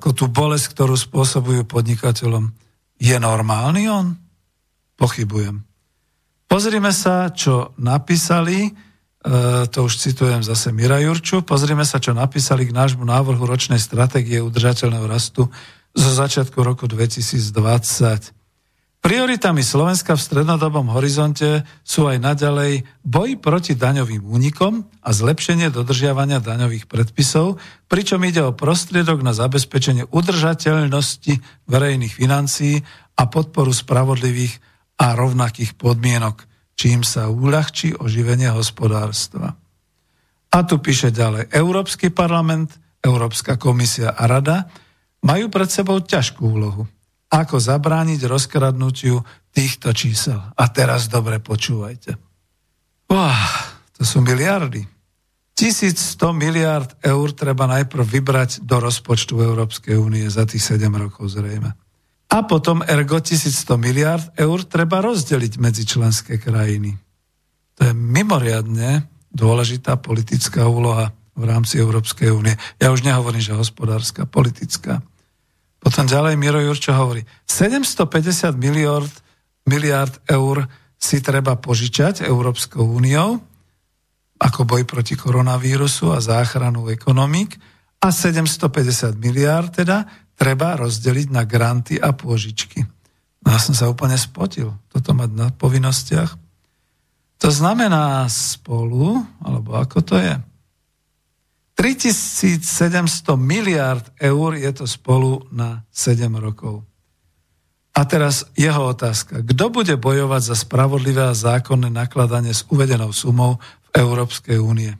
ako 0.01 0.09
tú 0.17 0.25
bolesť, 0.33 0.73
ktorú 0.73 0.97
spôsobujú 0.97 1.69
podnikateľom. 1.69 2.49
Je 2.97 3.13
normálny 3.21 3.85
on? 3.85 4.17
Pochybujem. 4.97 5.61
Pozrime 6.49 6.89
sa, 6.97 7.29
čo 7.29 7.77
napísali, 7.77 8.73
to 9.67 9.79
už 9.83 9.93
citujem 9.93 10.41
zase 10.41 10.73
Mira 10.73 10.97
Jurču, 11.03 11.45
pozrime 11.45 11.83
sa, 11.83 11.99
čo 12.01 12.17
napísali 12.17 12.65
k 12.65 12.73
nášmu 12.73 13.03
návrhu 13.03 13.43
ročnej 13.43 13.77
stratégie 13.77 14.41
udržateľného 14.41 15.05
rastu 15.05 15.51
zo 15.97 16.11
začiatku 16.13 16.61
roku 16.61 16.85
2020. 16.85 18.37
Prioritami 19.01 19.61
Slovenska 19.65 20.13
v 20.13 20.21
strednodobom 20.21 20.93
horizonte 20.93 21.65
sú 21.81 22.05
aj 22.05 22.21
naďalej 22.21 22.85
boj 23.01 23.39
proti 23.41 23.73
daňovým 23.73 24.21
únikom 24.21 24.85
a 25.01 25.09
zlepšenie 25.09 25.73
dodržiavania 25.73 26.37
daňových 26.37 26.85
predpisov, 26.85 27.57
pričom 27.89 28.21
ide 28.25 28.45
o 28.45 28.53
prostriedok 28.53 29.25
na 29.25 29.33
zabezpečenie 29.33 30.05
udržateľnosti 30.11 31.33
verejných 31.65 32.13
financií 32.13 32.81
a 33.17 33.23
podporu 33.25 33.73
spravodlivých 33.73 34.59
a 35.01 35.13
rovnakých 35.17 35.77
podmienok, 35.77 36.45
čím 36.77 37.01
sa 37.01 37.29
uľahčí 37.29 37.97
oživenie 37.97 38.53
hospodárstva. 38.53 39.57
A 40.53 40.57
tu 40.65 40.77
píše 40.81 41.13
ďalej 41.13 41.53
Európsky 41.53 42.09
parlament, 42.09 42.73
Európska 43.01 43.61
komisia 43.61 44.13
a 44.13 44.25
rada 44.25 44.67
majú 45.23 45.49
pred 45.49 45.69
sebou 45.69 46.01
ťažkú 46.01 46.43
úlohu. 46.43 46.83
Ako 47.27 47.59
zabrániť 47.59 48.23
rozkradnutiu 48.23 49.19
týchto 49.51 49.91
čísel. 49.91 50.39
A 50.55 50.63
teraz 50.71 51.11
dobre 51.11 51.43
počúvajte. 51.43 52.15
Oh, 53.11 53.43
to 53.95 54.03
sú 54.07 54.23
miliardy. 54.23 54.87
1100 55.57 56.37
miliard 56.37 56.89
eur 57.01 57.33
treba 57.33 57.65
najprv 57.65 58.05
vybrať 58.05 58.61
do 58.61 58.77
rozpočtu 58.77 59.41
Európskej 59.41 59.97
únie 59.97 60.29
za 60.29 60.45
tých 60.45 60.61
7 60.61 60.85
rokov 60.93 61.33
zrejme. 61.33 61.73
A 62.27 62.37
potom 62.45 62.85
ergo 62.85 63.17
1100 63.17 63.65
miliard 63.81 64.25
eur 64.37 64.61
treba 64.69 65.01
rozdeliť 65.01 65.53
medzi 65.57 65.83
členské 65.87 66.37
krajiny. 66.37 66.93
To 67.81 67.89
je 67.89 67.93
mimoriadne 67.95 69.09
dôležitá 69.33 69.97
politická 69.97 70.69
úloha 70.69 71.09
v 71.37 71.43
rámci 71.45 71.77
Európskej 71.77 72.33
únie. 72.33 72.57
Ja 72.81 72.89
už 72.89 73.05
nehovorím, 73.05 73.39
že 73.39 73.53
hospodárska, 73.53 74.25
politická. 74.25 75.05
Potom 75.77 76.09
ďalej 76.09 76.35
Miro 76.35 76.57
Jurčo 76.57 76.91
hovorí, 76.97 77.21
750 77.45 78.57
miliard, 78.57 79.13
miliard 79.69 80.17
eur 80.25 80.65
si 80.97 81.21
treba 81.21 81.53
požičať 81.55 82.25
Európskou 82.25 82.81
úniou 82.81 83.37
ako 84.37 84.69
boj 84.69 84.85
proti 84.85 85.17
koronavírusu 85.17 86.13
a 86.13 86.21
záchranu 86.21 86.89
ekonomik 86.93 87.57
a 88.01 88.13
750 88.13 89.17
miliard 89.17 89.73
teda 89.73 90.05
treba 90.37 90.77
rozdeliť 90.77 91.27
na 91.33 91.41
granty 91.45 91.97
a 91.97 92.13
pôžičky. 92.13 92.85
No 93.41 93.47
ja 93.53 93.59
som 93.61 93.73
sa 93.73 93.89
úplne 93.89 94.17
spotil, 94.17 94.69
toto 94.93 95.17
mať 95.17 95.29
na 95.33 95.47
povinnostiach. 95.49 96.37
To 97.41 97.49
znamená 97.53 98.25
spolu, 98.29 99.21
alebo 99.41 99.77
ako 99.77 100.01
to 100.01 100.15
je? 100.17 100.37
3700 101.77 103.37
miliard 103.37 104.01
eur 104.17 104.57
je 104.57 104.71
to 104.73 104.89
spolu 104.89 105.45
na 105.53 105.85
7 105.93 106.25
rokov. 106.41 106.81
A 107.93 108.01
teraz 108.05 108.49
jeho 108.57 108.93
otázka. 108.93 109.45
Kto 109.45 109.69
bude 109.69 109.93
bojovať 109.97 110.41
za 110.41 110.55
spravodlivé 110.57 111.29
a 111.29 111.37
zákonné 111.37 111.93
nakladanie 111.93 112.53
s 112.53 112.65
uvedenou 112.73 113.13
sumou 113.13 113.61
v 113.61 113.89
Európskej 113.93 114.57
únie? 114.57 114.97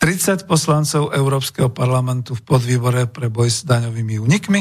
30 0.00 0.48
poslancov 0.50 1.12
Európskeho 1.14 1.70
parlamentu 1.70 2.34
v 2.34 2.42
podvýbore 2.42 3.06
pre 3.06 3.30
boj 3.30 3.52
s 3.52 3.62
daňovými 3.62 4.18
únikmi, 4.18 4.60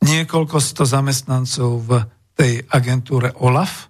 niekoľko 0.00 0.56
sto 0.62 0.88
zamestnancov 0.88 1.70
v 1.84 1.90
tej 2.38 2.52
agentúre 2.72 3.36
OLAF, 3.36 3.89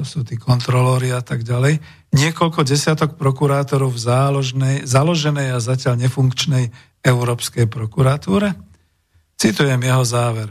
to 0.00 0.08
sú 0.08 0.24
tí 0.24 0.40
kontrolóri 0.40 1.12
a 1.12 1.20
tak 1.20 1.44
ďalej, 1.44 1.76
niekoľko 2.16 2.64
desiatok 2.64 3.20
prokurátorov 3.20 3.92
v 3.92 4.00
záložnej, 4.00 4.76
založenej 4.88 5.52
a 5.52 5.60
zatiaľ 5.60 6.00
nefunkčnej 6.00 6.72
Európskej 7.04 7.68
prokuratúre? 7.68 8.56
Citujem 9.36 9.76
jeho 9.76 10.04
záver. 10.08 10.48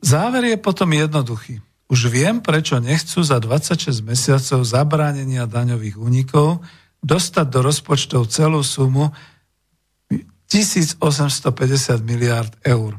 Záver 0.00 0.48
je 0.48 0.56
potom 0.56 0.88
jednoduchý. 0.88 1.60
Už 1.92 2.08
viem, 2.08 2.40
prečo 2.40 2.80
nechcú 2.80 3.20
za 3.20 3.36
26 3.36 4.00
mesiacov 4.00 4.64
zabránenia 4.64 5.44
daňových 5.44 6.00
únikov 6.00 6.64
dostať 7.04 7.46
do 7.52 7.60
rozpočtov 7.68 8.32
celú 8.32 8.64
sumu 8.64 9.12
1850 10.48 10.96
miliard 12.00 12.56
eur. 12.64 12.96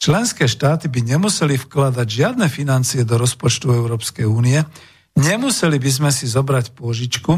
Členské 0.00 0.48
štáty 0.48 0.88
by 0.88 1.04
nemuseli 1.04 1.60
vkladať 1.60 2.08
žiadne 2.08 2.48
financie 2.48 3.04
do 3.04 3.20
rozpočtu 3.20 3.68
Európskej 3.68 4.24
únie, 4.24 4.64
nemuseli 5.12 5.76
by 5.76 5.90
sme 5.92 6.10
si 6.10 6.24
zobrať 6.24 6.72
pôžičku, 6.72 7.36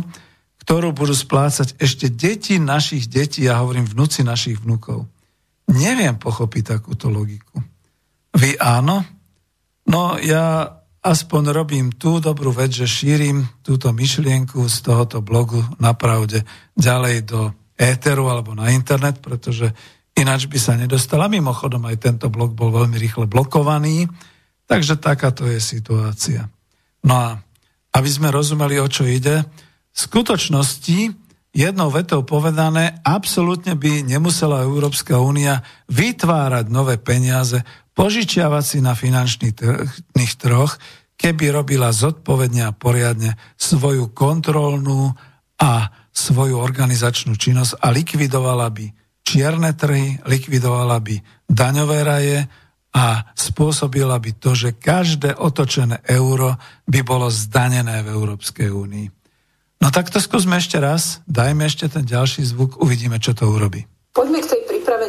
ktorú 0.63 0.95
budú 0.95 1.11
splácať 1.11 1.75
ešte 1.83 2.07
deti 2.07 2.63
našich 2.63 3.11
detí, 3.11 3.51
ja 3.51 3.59
hovorím 3.59 3.83
vnúci 3.83 4.23
našich 4.23 4.63
vnúkov. 4.63 5.11
Neviem 5.75 6.15
pochopiť 6.15 6.79
takúto 6.79 7.11
logiku. 7.11 7.59
Vy 8.39 8.55
áno? 8.63 9.03
No 9.91 10.15
ja 10.23 10.71
aspoň 11.03 11.43
robím 11.51 11.91
tú 11.91 12.23
dobrú 12.23 12.55
vec, 12.55 12.71
že 12.71 12.87
šírim 12.87 13.43
túto 13.67 13.91
myšlienku 13.91 14.63
z 14.71 14.77
tohoto 14.87 15.19
blogu 15.19 15.59
napravde 15.83 16.47
ďalej 16.79 17.27
do 17.27 17.51
éteru 17.75 18.31
alebo 18.31 18.55
na 18.55 18.71
internet, 18.71 19.19
pretože 19.19 19.75
ináč 20.17 20.47
by 20.49 20.59
sa 20.61 20.77
nedostala. 20.77 21.31
Mimochodom 21.31 21.83
aj 21.89 21.97
tento 22.01 22.27
blog 22.29 22.53
bol 22.53 22.73
veľmi 22.73 22.97
rýchle 22.97 23.27
blokovaný, 23.29 24.09
takže 24.69 25.01
takáto 25.01 25.49
je 25.49 25.59
situácia. 25.59 26.49
No 27.03 27.15
a 27.17 27.29
aby 27.93 28.09
sme 28.09 28.33
rozumeli, 28.33 28.81
o 28.81 28.89
čo 28.89 29.05
ide, 29.05 29.45
v 29.93 29.99
skutočnosti 29.99 31.13
jednou 31.53 31.93
vetou 31.93 32.25
povedané, 32.25 32.97
absolútne 33.05 33.77
by 33.77 34.09
nemusela 34.09 34.65
Európska 34.65 35.21
únia 35.21 35.61
vytvárať 35.93 36.73
nové 36.73 36.97
peniaze, 36.97 37.61
požičiavať 37.93 38.65
si 38.65 38.79
na 38.81 38.97
finančných 38.97 40.33
trhoch, 40.41 40.81
keby 41.21 41.53
robila 41.53 41.93
zodpovedne 41.93 42.65
a 42.65 42.73
poriadne 42.73 43.37
svoju 43.61 44.17
kontrolnú 44.17 45.13
a 45.61 45.93
svoju 46.13 46.57
organizačnú 46.57 47.37
činnosť 47.37 47.79
a 47.85 47.93
likvidovala 47.93 48.73
by 48.73 49.02
čierne 49.23 49.73
trhy, 49.73 50.21
likvidovala 50.27 50.99
by 51.01 51.17
daňové 51.49 51.99
raje 52.03 52.39
a 52.93 53.33
spôsobila 53.33 54.21
by 54.21 54.37
to, 54.37 54.53
že 54.53 54.77
každé 54.77 55.41
otočené 55.41 56.05
euro 56.13 56.61
by 56.85 57.01
bolo 57.01 57.33
zdanené 57.33 58.05
v 58.05 58.13
Európskej 58.13 58.69
únii. 58.69 59.07
No 59.83 59.89
tak 59.91 60.13
to 60.13 60.23
skúsme 60.23 60.55
ešte 60.61 60.79
raz, 60.79 61.25
dajme 61.27 61.67
ešte 61.67 61.89
ten 61.91 62.07
ďalší 62.07 62.47
zvuk, 62.47 62.79
uvidíme, 62.79 63.19
čo 63.19 63.35
to 63.35 63.51
urobí. 63.51 63.83
Poďme 64.15 64.45
k 64.45 64.51
tej 64.53 64.63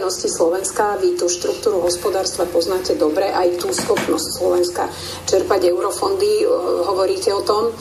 pripravenosti 0.04 0.28
Slovenska. 0.28 1.00
Vy 1.00 1.16
tú 1.16 1.32
štruktúru 1.32 1.80
hospodárstva 1.80 2.44
poznáte 2.44 3.00
dobre, 3.00 3.32
aj 3.32 3.56
tú 3.56 3.72
schopnosť 3.72 4.28
Slovenska 4.36 4.84
čerpať 5.24 5.72
eurofondy. 5.72 6.44
Hovoríte 6.84 7.32
o 7.32 7.40
tom. 7.40 7.72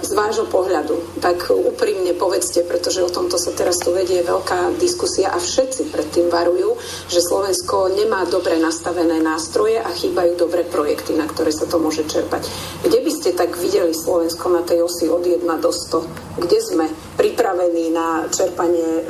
Z 0.00 0.10
vášho 0.16 0.48
pohľadu, 0.48 1.20
tak 1.20 1.52
úprimne 1.52 2.16
povedzte, 2.16 2.64
pretože 2.64 3.04
o 3.04 3.12
tomto 3.12 3.36
sa 3.36 3.52
teraz 3.52 3.78
tu 3.84 3.92
vedie 3.92 4.24
veľká 4.24 4.80
diskusia 4.80 5.28
a 5.28 5.36
všetci 5.36 5.92
predtým 5.92 6.32
varujú, 6.32 6.74
že 7.12 7.20
Slovensko 7.20 7.92
nemá 7.92 8.24
dobre 8.26 8.56
nastavené 8.56 9.20
nástroje 9.20 9.76
a 9.76 9.92
chýbajú 9.92 10.40
dobré 10.40 10.64
projekty, 10.64 11.14
na 11.14 11.28
ktoré 11.28 11.52
sa 11.52 11.68
to 11.68 11.76
môže 11.76 12.08
čerpať. 12.08 12.48
Kde 12.80 12.98
by 13.04 13.10
ste 13.12 13.36
tak 13.36 13.54
videli 13.60 13.92
Slovensko 13.92 14.48
na 14.48 14.64
tej 14.64 14.82
osi 14.82 15.06
od 15.06 15.20
1 15.20 15.44
do 15.60 15.70
100? 15.70 16.40
Kde 16.42 16.58
sme 16.64 16.86
pripravení 17.20 17.92
na 17.92 18.24
čerpanie 18.32 19.04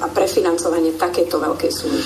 a 0.00 0.06
prefinancovanie 0.12 0.90
financovanie 0.90 0.98
takéto 0.98 1.38
veľkej 1.38 1.69
sumy? 1.70 1.98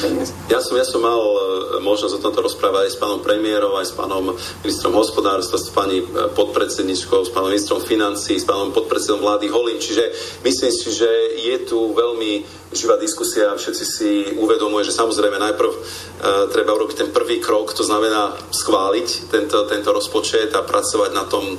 Ja 0.48 0.60
som, 0.60 0.74
ja 0.76 0.86
som 0.86 1.00
mal 1.00 1.18
e, 1.18 1.82
možnosť 1.82 2.20
o 2.20 2.22
tomto 2.22 2.40
rozprávať 2.44 2.88
aj 2.88 2.92
s 2.94 2.98
pánom 3.00 3.20
premiérom, 3.20 3.74
aj 3.76 3.90
s 3.90 3.94
pánom 3.96 4.36
ministrom 4.62 4.94
hospodárstva, 4.94 5.58
s 5.58 5.72
pani 5.72 6.00
e, 6.00 6.06
podpredsedničkou, 6.32 7.24
s 7.26 7.32
pánom 7.32 7.50
ministrom 7.50 7.80
financí, 7.80 8.38
s 8.38 8.46
pánom 8.46 8.70
podpredsedom 8.70 9.20
vlády 9.20 9.48
Holím. 9.48 9.80
Čiže 9.80 10.04
myslím 10.44 10.72
si, 10.72 10.88
že 10.92 11.10
je 11.40 11.56
tu 11.64 11.92
veľmi 11.92 12.64
živá 12.74 12.98
diskusia, 12.98 13.54
všetci 13.54 13.84
si 13.86 14.10
uvedomuje, 14.34 14.84
že 14.84 14.92
samozrejme 14.92 15.38
najprv 15.38 15.70
e, 15.70 15.78
treba 16.50 16.74
urobiť 16.74 16.96
ten 17.06 17.10
prvý 17.14 17.38
krok, 17.38 17.70
to 17.72 17.86
znamená 17.86 18.34
schváliť 18.50 19.30
tento, 19.30 19.64
tento 19.70 19.94
rozpočet 19.94 20.50
a 20.52 20.66
pracovať 20.66 21.10
na 21.14 21.24
tom 21.30 21.54
e, 21.54 21.56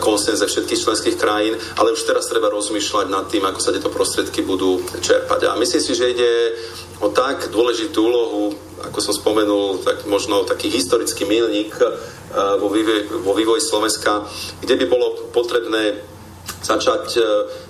konsenze 0.00 0.48
všetkých 0.48 0.82
členských 0.88 1.16
krajín, 1.20 1.54
ale 1.76 1.92
už 1.92 2.08
teraz 2.08 2.26
treba 2.26 2.48
rozmýšľať 2.48 3.06
nad 3.12 3.28
tým, 3.28 3.44
ako 3.44 3.60
sa 3.60 3.74
tieto 3.76 3.92
prostriedky 3.92 4.40
budú 4.42 4.80
čerpať. 5.04 5.52
A 5.52 5.60
myslím 5.60 5.82
si, 5.84 5.92
že 5.92 6.10
ide 6.16 6.32
o 6.98 7.08
tak 7.14 7.54
dôležitú 7.54 7.98
úlohu, 8.02 8.42
ako 8.82 8.98
som 8.98 9.14
spomenul, 9.14 9.82
tak 9.86 10.06
možno 10.10 10.42
taký 10.42 10.66
historický 10.70 11.26
milník 11.26 11.74
e, 11.78 11.86
vo 12.58 12.66
vývoji, 12.70 13.02
vo 13.22 13.32
vývoji 13.34 13.62
Slovenska, 13.62 14.26
kde 14.58 14.74
by 14.74 14.84
bolo 14.90 15.30
potrebné 15.30 16.02
začať 16.58 17.04
e, 17.16 17.22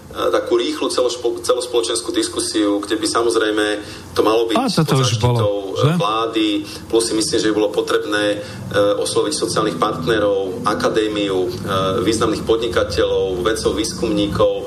takú 0.09 0.57
rýchlu 0.57 0.89
celospoločenskú 1.45 2.09
diskusiu, 2.17 2.81
kde 2.81 2.97
by 2.97 3.05
samozrejme 3.05 3.67
to 4.17 4.25
malo 4.25 4.49
byť 4.49 4.57
pod 4.57 5.05
zaštitou 5.05 5.77
vlády, 6.01 6.65
plus 6.89 7.13
si 7.13 7.15
myslím, 7.15 7.39
že 7.39 7.49
by 7.53 7.55
bolo 7.55 7.71
potrebné 7.71 8.41
osloviť 8.99 9.35
sociálnych 9.37 9.77
partnerov, 9.77 10.65
akadémiu, 10.65 11.53
významných 12.03 12.43
podnikateľov, 12.49 13.45
vedcov, 13.45 13.77
výskumníkov, 13.77 14.67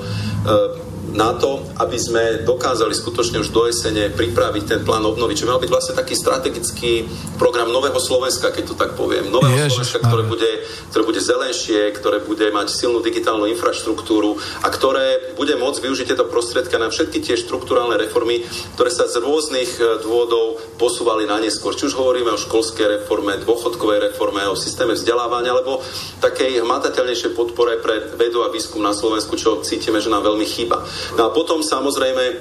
na 1.11 1.35
to, 1.35 1.67
aby 1.79 1.97
sme 1.99 2.23
dokázali 2.47 2.95
skutočne 2.95 3.43
už 3.43 3.51
do 3.51 3.67
jesene 3.67 4.11
pripraviť 4.11 4.63
ten 4.63 4.81
plán 4.87 5.03
obnovy, 5.03 5.35
čo 5.35 5.47
mal 5.47 5.59
byť 5.59 5.71
vlastne 5.71 5.93
taký 5.95 6.15
strategický 6.15 7.07
program 7.35 7.71
Nového 7.71 7.99
Slovenska, 7.99 8.51
keď 8.51 8.63
to 8.71 8.75
tak 8.79 8.95
poviem. 8.95 9.27
Nového 9.27 9.67
Ježiš, 9.67 9.91
Slovenska, 9.91 9.99
ktoré 10.07 10.23
bude, 10.23 10.51
ktoré 10.91 11.03
bude 11.03 11.21
zelenšie, 11.21 11.79
ktoré 11.95 12.17
bude 12.23 12.47
mať 12.51 12.67
silnú 12.71 13.03
digitálnu 13.03 13.47
infraštruktúru 13.51 14.39
a 14.63 14.67
ktoré 14.71 15.35
bude 15.35 15.55
môcť 15.59 15.79
využiť 15.83 16.05
tieto 16.15 16.27
prostriedky 16.31 16.79
na 16.79 16.87
všetky 16.87 17.19
tie 17.19 17.35
štruktúrálne 17.35 17.99
reformy, 17.99 18.43
ktoré 18.79 18.89
sa 18.89 19.05
z 19.11 19.19
rôznych 19.19 19.77
e, 19.77 20.01
dôvodov 20.01 20.63
posúvali 20.79 21.27
na 21.27 21.37
neskôr. 21.43 21.75
Či 21.75 21.91
už 21.91 21.99
hovoríme 21.99 22.31
o 22.31 22.39
školskej 22.39 23.03
reforme, 23.03 23.37
dôchodkovej 23.43 24.11
reforme, 24.11 24.47
o 24.47 24.55
systéme 24.55 24.95
vzdelávania, 24.95 25.51
alebo 25.51 25.83
takej 26.23 26.63
hmatateľnejšej 26.63 27.31
podpore 27.35 27.83
pre 27.83 28.15
vedu 28.15 28.47
a 28.47 28.53
výskum 28.53 28.79
na 28.79 28.95
Slovensku, 28.95 29.35
čo 29.35 29.59
cítime, 29.61 29.99
že 29.99 30.09
nám 30.09 30.23
veľmi 30.25 30.47
chýba. 30.47 30.81
No 31.17 31.27
a 31.27 31.29
potom 31.33 31.63
samozrejme 31.63 32.23
e, 32.31 32.35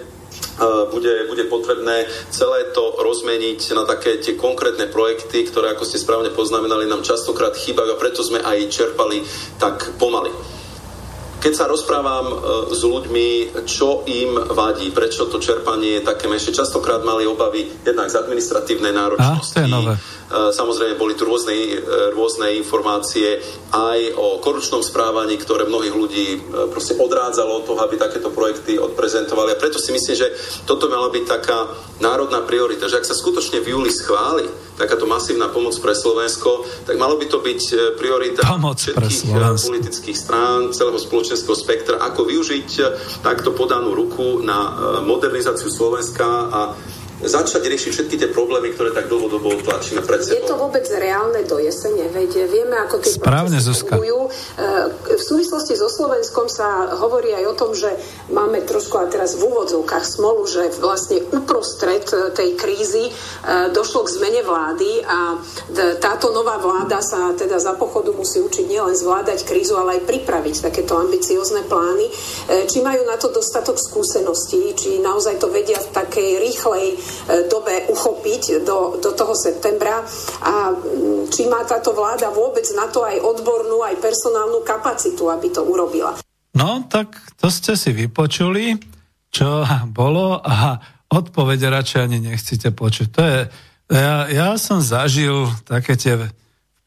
bude, 0.91 1.27
bude 1.28 1.45
potrebné 1.51 2.07
celé 2.31 2.70
to 2.70 2.97
rozmeniť 3.01 3.74
na 3.74 3.85
také 3.85 4.20
tie 4.20 4.37
konkrétne 4.37 4.87
projekty, 4.89 5.47
ktoré, 5.49 5.74
ako 5.74 5.85
ste 5.87 5.99
správne 5.99 6.31
poznamenali, 6.31 6.87
nám 6.87 7.07
častokrát 7.07 7.57
chýbajú 7.57 7.97
a 7.97 8.01
preto 8.01 8.20
sme 8.24 8.41
aj 8.43 8.70
čerpali 8.70 9.23
tak 9.59 9.97
pomaly. 9.99 10.32
keď 11.41 11.53
sa 11.57 11.65
rozprávam 11.65 12.27
e, 12.28 12.37
s 12.77 12.81
ľuďmi, 12.85 13.28
čo 13.65 14.05
im 14.05 14.37
vadí, 14.53 14.93
prečo 14.93 15.24
to 15.32 15.41
čerpanie 15.41 15.99
je 15.99 16.07
také 16.07 16.28
menšie, 16.28 16.53
častokrát 16.53 17.01
mali 17.01 17.24
obavy 17.24 17.65
jednak 17.81 18.12
z 18.12 18.20
administratívnej 18.20 18.93
náročnosti. 18.93 19.57
A, 19.57 19.97
E, 20.31 20.55
samozrejme, 20.55 20.94
boli 20.94 21.19
tu 21.19 21.27
rôzne, 21.27 21.51
e, 21.59 21.82
rôzne 22.15 22.55
informácie 22.55 23.43
aj 23.74 24.15
o 24.15 24.39
korupčnom 24.39 24.78
správaní, 24.78 25.35
ktoré 25.35 25.66
mnohých 25.66 25.94
ľudí 25.94 26.27
proste 26.70 26.94
odrádzalo 26.94 27.62
od 27.62 27.66
toho, 27.66 27.82
aby 27.82 27.98
takéto 27.98 28.31
projekty 28.31 28.78
odprezentovali. 28.78 29.55
A 29.55 29.61
preto 29.61 29.82
si 29.82 29.90
myslím, 29.90 30.15
že 30.15 30.31
toto 30.70 30.86
mala 30.86 31.11
byť 31.11 31.24
taká 31.27 31.74
národná 31.98 32.47
priorita, 32.47 32.86
že 32.86 33.02
ak 33.02 33.07
sa 33.11 33.19
skutočne 33.19 33.59
v 33.59 33.74
júli 33.74 33.90
schváli 33.90 34.47
takáto 34.78 35.05
masívna 35.05 35.52
pomoc 35.52 35.77
pre 35.77 35.93
Slovensko, 35.93 36.65
tak 36.89 36.97
malo 36.97 37.20
by 37.20 37.28
to 37.28 37.44
byť 37.44 37.62
priorita 38.01 38.48
pomoc 38.48 38.81
všetkých 38.81 39.28
politických 39.69 40.16
strán, 40.16 40.73
celého 40.73 40.97
spoločenského 40.97 41.52
spektra, 41.52 42.01
ako 42.01 42.24
využiť 42.24 42.69
takto 43.20 43.52
podanú 43.52 43.93
ruku 43.93 44.40
na 44.40 44.73
modernizáciu 45.05 45.69
Slovenska 45.69 46.27
a 46.48 46.61
začať 47.21 47.69
riešiť 47.69 47.91
všetky 47.93 48.17
tie 48.17 48.29
problémy, 48.33 48.73
ktoré 48.73 48.97
tak 48.97 49.13
dlhodobo 49.13 49.61
tlačíme 49.61 50.01
pred 50.01 50.25
sebou. 50.25 50.41
Je 50.41 50.49
to 50.49 50.57
vôbec 50.57 50.87
reálne 50.89 51.45
do 51.45 51.61
jesene? 51.61 52.09
Veď 52.09 52.49
vieme, 52.49 52.77
ako 52.81 53.05
tie 53.05 53.13
Správne, 53.13 53.61
Zuzka. 53.61 54.01
Fungujú. 54.01 54.29
E, 54.29 54.31
v 55.17 55.23
súvislosti 55.23 55.77
so 55.77 55.93
Slovenskom 55.93 56.49
sa 56.49 56.97
hovorí 56.97 57.37
aj 57.37 57.45
o 57.53 57.55
tom, 57.55 57.71
že 57.77 57.93
máme 58.33 58.65
trošku 58.65 58.97
a 58.97 59.11
teraz 59.13 59.37
v 59.37 59.53
úvodzovkách 59.53 60.05
smolu, 60.05 60.49
že 60.49 60.73
vlastne 60.81 61.21
uprostred 61.29 62.09
e, 62.09 62.33
tej 62.33 62.57
krízy 62.57 63.09
e, 63.09 63.13
došlo 63.75 64.09
k 64.09 64.15
zmene 64.17 64.41
vlády 64.41 65.05
a 65.05 65.37
táto 66.01 66.33
nová 66.33 66.57
vláda 66.57 67.05
sa 67.05 67.37
teda 67.37 67.61
za 67.61 67.77
pochodu 67.77 68.13
musí 68.17 68.41
učiť 68.41 68.65
nielen 68.65 68.97
zvládať 68.97 69.45
krízu, 69.45 69.77
ale 69.77 70.01
aj 70.01 70.09
pripraviť 70.09 70.71
takéto 70.71 70.97
ambiciozne 70.97 71.65
plány. 71.69 72.07
Či 72.67 72.83
majú 72.83 73.07
na 73.07 73.17
to 73.17 73.31
dostatok 73.31 73.79
skúseností, 73.79 74.75
či 74.75 75.01
naozaj 75.03 75.39
to 75.41 75.49
vedia 75.49 75.79
v 75.79 75.93
takej 75.95 76.31
rýchlej 76.43 76.87
dobe 77.49 77.89
uchopiť 77.91 78.65
do, 78.66 78.99
do 78.99 79.11
toho 79.15 79.35
septembra 79.37 80.03
a 80.45 80.74
či 81.31 81.47
má 81.47 81.62
táto 81.65 81.95
vláda 81.95 82.32
vôbec 82.35 82.66
na 82.74 82.91
to 82.91 83.07
aj 83.07 83.20
odbornú, 83.20 83.82
aj 83.85 84.03
personálnu 84.03 84.65
kapacitu, 84.66 85.31
aby 85.31 85.49
to 85.51 85.62
urobila. 85.62 86.16
No, 86.57 86.82
tak 86.91 87.15
to 87.39 87.47
ste 87.47 87.78
si 87.78 87.95
vypočuli, 87.95 88.74
čo 89.31 89.62
bolo 89.95 90.43
a 90.43 90.82
odpovede 91.11 91.66
radšej 91.70 92.01
ani 92.03 92.19
nechcete 92.23 92.70
počuť. 92.74 93.09
To 93.15 93.23
je, 93.23 93.39
ja, 93.95 94.16
ja 94.31 94.49
som 94.59 94.82
zažil 94.82 95.51
také 95.66 95.95
tie 95.95 96.19
v 96.19 96.27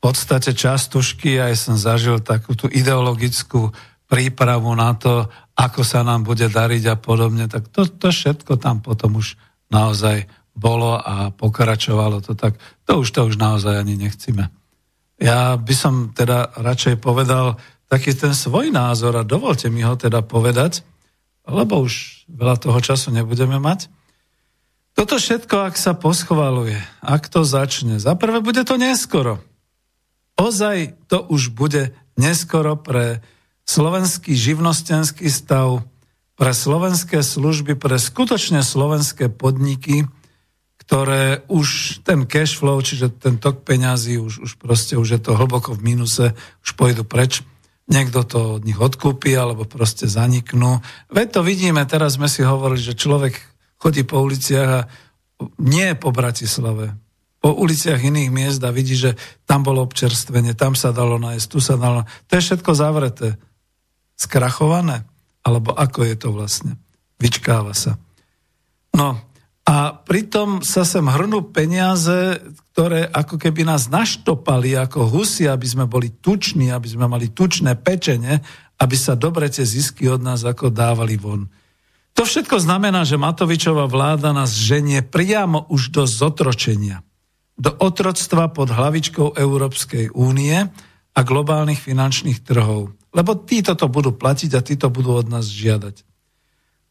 podstate 0.04 0.52
častušky, 0.52 1.40
aj 1.40 1.56
som 1.56 1.76
zažil 1.80 2.20
takú 2.20 2.56
tú 2.60 2.68
ideologickú 2.68 3.72
prípravu 4.08 4.76
na 4.76 4.96
to, 5.00 5.32
ako 5.56 5.82
sa 5.88 6.04
nám 6.04 6.28
bude 6.28 6.52
dariť 6.52 6.84
a 6.92 6.96
podobne, 7.00 7.48
tak 7.48 7.72
to, 7.72 7.88
to 7.88 8.12
všetko 8.12 8.60
tam 8.60 8.84
potom 8.84 9.18
už 9.18 9.40
naozaj 9.74 10.30
bolo 10.54 10.96
a 11.02 11.34
pokračovalo 11.34 12.22
to 12.22 12.38
tak, 12.38 12.62
to 12.86 13.02
už 13.02 13.10
to 13.10 13.26
už 13.26 13.42
naozaj 13.42 13.74
ani 13.74 13.98
nechcíme. 13.98 14.54
Ja 15.18 15.58
by 15.58 15.74
som 15.74 15.94
teda 16.14 16.54
radšej 16.54 17.02
povedal 17.02 17.58
taký 17.90 18.14
ten 18.14 18.38
svoj 18.38 18.70
názor 18.70 19.18
a 19.18 19.26
dovolte 19.26 19.70
mi 19.74 19.82
ho 19.82 19.98
teda 19.98 20.22
povedať, 20.22 20.86
lebo 21.50 21.82
už 21.82 22.26
veľa 22.30 22.58
toho 22.62 22.80
času 22.80 23.10
nebudeme 23.14 23.58
mať. 23.58 23.90
Toto 24.94 25.18
všetko, 25.18 25.74
ak 25.74 25.76
sa 25.78 25.98
poschvaluje, 25.98 26.78
ak 27.02 27.26
to 27.26 27.42
začne, 27.42 27.98
zaprvé 27.98 28.46
bude 28.46 28.62
to 28.62 28.78
neskoro. 28.78 29.42
Ozaj 30.38 30.98
to 31.10 31.26
už 31.26 31.54
bude 31.54 31.94
neskoro 32.14 32.78
pre 32.78 33.26
slovenský 33.66 34.38
živnostenský 34.38 35.30
stav, 35.34 35.82
pre 36.34 36.52
slovenské 36.52 37.22
služby, 37.22 37.78
pre 37.78 38.02
skutočne 38.02 38.66
slovenské 38.66 39.30
podniky, 39.30 40.10
ktoré 40.84 41.46
už 41.48 42.00
ten 42.04 42.28
cash 42.28 42.60
flow, 42.60 42.76
čiže 42.84 43.14
ten 43.16 43.40
tok 43.40 43.64
peňazí, 43.64 44.20
už, 44.20 44.44
už 44.44 44.52
proste 44.60 45.00
už 45.00 45.16
je 45.16 45.22
to 45.22 45.38
hlboko 45.38 45.72
v 45.78 45.94
mínuse, 45.94 46.36
už 46.66 46.70
pôjdu 46.76 47.08
preč. 47.08 47.46
Niekto 47.88 48.24
to 48.24 48.40
od 48.60 48.64
nich 48.64 48.80
odkúpi, 48.80 49.36
alebo 49.36 49.68
proste 49.68 50.08
zaniknú. 50.08 50.84
Veď 51.12 51.40
to 51.40 51.42
vidíme, 51.44 51.84
teraz 51.88 52.20
sme 52.20 52.28
si 52.28 52.44
hovorili, 52.44 52.84
že 52.84 53.00
človek 53.00 53.40
chodí 53.80 54.04
po 54.04 54.24
uliciach 54.24 54.70
a 54.72 54.88
nie 55.60 55.92
po 55.96 56.12
Bratislave, 56.16 56.96
po 57.44 57.52
uliciach 57.52 58.00
iných 58.00 58.32
miest 58.32 58.64
a 58.64 58.72
vidí, 58.72 58.96
že 58.96 59.20
tam 59.44 59.68
bolo 59.68 59.84
občerstvenie, 59.84 60.56
tam 60.56 60.80
sa 60.80 60.96
dalo 60.96 61.20
nájsť, 61.20 61.48
tu 61.52 61.60
sa 61.60 61.76
dalo. 61.76 62.08
To 62.32 62.40
je 62.40 62.44
všetko 62.44 62.72
zavreté. 62.72 63.36
Skrachované. 64.16 65.04
Alebo 65.44 65.76
ako 65.76 66.08
je 66.08 66.16
to 66.16 66.30
vlastne? 66.32 66.80
Vyčkáva 67.20 67.76
sa. 67.76 68.00
No 68.96 69.20
a 69.64 69.96
pritom 69.96 70.60
sa 70.60 70.84
sem 70.84 71.04
hrnú 71.04 71.52
peniaze, 71.56 72.40
ktoré 72.76 73.08
ako 73.08 73.40
keby 73.40 73.64
nás 73.64 73.88
naštopali 73.88 74.76
ako 74.76 75.08
husy, 75.08 75.48
aby 75.48 75.64
sme 75.64 75.86
boli 75.88 76.12
tuční, 76.12 76.72
aby 76.72 76.88
sme 76.88 77.08
mali 77.08 77.32
tučné 77.32 77.80
pečenie, 77.80 78.44
aby 78.80 78.96
sa 79.00 79.16
dobre 79.16 79.48
tie 79.48 79.64
zisky 79.64 80.12
od 80.12 80.20
nás 80.20 80.44
ako 80.44 80.68
dávali 80.68 81.16
von. 81.16 81.48
To 82.14 82.28
všetko 82.28 82.60
znamená, 82.60 83.08
že 83.08 83.18
Matovičová 83.18 83.90
vláda 83.90 84.36
nás 84.36 84.54
ženie 84.54 85.02
priamo 85.02 85.66
už 85.72 85.90
do 85.90 86.04
zotročenia. 86.06 87.02
Do 87.56 87.74
otroctva 87.74 88.52
pod 88.52 88.70
hlavičkou 88.70 89.38
Európskej 89.40 90.14
únie 90.14 90.70
a 91.14 91.20
globálnych 91.22 91.82
finančných 91.82 92.42
trhov. 92.44 92.94
Lebo 93.14 93.38
títo 93.46 93.78
to 93.78 93.86
budú 93.88 94.12
platiť 94.14 94.52
a 94.58 94.66
títo 94.66 94.90
budú 94.90 95.14
od 95.14 95.30
nás 95.30 95.46
žiadať. 95.46 96.02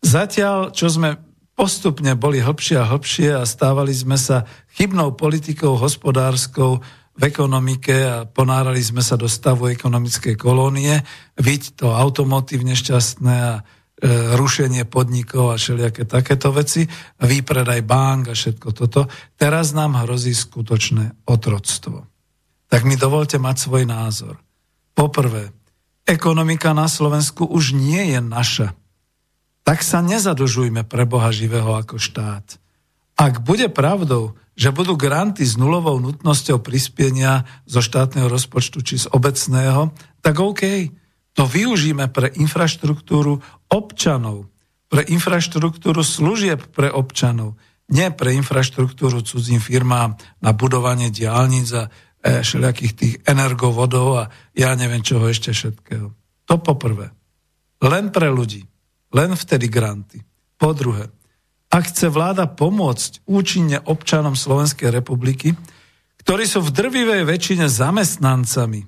Zatiaľ, 0.02 0.74
čo 0.74 0.90
sme 0.90 1.18
postupne 1.54 2.14
boli 2.18 2.42
hlbšie 2.42 2.80
a 2.80 2.88
hlbšie 2.88 3.38
a 3.38 3.46
stávali 3.46 3.92
sme 3.94 4.18
sa 4.18 4.48
chybnou 4.74 5.14
politikou 5.14 5.78
hospodárskou 5.78 6.82
v 7.12 7.22
ekonomike 7.28 7.92
a 8.08 8.16
ponárali 8.24 8.80
sme 8.80 9.04
sa 9.04 9.20
do 9.20 9.28
stavu 9.28 9.68
ekonomickej 9.68 10.34
kolónie, 10.34 11.04
viď 11.36 11.76
to 11.76 11.92
automotív 11.92 12.64
nešťastné 12.64 13.34
a 13.36 13.54
e, 13.60 13.62
rušenie 14.32 14.88
podnikov 14.88 15.52
a 15.52 15.60
všelijaké 15.60 16.08
takéto 16.08 16.48
veci, 16.56 16.88
výpredaj 17.20 17.84
bank 17.84 18.32
a 18.32 18.34
všetko 18.34 18.68
toto. 18.72 19.12
Teraz 19.36 19.76
nám 19.76 20.00
hrozí 20.02 20.32
skutočné 20.32 21.28
otroctvo. 21.28 22.08
Tak 22.72 22.88
mi 22.88 22.96
dovolte 22.96 23.36
mať 23.36 23.56
svoj 23.60 23.84
názor. 23.84 24.40
Poprvé, 24.96 25.52
ekonomika 26.08 26.74
na 26.74 26.90
Slovensku 26.90 27.46
už 27.46 27.74
nie 27.76 28.16
je 28.16 28.20
naša. 28.22 28.68
Tak 29.62 29.86
sa 29.86 30.02
nezadlžujme 30.02 30.82
pre 30.86 31.06
Boha 31.06 31.30
živého 31.30 31.70
ako 31.78 31.98
štát. 32.02 32.58
Ak 33.14 33.44
bude 33.46 33.70
pravdou, 33.70 34.34
že 34.58 34.74
budú 34.74 34.98
granty 34.98 35.46
s 35.46 35.54
nulovou 35.54 35.96
nutnosťou 36.02 36.60
prispienia 36.60 37.46
zo 37.64 37.78
štátneho 37.78 38.26
rozpočtu 38.26 38.82
či 38.82 39.00
z 39.00 39.06
obecného, 39.14 39.94
tak 40.20 40.42
OK, 40.42 40.90
to 41.32 41.48
využíme 41.48 42.10
pre 42.12 42.28
infraštruktúru 42.34 43.40
občanov, 43.72 44.50
pre 44.92 45.08
infraštruktúru 45.08 46.04
služieb 46.04 46.68
pre 46.74 46.92
občanov, 46.92 47.56
nie 47.88 48.12
pre 48.12 48.36
infraštruktúru 48.36 49.24
cudzím 49.24 49.60
firmám 49.60 50.20
na 50.44 50.52
budovanie 50.52 51.08
diálnic 51.08 51.68
a 51.72 51.88
všelijakých 52.22 52.92
tých 52.94 53.14
energovodov 53.26 54.08
a 54.14 54.24
ja 54.54 54.72
neviem 54.78 55.02
čoho 55.02 55.26
ešte 55.26 55.50
všetkého. 55.50 56.14
To 56.46 56.54
poprvé. 56.62 57.10
Len 57.82 58.14
pre 58.14 58.30
ľudí. 58.30 58.62
Len 59.12 59.34
vtedy 59.34 59.66
granty. 59.66 60.22
Po 60.54 60.70
druhé, 60.70 61.10
ak 61.72 61.90
chce 61.90 62.06
vláda 62.12 62.46
pomôcť 62.46 63.26
účinne 63.26 63.82
občanom 63.82 64.38
Slovenskej 64.38 64.94
republiky, 64.94 65.56
ktorí 66.22 66.46
sú 66.46 66.62
v 66.62 66.70
drvivej 66.70 67.26
väčšine 67.26 67.66
zamestnancami 67.66 68.86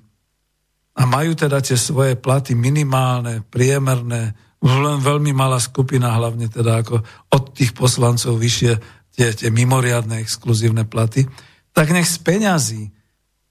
a 0.95 1.03
majú 1.03 1.35
teda 1.35 1.59
tie 1.59 1.75
svoje 1.75 2.15
platy 2.15 2.55
minimálne, 2.55 3.43
priemerné, 3.51 4.31
len 4.63 4.97
veľmi 5.03 5.35
malá 5.35 5.59
skupina, 5.59 6.15
hlavne 6.15 6.47
teda 6.47 6.79
ako 6.79 7.03
od 7.35 7.43
tých 7.51 7.75
poslancov 7.75 8.39
vyššie 8.39 8.73
tie, 9.11 9.27
tie 9.35 9.49
mimoriadne 9.51 10.23
exkluzívne 10.23 10.87
platy, 10.87 11.27
tak 11.75 11.91
nech 11.91 12.07
z 12.07 12.17
peňazí, 12.23 12.94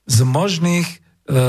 z 0.05 0.19
možných 0.25 0.89
e, 0.89 0.97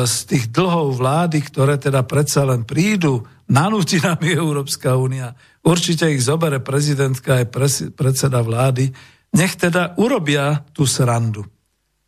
z 0.07 0.15
tých 0.27 0.45
dlhov 0.51 0.99
vlády, 0.99 1.43
ktoré 1.43 1.75
teda 1.79 2.03
predsa 2.07 2.47
len 2.47 2.63
prídu, 2.63 3.23
nanúti 3.51 3.99
nami 4.01 4.33
Európska 4.33 4.95
únia, 4.95 5.35
určite 5.61 6.09
ich 6.09 6.23
zobere 6.23 6.63
prezidentka 6.63 7.43
aj 7.43 7.45
predseda 7.93 8.39
vlády, 8.41 8.89
nech 9.35 9.59
teda 9.59 9.99
urobia 9.99 10.63
tú 10.71 10.87
srandu. 10.87 11.43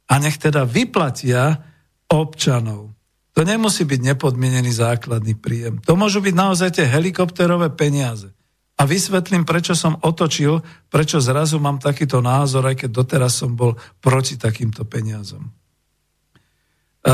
A 0.07 0.23
nech 0.23 0.39
teda 0.39 0.63
vyplatia 0.63 1.59
občanov. 2.07 2.95
To 3.35 3.45
nemusí 3.45 3.83
byť 3.83 4.01
nepodmienený 4.15 4.71
základný 4.71 5.37
príjem. 5.37 5.77
To 5.85 5.93
môžu 5.99 6.23
byť 6.23 6.33
naozaj 6.33 6.79
tie 6.79 6.89
helikopterové 6.89 7.69
peniaze. 7.75 8.31
A 8.77 8.85
vysvetlím, 8.85 9.45
prečo 9.45 9.73
som 9.73 9.97
otočil, 10.01 10.61
prečo 10.89 11.17
zrazu 11.21 11.57
mám 11.57 11.81
takýto 11.81 12.21
názor, 12.21 12.65
aj 12.69 12.85
keď 12.85 12.89
doteraz 12.93 13.37
som 13.37 13.53
bol 13.57 13.77
proti 14.01 14.37
takýmto 14.37 14.85
peniazom. 14.85 15.49
E, 17.07 17.11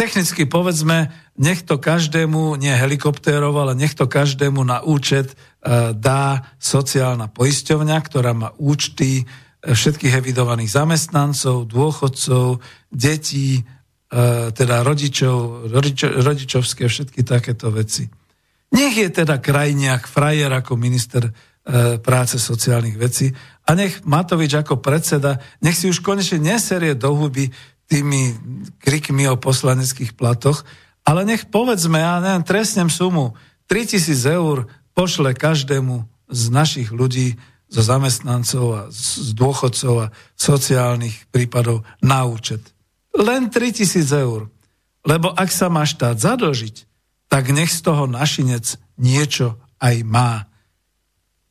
technicky 0.00 0.48
povedzme, 0.48 1.12
nech 1.36 1.60
to 1.60 1.76
každému, 1.76 2.56
nie 2.56 2.72
helikoptérov, 2.72 3.52
ale 3.52 3.72
nech 3.76 3.92
to 3.92 4.08
každému 4.08 4.64
na 4.64 4.80
účet 4.80 5.36
e, 5.60 5.92
dá 5.92 6.56
sociálna 6.56 7.28
poisťovňa, 7.28 7.96
ktorá 8.00 8.32
má 8.32 8.56
účty 8.56 9.22
e, 9.22 9.24
všetkých 9.76 10.16
evidovaných 10.16 10.72
zamestnancov, 10.72 11.68
dôchodcov, 11.68 12.64
detí, 12.88 13.62
teda 14.50 14.82
rodičov, 14.82 15.70
rodičo, 15.70 16.10
rodičovské, 16.10 16.90
všetky 16.90 17.22
takéto 17.22 17.70
veci. 17.70 18.10
Nech 18.74 18.98
je 18.98 19.06
teda 19.06 19.38
krajniak 19.38 20.10
frajer 20.10 20.50
ako 20.50 20.74
minister 20.74 21.30
práce 22.02 22.34
sociálnych 22.42 22.98
vecí 22.98 23.30
a 23.70 23.78
nech 23.78 24.02
Matovič 24.02 24.58
ako 24.58 24.82
predseda, 24.82 25.38
nech 25.62 25.78
si 25.78 25.86
už 25.86 26.02
konečne 26.02 26.42
neserie 26.42 26.98
do 26.98 27.14
huby 27.14 27.54
tými 27.90 28.38
krikmi 28.78 29.26
o 29.26 29.34
poslaneckých 29.34 30.14
platoch, 30.14 30.62
ale 31.02 31.26
nech 31.26 31.50
povedzme, 31.50 31.98
ja 31.98 32.22
neviem, 32.22 32.46
trestnem 32.46 32.86
sumu 32.86 33.34
3000 33.66 34.14
eur 34.30 34.70
pošle 34.94 35.34
každému 35.34 36.06
z 36.30 36.42
našich 36.54 36.94
ľudí, 36.94 37.34
zo 37.70 37.86
zamestnancov 37.86 38.66
a 38.74 38.82
z 38.90 39.30
dôchodcov 39.30 39.94
a 40.10 40.12
sociálnych 40.34 41.30
prípadov 41.30 41.86
na 42.02 42.26
účet. 42.26 42.58
Len 43.14 43.46
3000 43.46 44.10
eur. 44.26 44.50
Lebo 45.06 45.30
ak 45.30 45.48
sa 45.54 45.70
má 45.70 45.86
štát 45.86 46.18
zadlžiť, 46.18 46.76
tak 47.30 47.54
nech 47.54 47.70
z 47.70 47.80
toho 47.86 48.10
našinec 48.10 48.74
niečo 48.98 49.54
aj 49.78 50.02
má. 50.02 50.50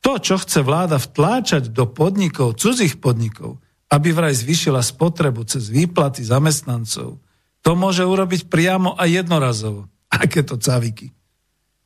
To, 0.04 0.20
čo 0.20 0.36
chce 0.36 0.60
vláda 0.60 1.00
vtláčať 1.00 1.72
do 1.72 1.88
podnikov, 1.88 2.60
cudzích 2.60 3.00
podnikov, 3.00 3.60
aby 3.90 4.14
vraj 4.14 4.34
zvyšila 4.38 4.80
spotrebu 4.80 5.42
cez 5.44 5.66
výplaty 5.66 6.22
zamestnancov, 6.22 7.18
to 7.60 7.70
môže 7.76 8.06
urobiť 8.06 8.46
priamo 8.46 8.96
a 8.96 9.04
jednorazovo. 9.04 9.90
Aké 10.10 10.42
to 10.42 10.56
caviky. 10.56 11.12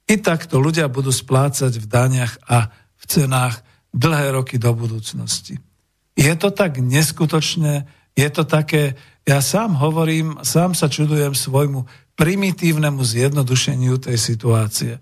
I 0.05 0.20
takto 0.20 0.60
ľudia 0.60 0.89
budú 0.89 1.09
splácať 1.09 1.81
v 1.81 1.86
daniach 1.89 2.36
a 2.44 2.68
v 3.01 3.05
cenách 3.09 3.64
dlhé 3.93 4.36
roky 4.36 4.60
do 4.60 4.72
budúcnosti. 4.76 5.56
Je 6.14 6.31
to 6.36 6.52
tak 6.52 6.78
neskutočné, 6.78 7.89
je 8.14 8.28
to 8.31 8.47
také, 8.47 8.94
ja 9.26 9.43
sám 9.43 9.74
hovorím, 9.81 10.39
sám 10.47 10.76
sa 10.76 10.86
čudujem 10.86 11.35
svojmu 11.35 11.89
primitívnemu 12.14 13.02
zjednodušeniu 13.02 13.98
tej 13.98 14.16
situácie. 14.20 14.93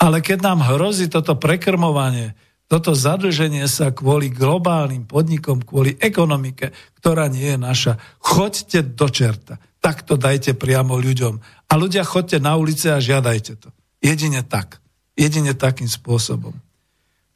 Ale 0.00 0.24
keď 0.24 0.38
nám 0.40 0.64
hrozí 0.64 1.06
toto 1.12 1.36
prekrmovanie, 1.36 2.32
toto 2.72 2.96
zadlženie 2.96 3.68
sa 3.68 3.92
kvôli 3.92 4.32
globálnym 4.32 5.04
podnikom, 5.04 5.60
kvôli 5.60 5.92
ekonomike, 6.00 6.72
ktorá 6.96 7.28
nie 7.28 7.52
je 7.52 7.58
naša. 7.60 7.92
Choďte 8.16 8.96
do 8.96 9.12
čerta. 9.12 9.60
Tak 9.84 10.08
to 10.08 10.16
dajte 10.16 10.56
priamo 10.56 10.96
ľuďom. 10.96 11.36
A 11.68 11.72
ľudia 11.76 12.00
choďte 12.00 12.40
na 12.40 12.56
ulice 12.56 12.88
a 12.88 12.96
žiadajte 12.96 13.60
to. 13.60 13.68
Jedine 14.00 14.40
tak. 14.40 14.80
Jedine 15.12 15.52
takým 15.52 15.84
spôsobom. 15.84 16.56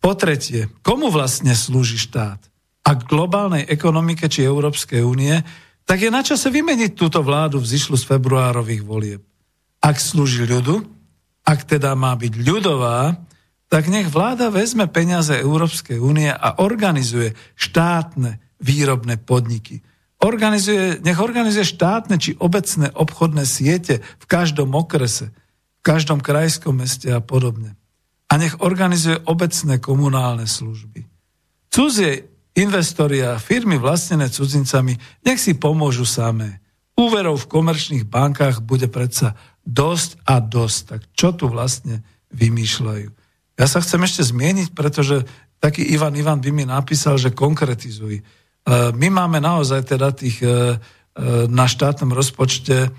Po 0.00 0.16
tretie, 0.16 0.72
komu 0.80 1.12
vlastne 1.12 1.52
slúži 1.52 2.00
štát? 2.00 2.40
Ak 2.88 3.04
globálnej 3.04 3.68
ekonomike 3.68 4.32
či 4.32 4.40
Európskej 4.40 5.04
únie, 5.04 5.36
tak 5.84 6.00
je 6.00 6.08
na 6.08 6.24
čase 6.24 6.48
vymeniť 6.48 6.96
túto 6.96 7.20
vládu 7.20 7.60
vzýšlu 7.60 8.00
z 8.00 8.08
februárových 8.08 8.80
volieb. 8.88 9.20
Ak 9.84 10.00
slúži 10.00 10.48
ľudu, 10.48 10.80
ak 11.44 11.68
teda 11.68 11.92
má 11.92 12.16
byť 12.16 12.32
ľudová, 12.40 13.25
tak 13.66 13.90
nech 13.90 14.06
vláda 14.06 14.48
vezme 14.51 14.86
peniaze 14.86 15.34
Európskej 15.34 15.98
únie 15.98 16.30
a 16.30 16.62
organizuje 16.62 17.34
štátne 17.59 18.38
výrobné 18.62 19.18
podniky. 19.18 19.82
Organizuje, 20.22 21.02
nech 21.05 21.20
organizuje 21.20 21.66
štátne 21.66 22.16
či 22.16 22.38
obecné 22.40 22.88
obchodné 22.94 23.44
siete 23.44 24.01
v 24.01 24.24
každom 24.24 24.72
okrese, 24.72 25.34
v 25.78 25.82
každom 25.84 26.24
krajskom 26.24 26.80
meste 26.80 27.12
a 27.12 27.20
podobne. 27.20 27.76
A 28.26 28.40
nech 28.40 28.59
organizuje 28.64 29.20
obecné 29.28 29.78
komunálne 29.78 30.48
služby. 30.48 31.05
Cudzie 31.68 32.26
investori 32.56 33.20
a 33.20 33.36
firmy 33.36 33.76
vlastnené 33.76 34.32
cudzincami 34.32 34.97
nech 35.22 35.38
si 35.38 35.55
pomôžu 35.55 36.09
samé. 36.09 36.64
Úverov 36.97 37.44
v 37.44 37.51
komerčných 37.52 38.09
bankách 38.09 38.64
bude 38.64 38.88
predsa 38.88 39.36
dosť 39.68 40.24
a 40.24 40.40
dosť. 40.40 40.80
Tak 40.88 41.01
čo 41.12 41.36
tu 41.36 41.52
vlastne 41.52 42.01
vymýšľajú? 42.32 43.25
Ja 43.56 43.64
sa 43.64 43.80
chcem 43.80 44.04
ešte 44.04 44.20
zmieniť, 44.20 44.76
pretože 44.76 45.24
taký 45.60 45.80
Ivan 45.88 46.12
Ivan 46.16 46.44
by 46.44 46.50
mi 46.52 46.64
napísal, 46.68 47.16
že 47.16 47.32
konkretizuj. 47.32 48.20
E, 48.20 48.22
my 48.92 49.08
máme 49.08 49.40
naozaj 49.40 49.96
teda 49.96 50.12
tých 50.12 50.44
e, 50.44 50.48
e, 50.48 50.54
na 51.48 51.64
štátnom 51.64 52.12
rozpočte 52.12 52.92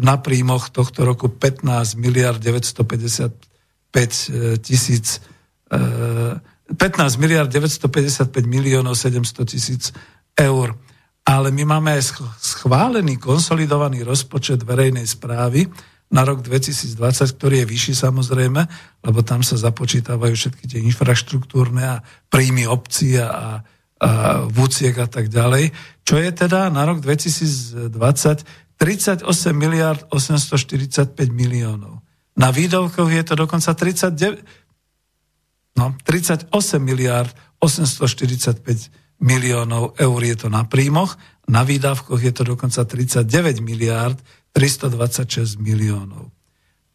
na 0.00 0.16
príjmoch 0.16 0.72
tohto 0.72 1.04
roku 1.04 1.28
15 1.28 2.00
miliard 2.00 2.40
955 2.40 3.36
tisíc 4.64 5.20
15 5.68 7.20
miliard 7.20 7.52
955 7.52 8.32
miliónov 8.48 8.96
700 8.96 9.44
tisíc 9.44 9.92
eur. 10.40 10.72
Ale 11.28 11.52
my 11.52 11.68
máme 11.68 12.00
aj 12.00 12.16
schválený 12.40 13.20
konsolidovaný 13.20 14.08
rozpočet 14.08 14.64
verejnej 14.64 15.04
správy, 15.04 15.68
na 16.12 16.22
rok 16.28 16.44
2020, 16.44 16.92
ktorý 17.40 17.64
je 17.64 17.70
vyšší 17.72 17.94
samozrejme, 17.96 18.60
lebo 19.02 19.18
tam 19.24 19.40
sa 19.40 19.56
započítavajú 19.56 20.36
všetky 20.36 20.64
tie 20.68 20.80
infraštruktúrne 20.84 21.82
a 21.82 22.04
príjmy 22.28 22.68
obcí 22.68 23.16
a, 23.16 23.64
a 23.96 24.10
vúciek 24.44 24.92
a 25.00 25.08
tak 25.08 25.32
ďalej. 25.32 25.72
Čo 26.04 26.20
je 26.20 26.30
teda 26.36 26.68
na 26.68 26.84
rok 26.84 27.00
2020 27.00 28.62
38 28.82 29.22
miliard 29.54 30.02
845 30.10 31.14
miliónov. 31.30 32.02
Na 32.34 32.50
výdavkoch 32.50 33.14
je 33.14 33.22
to 33.22 33.38
dokonca 33.38 33.70
39, 33.78 34.42
no, 35.78 35.94
38 36.02 36.50
miliard 36.82 37.30
845 37.62 38.90
miliónov 39.22 39.94
eur 40.02 40.20
je 40.26 40.34
to 40.34 40.50
na 40.50 40.66
príjmoch, 40.66 41.14
na 41.46 41.62
výdavkoch 41.62 42.18
je 42.18 42.32
to 42.34 42.42
dokonca 42.42 42.82
39 42.82 43.62
miliard 43.62 44.18
326 44.52 45.56
miliónov. 45.58 46.28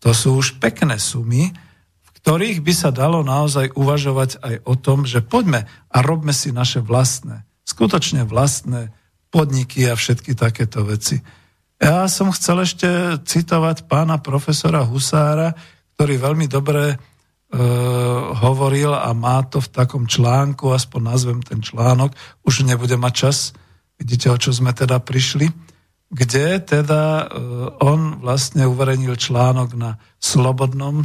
To 0.06 0.14
sú 0.14 0.38
už 0.38 0.62
pekné 0.62 1.02
sumy, 1.02 1.50
v 2.06 2.10
ktorých 2.22 2.62
by 2.62 2.74
sa 2.74 2.90
dalo 2.94 3.26
naozaj 3.26 3.74
uvažovať 3.74 4.42
aj 4.42 4.56
o 4.66 4.74
tom, 4.78 5.10
že 5.10 5.26
poďme 5.26 5.66
a 5.90 5.98
robme 6.06 6.34
si 6.34 6.54
naše 6.54 6.80
vlastné, 6.86 7.44
skutočne 7.66 8.24
vlastné 8.30 8.94
podniky 9.34 9.90
a 9.90 9.98
všetky 9.98 10.38
takéto 10.38 10.86
veci. 10.86 11.20
Ja 11.78 12.10
som 12.10 12.34
chcel 12.34 12.66
ešte 12.66 13.22
citovať 13.22 13.86
pána 13.86 14.18
profesora 14.18 14.82
Husára, 14.82 15.54
ktorý 15.94 16.18
veľmi 16.18 16.50
dobre 16.50 16.94
e, 16.94 16.98
hovoril 18.38 18.94
a 18.98 19.14
má 19.14 19.46
to 19.46 19.62
v 19.62 19.70
takom 19.70 20.10
článku, 20.10 20.74
aspoň 20.74 21.02
nazvem 21.02 21.40
ten 21.46 21.62
článok, 21.62 22.18
už 22.46 22.66
nebude 22.66 22.98
mať 22.98 23.14
čas, 23.14 23.38
vidíte, 24.02 24.30
o 24.34 24.38
čo 24.38 24.54
sme 24.54 24.74
teda 24.74 24.98
prišli, 25.02 25.54
kde 26.08 26.64
teda 26.64 27.04
e, 27.04 27.26
on 27.84 28.24
vlastne 28.24 28.64
uverejnil 28.64 29.20
článok 29.20 29.76
na 29.76 30.00
slobodnom, 30.24 31.04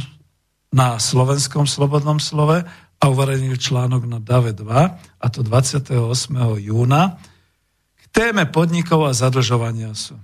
na 0.71 0.95
slovenskom 0.95 1.67
slobodnom 1.67 2.23
slove 2.23 2.63
a 2.99 3.03
uverejnil 3.11 3.59
článok 3.59 4.07
na 4.07 4.23
DAVE 4.23 4.55
2, 4.55 5.19
a 5.19 5.25
to 5.27 5.43
28. 5.43 5.91
júna, 6.63 7.19
k 7.99 8.03
téme 8.15 8.47
podnikov 8.47 9.03
a 9.03 9.11
zadlžovania 9.11 9.91
sú. 9.91 10.15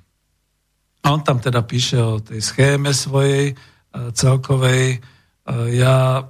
A 1.04 1.16
on 1.16 1.24
tam 1.24 1.40
teda 1.44 1.64
píše 1.64 2.00
o 2.00 2.24
tej 2.24 2.40
schéme 2.40 2.96
svojej 2.96 3.52
e, 3.52 3.56
celkovej. 4.16 4.84
E, 4.96 4.98
ja 5.76 6.24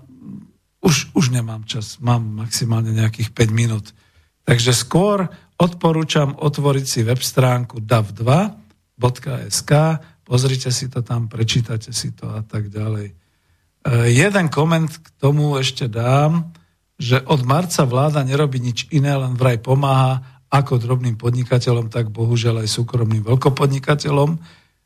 už, 0.82 1.14
už 1.14 1.30
nemám 1.30 1.70
čas, 1.70 2.02
mám 2.02 2.26
maximálne 2.26 2.96
nejakých 2.98 3.30
5 3.30 3.50
minút. 3.54 3.86
Takže 4.48 4.74
skôr 4.74 5.30
odporúčam 5.60 6.40
otvoriť 6.40 6.86
si 6.88 7.00
web 7.04 7.20
stránku 7.20 7.84
dav2.sk, 7.84 9.72
pozrite 10.24 10.72
si 10.72 10.88
to 10.88 11.04
tam, 11.04 11.28
prečítate 11.28 11.92
si 11.92 12.16
to 12.16 12.32
a 12.32 12.40
tak 12.42 12.72
ďalej. 12.72 13.12
E, 13.12 13.14
jeden 14.16 14.48
koment 14.48 14.88
k 14.88 15.08
tomu 15.20 15.60
ešte 15.60 15.92
dám, 15.92 16.56
že 16.96 17.20
od 17.28 17.44
marca 17.44 17.84
vláda 17.84 18.24
nerobí 18.24 18.60
nič 18.64 18.88
iné, 18.92 19.16
len 19.16 19.36
vraj 19.36 19.60
pomáha 19.60 20.24
ako 20.50 20.82
drobným 20.82 21.20
podnikateľom, 21.20 21.92
tak 21.94 22.10
bohužiaľ 22.10 22.66
aj 22.66 22.70
súkromným 22.74 23.22
veľkopodnikateľom, 23.22 24.30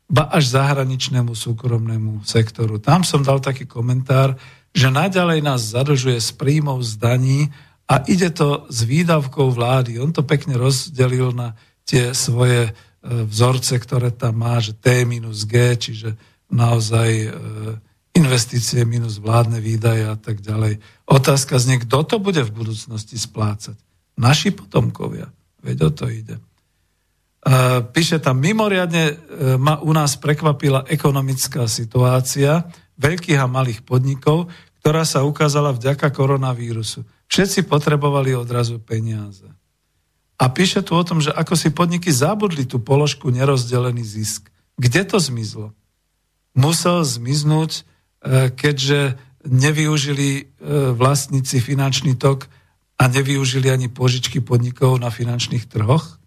ba 0.04 0.28
až 0.28 0.52
zahraničnému 0.52 1.32
súkromnému 1.32 2.22
sektoru. 2.28 2.76
Tam 2.76 3.00
som 3.02 3.24
dal 3.24 3.40
taký 3.40 3.64
komentár, 3.64 4.36
že 4.76 4.92
naďalej 4.92 5.40
nás 5.40 5.72
zadržuje 5.72 6.20
z 6.20 6.30
príjmov 6.36 6.84
z 6.84 6.92
daní 7.00 7.40
a 7.84 8.00
ide 8.08 8.32
to 8.32 8.64
z 8.72 8.88
výdavkou 8.88 9.52
vlády. 9.52 10.00
On 10.00 10.08
to 10.08 10.24
pekne 10.24 10.56
rozdelil 10.56 11.36
na 11.36 11.52
tie 11.84 12.16
svoje 12.16 12.68
e, 12.68 12.72
vzorce, 13.04 13.76
ktoré 13.76 14.08
tam 14.08 14.40
má, 14.40 14.56
že 14.56 14.72
T 14.72 15.04
minus 15.04 15.44
G, 15.44 15.76
čiže 15.76 16.16
naozaj 16.48 17.10
e, 17.12 17.30
investície 18.16 18.88
minus 18.88 19.20
vládne 19.20 19.60
výdaje 19.60 20.08
a 20.08 20.16
tak 20.16 20.40
ďalej. 20.40 20.80
Otázka 21.04 21.60
znie, 21.60 21.84
kto 21.84 22.08
to 22.08 22.16
bude 22.16 22.40
v 22.40 22.54
budúcnosti 22.56 23.20
splácať? 23.20 23.76
Naši 24.16 24.54
potomkovia. 24.56 25.28
Veď 25.60 25.76
o 25.84 25.90
to 25.92 26.08
ide. 26.08 26.36
píše 27.92 28.16
tam, 28.20 28.40
mimoriadne 28.40 29.04
e, 29.12 29.14
ma 29.60 29.76
u 29.84 29.92
nás 29.92 30.16
prekvapila 30.16 30.88
ekonomická 30.88 31.68
situácia 31.68 32.64
veľkých 32.96 33.40
a 33.40 33.50
malých 33.50 33.84
podnikov, 33.84 34.48
ktorá 34.80 35.04
sa 35.04 35.24
ukázala 35.24 35.76
vďaka 35.76 36.08
koronavírusu. 36.12 37.04
Všetci 37.34 37.66
potrebovali 37.66 38.30
odrazu 38.38 38.78
peniaze. 38.78 39.50
A 40.38 40.46
píše 40.54 40.86
tu 40.86 40.94
o 40.94 41.02
tom, 41.02 41.18
že 41.18 41.34
ako 41.34 41.58
si 41.58 41.74
podniky 41.74 42.14
zabudli 42.14 42.62
tú 42.62 42.78
položku 42.78 43.26
nerozdelený 43.34 44.06
zisk. 44.06 44.54
Kde 44.78 45.02
to 45.02 45.18
zmizlo? 45.18 45.74
Musel 46.54 47.02
zmiznúť, 47.02 47.82
e, 48.22 48.54
keďže 48.54 49.18
nevyužili 49.50 50.30
e, 50.30 50.42
vlastníci 50.94 51.58
finančný 51.58 52.14
tok 52.14 52.46
a 53.02 53.10
nevyužili 53.10 53.66
ani 53.66 53.90
požičky 53.90 54.38
podnikov 54.38 55.02
na 55.02 55.10
finančných 55.10 55.66
trhoch? 55.66 56.22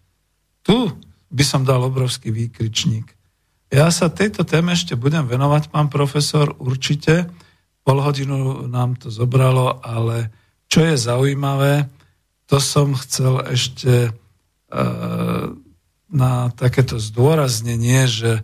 Tu 0.60 0.92
by 1.32 1.44
som 1.44 1.64
dal 1.64 1.88
obrovský 1.88 2.36
výkričník. 2.36 3.16
Ja 3.72 3.88
sa 3.88 4.12
tejto 4.12 4.44
téme 4.44 4.76
ešte 4.76 4.92
budem 4.92 5.24
venovať, 5.24 5.72
pán 5.72 5.88
profesor, 5.88 6.52
určite. 6.60 7.32
Pol 7.80 7.96
hodinu 8.04 8.68
nám 8.68 9.00
to 9.00 9.08
zobralo, 9.08 9.80
ale 9.80 10.47
čo 10.68 10.84
je 10.84 10.94
zaujímavé, 11.00 11.88
to 12.48 12.60
som 12.60 12.96
chcel 12.96 13.44
ešte 13.44 14.08
e, 14.08 14.10
na 16.08 16.32
takéto 16.56 16.96
zdôraznenie, 16.96 18.08
že 18.08 18.40
e, 18.40 18.42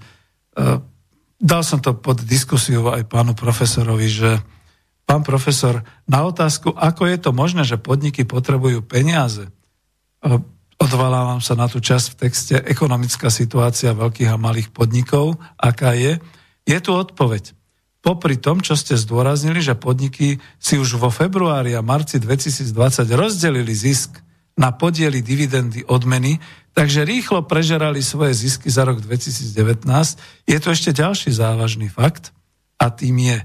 dal 1.41 1.63
som 1.65 1.81
to 1.81 1.97
pod 1.97 2.21
diskusiu 2.25 2.85
aj 2.93 3.09
pánu 3.09 3.33
profesorovi, 3.33 4.09
že 4.09 4.31
pán 5.09 5.25
profesor, 5.25 5.85
na 6.05 6.25
otázku, 6.25 6.73
ako 6.77 7.09
je 7.09 7.19
to 7.21 7.31
možné, 7.33 7.65
že 7.65 7.81
podniky 7.81 8.25
potrebujú 8.29 8.85
peniaze, 8.85 9.49
e, 10.21 10.37
odvalávam 10.77 11.41
sa 11.41 11.57
na 11.57 11.69
tú 11.69 11.81
časť 11.81 12.07
v 12.13 12.19
texte 12.29 12.55
ekonomická 12.61 13.33
situácia 13.33 13.97
veľkých 13.97 14.33
a 14.33 14.41
malých 14.41 14.69
podnikov, 14.69 15.41
aká 15.57 15.97
je, 15.97 16.21
je 16.69 16.79
tu 16.81 16.91
odpoveď. 16.93 17.57
Popri 18.05 18.37
tom, 18.37 18.61
čo 18.61 18.77
ste 18.77 19.01
zdôraznili, 19.01 19.65
že 19.65 19.73
podniky 19.73 20.37
si 20.61 20.75
už 20.77 21.01
vo 21.01 21.09
februári 21.09 21.73
a 21.73 21.81
marci 21.81 22.21
2020 22.21 22.69
rozdelili 23.17 23.73
zisk 23.73 24.21
na 24.61 24.77
podiely 24.77 25.25
dividendy 25.25 25.89
odmeny, 25.89 26.37
takže 26.77 27.09
rýchlo 27.09 27.49
prežerali 27.49 28.05
svoje 28.05 28.37
zisky 28.37 28.69
za 28.69 28.85
rok 28.85 29.01
2019, 29.01 29.49
je 30.45 30.59
tu 30.61 30.67
ešte 30.69 30.93
ďalší 30.93 31.33
závažný 31.33 31.89
fakt 31.89 32.37
a 32.77 32.93
tým 32.93 33.25
je, 33.25 33.39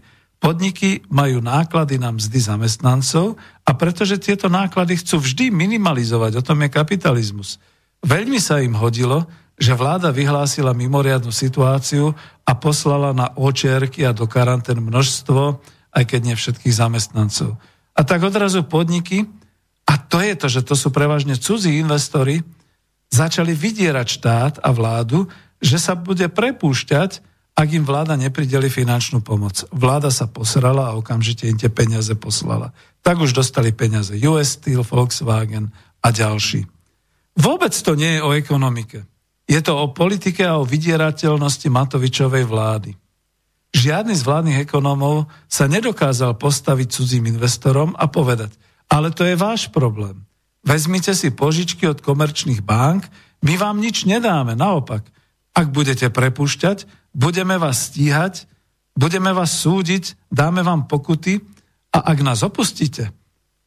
podniky 0.43 1.07
majú 1.07 1.39
náklady 1.39 1.95
na 1.95 2.11
mzdy 2.11 2.39
zamestnancov 2.43 3.39
a 3.63 3.71
pretože 3.79 4.19
tieto 4.19 4.51
náklady 4.51 4.99
chcú 4.99 5.23
vždy 5.23 5.55
minimalizovať, 5.55 6.35
o 6.35 6.45
tom 6.45 6.59
je 6.67 6.69
kapitalizmus. 6.71 7.63
Veľmi 8.03 8.43
sa 8.43 8.59
im 8.59 8.75
hodilo, 8.75 9.23
že 9.59 9.75
vláda 9.75 10.15
vyhlásila 10.15 10.71
mimoriadnu 10.71 11.35
situáciu 11.35 12.15
a 12.47 12.51
poslala 12.55 13.11
na 13.11 13.35
očerky 13.35 14.07
a 14.07 14.15
do 14.15 14.23
karantén 14.23 14.79
množstvo, 14.79 15.59
aj 15.91 16.03
keď 16.07 16.19
nie 16.23 16.35
všetkých 16.39 16.73
zamestnancov. 16.73 17.59
A 17.91 18.01
tak 18.07 18.23
odrazu 18.23 18.63
podniky, 18.63 19.27
a 19.83 19.99
to 19.99 20.23
je 20.23 20.33
to, 20.39 20.47
že 20.47 20.61
to 20.63 20.79
sú 20.79 20.95
prevažne 20.95 21.35
cudzí 21.35 21.75
investori, 21.75 22.39
začali 23.11 23.51
vydierať 23.51 24.07
štát 24.07 24.53
a 24.63 24.69
vládu, 24.71 25.27
že 25.59 25.75
sa 25.75 25.99
bude 25.99 26.31
prepúšťať, 26.31 27.19
ak 27.59 27.67
im 27.75 27.83
vláda 27.83 28.15
neprideli 28.15 28.71
finančnú 28.71 29.19
pomoc. 29.19 29.67
Vláda 29.75 30.07
sa 30.07 30.31
posrala 30.31 30.87
a 30.87 30.95
okamžite 30.95 31.43
im 31.51 31.59
tie 31.59 31.67
peniaze 31.67 32.15
poslala. 32.15 32.71
Tak 33.03 33.19
už 33.19 33.35
dostali 33.35 33.75
peniaze 33.75 34.15
US 34.23 34.55
Steel, 34.55 34.87
Volkswagen 34.87 35.67
a 35.99 36.07
ďalší. 36.15 36.63
Vôbec 37.35 37.75
to 37.75 37.99
nie 37.99 38.15
je 38.15 38.23
o 38.23 38.31
ekonomike. 38.31 39.03
Je 39.49 39.57
to 39.65 39.73
o 39.73 39.89
politike 39.89 40.45
a 40.45 40.61
o 40.61 40.67
vydierateľnosti 40.67 41.65
Matovičovej 41.73 42.45
vlády. 42.45 42.93
Žiadny 43.73 44.13
z 44.13 44.21
vládnych 44.21 44.61
ekonómov 44.69 45.25
sa 45.49 45.65
nedokázal 45.65 46.37
postaviť 46.37 46.87
cudzím 46.93 47.33
investorom 47.33 47.97
a 47.97 48.05
povedať, 48.05 48.53
ale 48.89 49.09
to 49.09 49.25
je 49.25 49.33
váš 49.33 49.73
problém. 49.73 50.21
Vezmite 50.61 51.17
si 51.17 51.33
požičky 51.33 51.89
od 51.89 52.01
komerčných 52.01 52.61
bank, 52.61 53.09
my 53.41 53.57
vám 53.57 53.81
nič 53.81 54.05
nedáme, 54.05 54.53
naopak. 54.53 55.01
Ak 55.57 55.73
budete 55.73 56.13
prepušťať, 56.13 56.85
budeme 57.17 57.57
vás 57.57 57.89
stíhať, 57.89 58.45
budeme 58.93 59.33
vás 59.33 59.49
súdiť, 59.65 60.29
dáme 60.29 60.61
vám 60.61 60.85
pokuty 60.85 61.41
a 61.89 62.05
ak 62.05 62.17
nás 62.21 62.45
opustíte, 62.45 63.09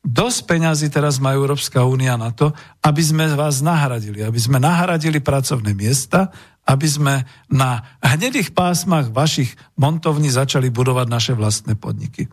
Dosť 0.02 0.50
peňazí 0.50 0.90
teraz 0.90 1.22
má 1.22 1.30
Európska 1.30 1.86
únia 1.86 2.18
na 2.18 2.34
to, 2.34 2.50
aby 2.82 3.02
sme 3.02 3.30
vás 3.38 3.62
nahradili, 3.62 4.18
aby 4.26 4.34
sme 4.34 4.58
nahradili 4.58 5.22
pracovné 5.22 5.78
miesta, 5.78 6.34
aby 6.66 6.86
sme 6.90 7.14
na 7.46 7.86
hnedých 8.02 8.50
pásmach 8.50 9.14
vašich 9.14 9.54
montovní 9.78 10.26
začali 10.26 10.74
budovať 10.74 11.06
naše 11.06 11.32
vlastné 11.38 11.78
podniky. 11.78 12.26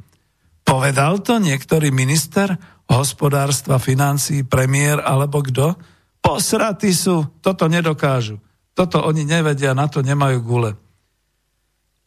Povedal 0.65 1.21
to 1.21 1.37
niektorý 1.37 1.93
minister 1.93 2.57
hospodárstva, 2.89 3.77
financií, 3.77 4.41
premiér 4.41 5.05
alebo 5.05 5.45
kto? 5.45 5.77
Posratí 6.25 6.89
sú, 6.89 7.37
toto 7.41 7.69
nedokážu. 7.69 8.41
Toto 8.73 9.01
oni 9.05 9.29
nevedia, 9.29 9.77
na 9.77 9.85
to 9.85 10.01
nemajú 10.01 10.41
gule. 10.41 10.71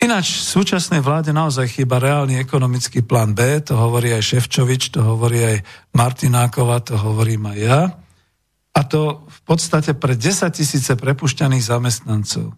Ináč 0.02 0.42
súčasnej 0.42 0.98
vláde 0.98 1.30
naozaj 1.30 1.78
chýba 1.78 2.02
reálny 2.02 2.34
ekonomický 2.42 3.06
plán 3.06 3.38
B, 3.38 3.62
to 3.62 3.78
hovorí 3.78 4.10
aj 4.10 4.34
Ševčovič, 4.34 4.90
to 4.90 4.98
hovorí 4.98 5.38
aj 5.46 5.56
Martináková, 5.94 6.82
to 6.82 6.98
hovorím 6.98 7.46
aj 7.46 7.58
ja. 7.62 7.80
A 8.74 8.80
to 8.82 9.22
v 9.30 9.40
podstate 9.46 9.94
pre 9.94 10.18
10 10.18 10.50
tisíce 10.58 10.90
prepušťaných 10.98 11.62
zamestnancov. 11.62 12.50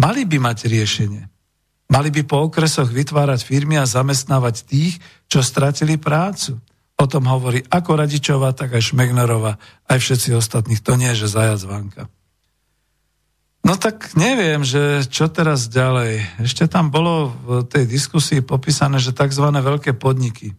Mali 0.00 0.24
by 0.24 0.40
mať 0.40 0.72
riešenie. 0.72 1.28
Mali 1.92 2.08
by 2.08 2.24
po 2.24 2.48
okresoch 2.48 2.88
vytvárať 2.88 3.44
firmy 3.44 3.76
a 3.76 3.84
zamestnávať 3.84 4.64
tých, 4.64 4.96
čo 5.28 5.44
stratili 5.44 6.00
prácu. 6.00 6.56
O 6.96 7.04
tom 7.04 7.28
hovorí 7.28 7.60
ako 7.68 7.92
Radičová, 7.92 8.56
tak 8.56 8.72
aj 8.72 8.96
Šmegnerová, 8.96 9.60
aj 9.84 9.98
všetci 10.00 10.32
ostatní. 10.32 10.80
To 10.80 10.96
nie 10.96 11.12
je, 11.12 11.28
že 11.28 11.36
zajac 11.36 11.60
vanka. 11.68 12.08
No 13.66 13.74
tak 13.74 14.14
neviem, 14.14 14.62
že 14.62 15.02
čo 15.10 15.26
teraz 15.26 15.66
ďalej. 15.66 16.22
Ešte 16.38 16.70
tam 16.70 16.86
bolo 16.94 17.34
v 17.42 17.66
tej 17.66 17.90
diskusii 17.90 18.38
popísané, 18.38 19.02
že 19.02 19.10
tzv. 19.10 19.42
veľké 19.42 19.98
podniky. 19.98 20.54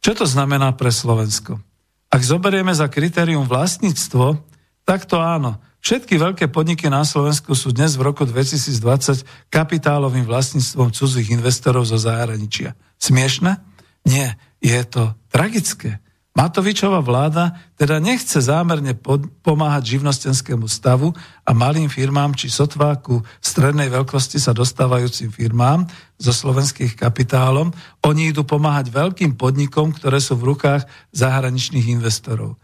Čo 0.00 0.24
to 0.24 0.24
znamená 0.24 0.72
pre 0.72 0.88
Slovensko? 0.88 1.60
Ak 2.08 2.24
zoberieme 2.24 2.72
za 2.72 2.88
kritérium 2.88 3.44
vlastníctvo, 3.44 4.40
tak 4.88 5.04
to 5.04 5.20
áno. 5.20 5.60
Všetky 5.84 6.16
veľké 6.16 6.48
podniky 6.48 6.88
na 6.88 7.04
Slovensku 7.04 7.52
sú 7.52 7.68
dnes 7.68 8.00
v 8.00 8.08
roku 8.08 8.24
2020 8.24 9.52
kapitálovým 9.52 10.24
vlastníctvom 10.24 10.88
cudzích 10.88 11.28
investorov 11.28 11.84
zo 11.84 12.00
zahraničia. 12.00 12.72
Smiešne? 12.96 13.60
Nie, 14.08 14.40
je 14.64 14.80
to 14.88 15.12
tragické. 15.28 16.00
Matovičová 16.38 17.02
vláda 17.02 17.58
teda 17.74 17.98
nechce 17.98 18.38
zámerne 18.38 18.94
pomáhať 19.42 19.98
živnostenskému 19.98 20.70
stavu 20.70 21.10
a 21.42 21.50
malým 21.50 21.90
firmám 21.90 22.38
či 22.38 22.46
sotváku 22.46 23.26
strednej 23.42 23.90
veľkosti 23.90 24.38
sa 24.38 24.54
dostávajúcim 24.54 25.34
firmám 25.34 25.90
zo 26.14 26.30
slovenských 26.30 26.94
kapitálom. 26.94 27.74
Oni 28.06 28.30
idú 28.30 28.46
pomáhať 28.46 28.94
veľkým 28.94 29.34
podnikom, 29.34 29.90
ktoré 29.90 30.22
sú 30.22 30.38
v 30.38 30.54
rukách 30.54 30.86
zahraničných 31.10 31.90
investorov. 31.98 32.54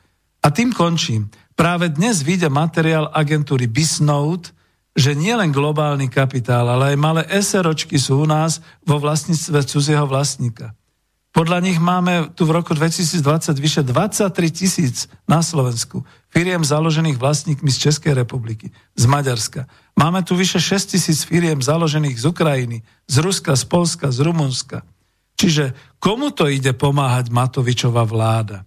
A 0.47 0.55
tým 0.55 0.71
končím. 0.71 1.35
Práve 1.59 1.91
dnes 1.91 2.23
vyjde 2.23 2.55
materiál 2.55 3.11
agentúry 3.11 3.67
Bisnote, 3.67 4.55
že 4.95 5.19
nielen 5.19 5.51
globálny 5.51 6.07
kapitál, 6.07 6.71
ale 6.71 6.95
aj 6.95 6.97
malé 7.03 7.23
SROčky 7.27 7.99
sú 7.99 8.23
u 8.23 8.27
nás 8.31 8.63
vo 8.87 9.03
vlastníctve 9.03 9.67
cudzieho 9.67 10.07
vlastníka. 10.07 10.79
Podľa 11.35 11.59
nich 11.67 11.83
máme 11.83 12.31
tu 12.39 12.47
v 12.47 12.55
roku 12.55 12.79
2020 12.79 13.59
vyše 13.59 13.83
23 13.83 14.31
tisíc 14.55 15.11
na 15.27 15.43
Slovensku 15.43 16.07
firiem 16.31 16.63
založených 16.63 17.19
vlastníkmi 17.19 17.75
z 17.75 17.91
Českej 17.91 18.15
republiky, 18.15 18.71
z 18.95 19.05
Maďarska. 19.11 19.67
Máme 19.99 20.23
tu 20.23 20.39
vyše 20.39 20.63
6 20.63 20.95
tisíc 20.95 21.27
firiem 21.27 21.59
založených 21.59 22.23
z 22.23 22.25
Ukrajiny, 22.31 22.87
z 23.11 23.17
Ruska, 23.19 23.59
z 23.59 23.67
Polska, 23.67 24.15
z 24.15 24.23
Rumunska. 24.23 24.87
Čiže 25.35 25.75
komu 25.99 26.31
to 26.31 26.47
ide 26.47 26.71
pomáhať 26.71 27.35
Matovičová 27.35 28.07
vláda? 28.07 28.63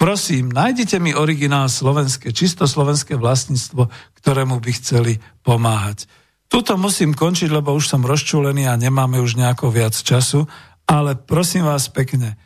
Prosím, 0.00 0.48
nájdite 0.48 0.96
mi 0.96 1.12
originál 1.12 1.68
slovenské, 1.68 2.32
čisto 2.32 2.64
slovenské 2.64 3.20
vlastníctvo, 3.20 3.92
ktorému 4.16 4.56
by 4.64 4.70
chceli 4.80 5.20
pomáhať. 5.44 6.08
Tuto 6.48 6.80
musím 6.80 7.12
končiť, 7.12 7.52
lebo 7.52 7.76
už 7.76 7.92
som 7.92 8.00
rozčúlený 8.00 8.64
a 8.64 8.80
nemáme 8.80 9.20
už 9.20 9.36
nejako 9.36 9.68
viac 9.68 9.92
času 9.92 10.48
ale 10.88 11.20
prosím 11.20 11.68
vás 11.68 11.92
pekne, 11.92 12.40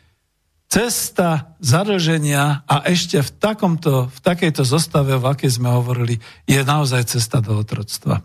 cesta 0.67 1.55
zadlženia 1.63 2.67
a 2.67 2.83
ešte 2.89 3.21
v, 3.23 3.29
takomto, 3.39 4.11
v 4.11 4.19
takejto 4.19 4.67
zostave, 4.67 5.15
v 5.15 5.31
akej 5.31 5.63
sme 5.63 5.71
hovorili, 5.71 6.19
je 6.43 6.59
naozaj 6.59 7.07
cesta 7.07 7.39
do 7.39 7.55
otroctva. 7.55 8.19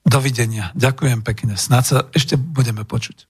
Dovidenia. 0.00 0.72
Ďakujem 0.74 1.22
pekne. 1.22 1.54
Snad 1.60 1.84
sa 1.86 2.08
ešte 2.16 2.40
budeme 2.40 2.88
počuť. 2.88 3.28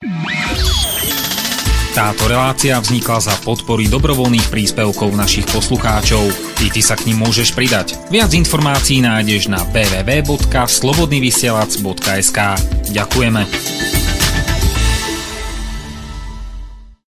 Táto 1.90 2.30
relácia 2.30 2.78
vznikla 2.78 3.18
za 3.18 3.34
podpory 3.42 3.90
dobrovoľných 3.90 4.46
príspevkov 4.46 5.10
našich 5.18 5.42
poslucháčov. 5.50 6.22
I 6.62 6.70
ty 6.70 6.78
sa 6.78 6.94
k 6.94 7.10
ním 7.10 7.26
môžeš 7.26 7.50
pridať. 7.50 7.98
Viac 8.14 8.30
informácií 8.30 9.02
nájdeš 9.02 9.50
na 9.50 9.58
www.slobodnyvysielac.sk 9.74 12.38
Ďakujeme. 12.94 13.42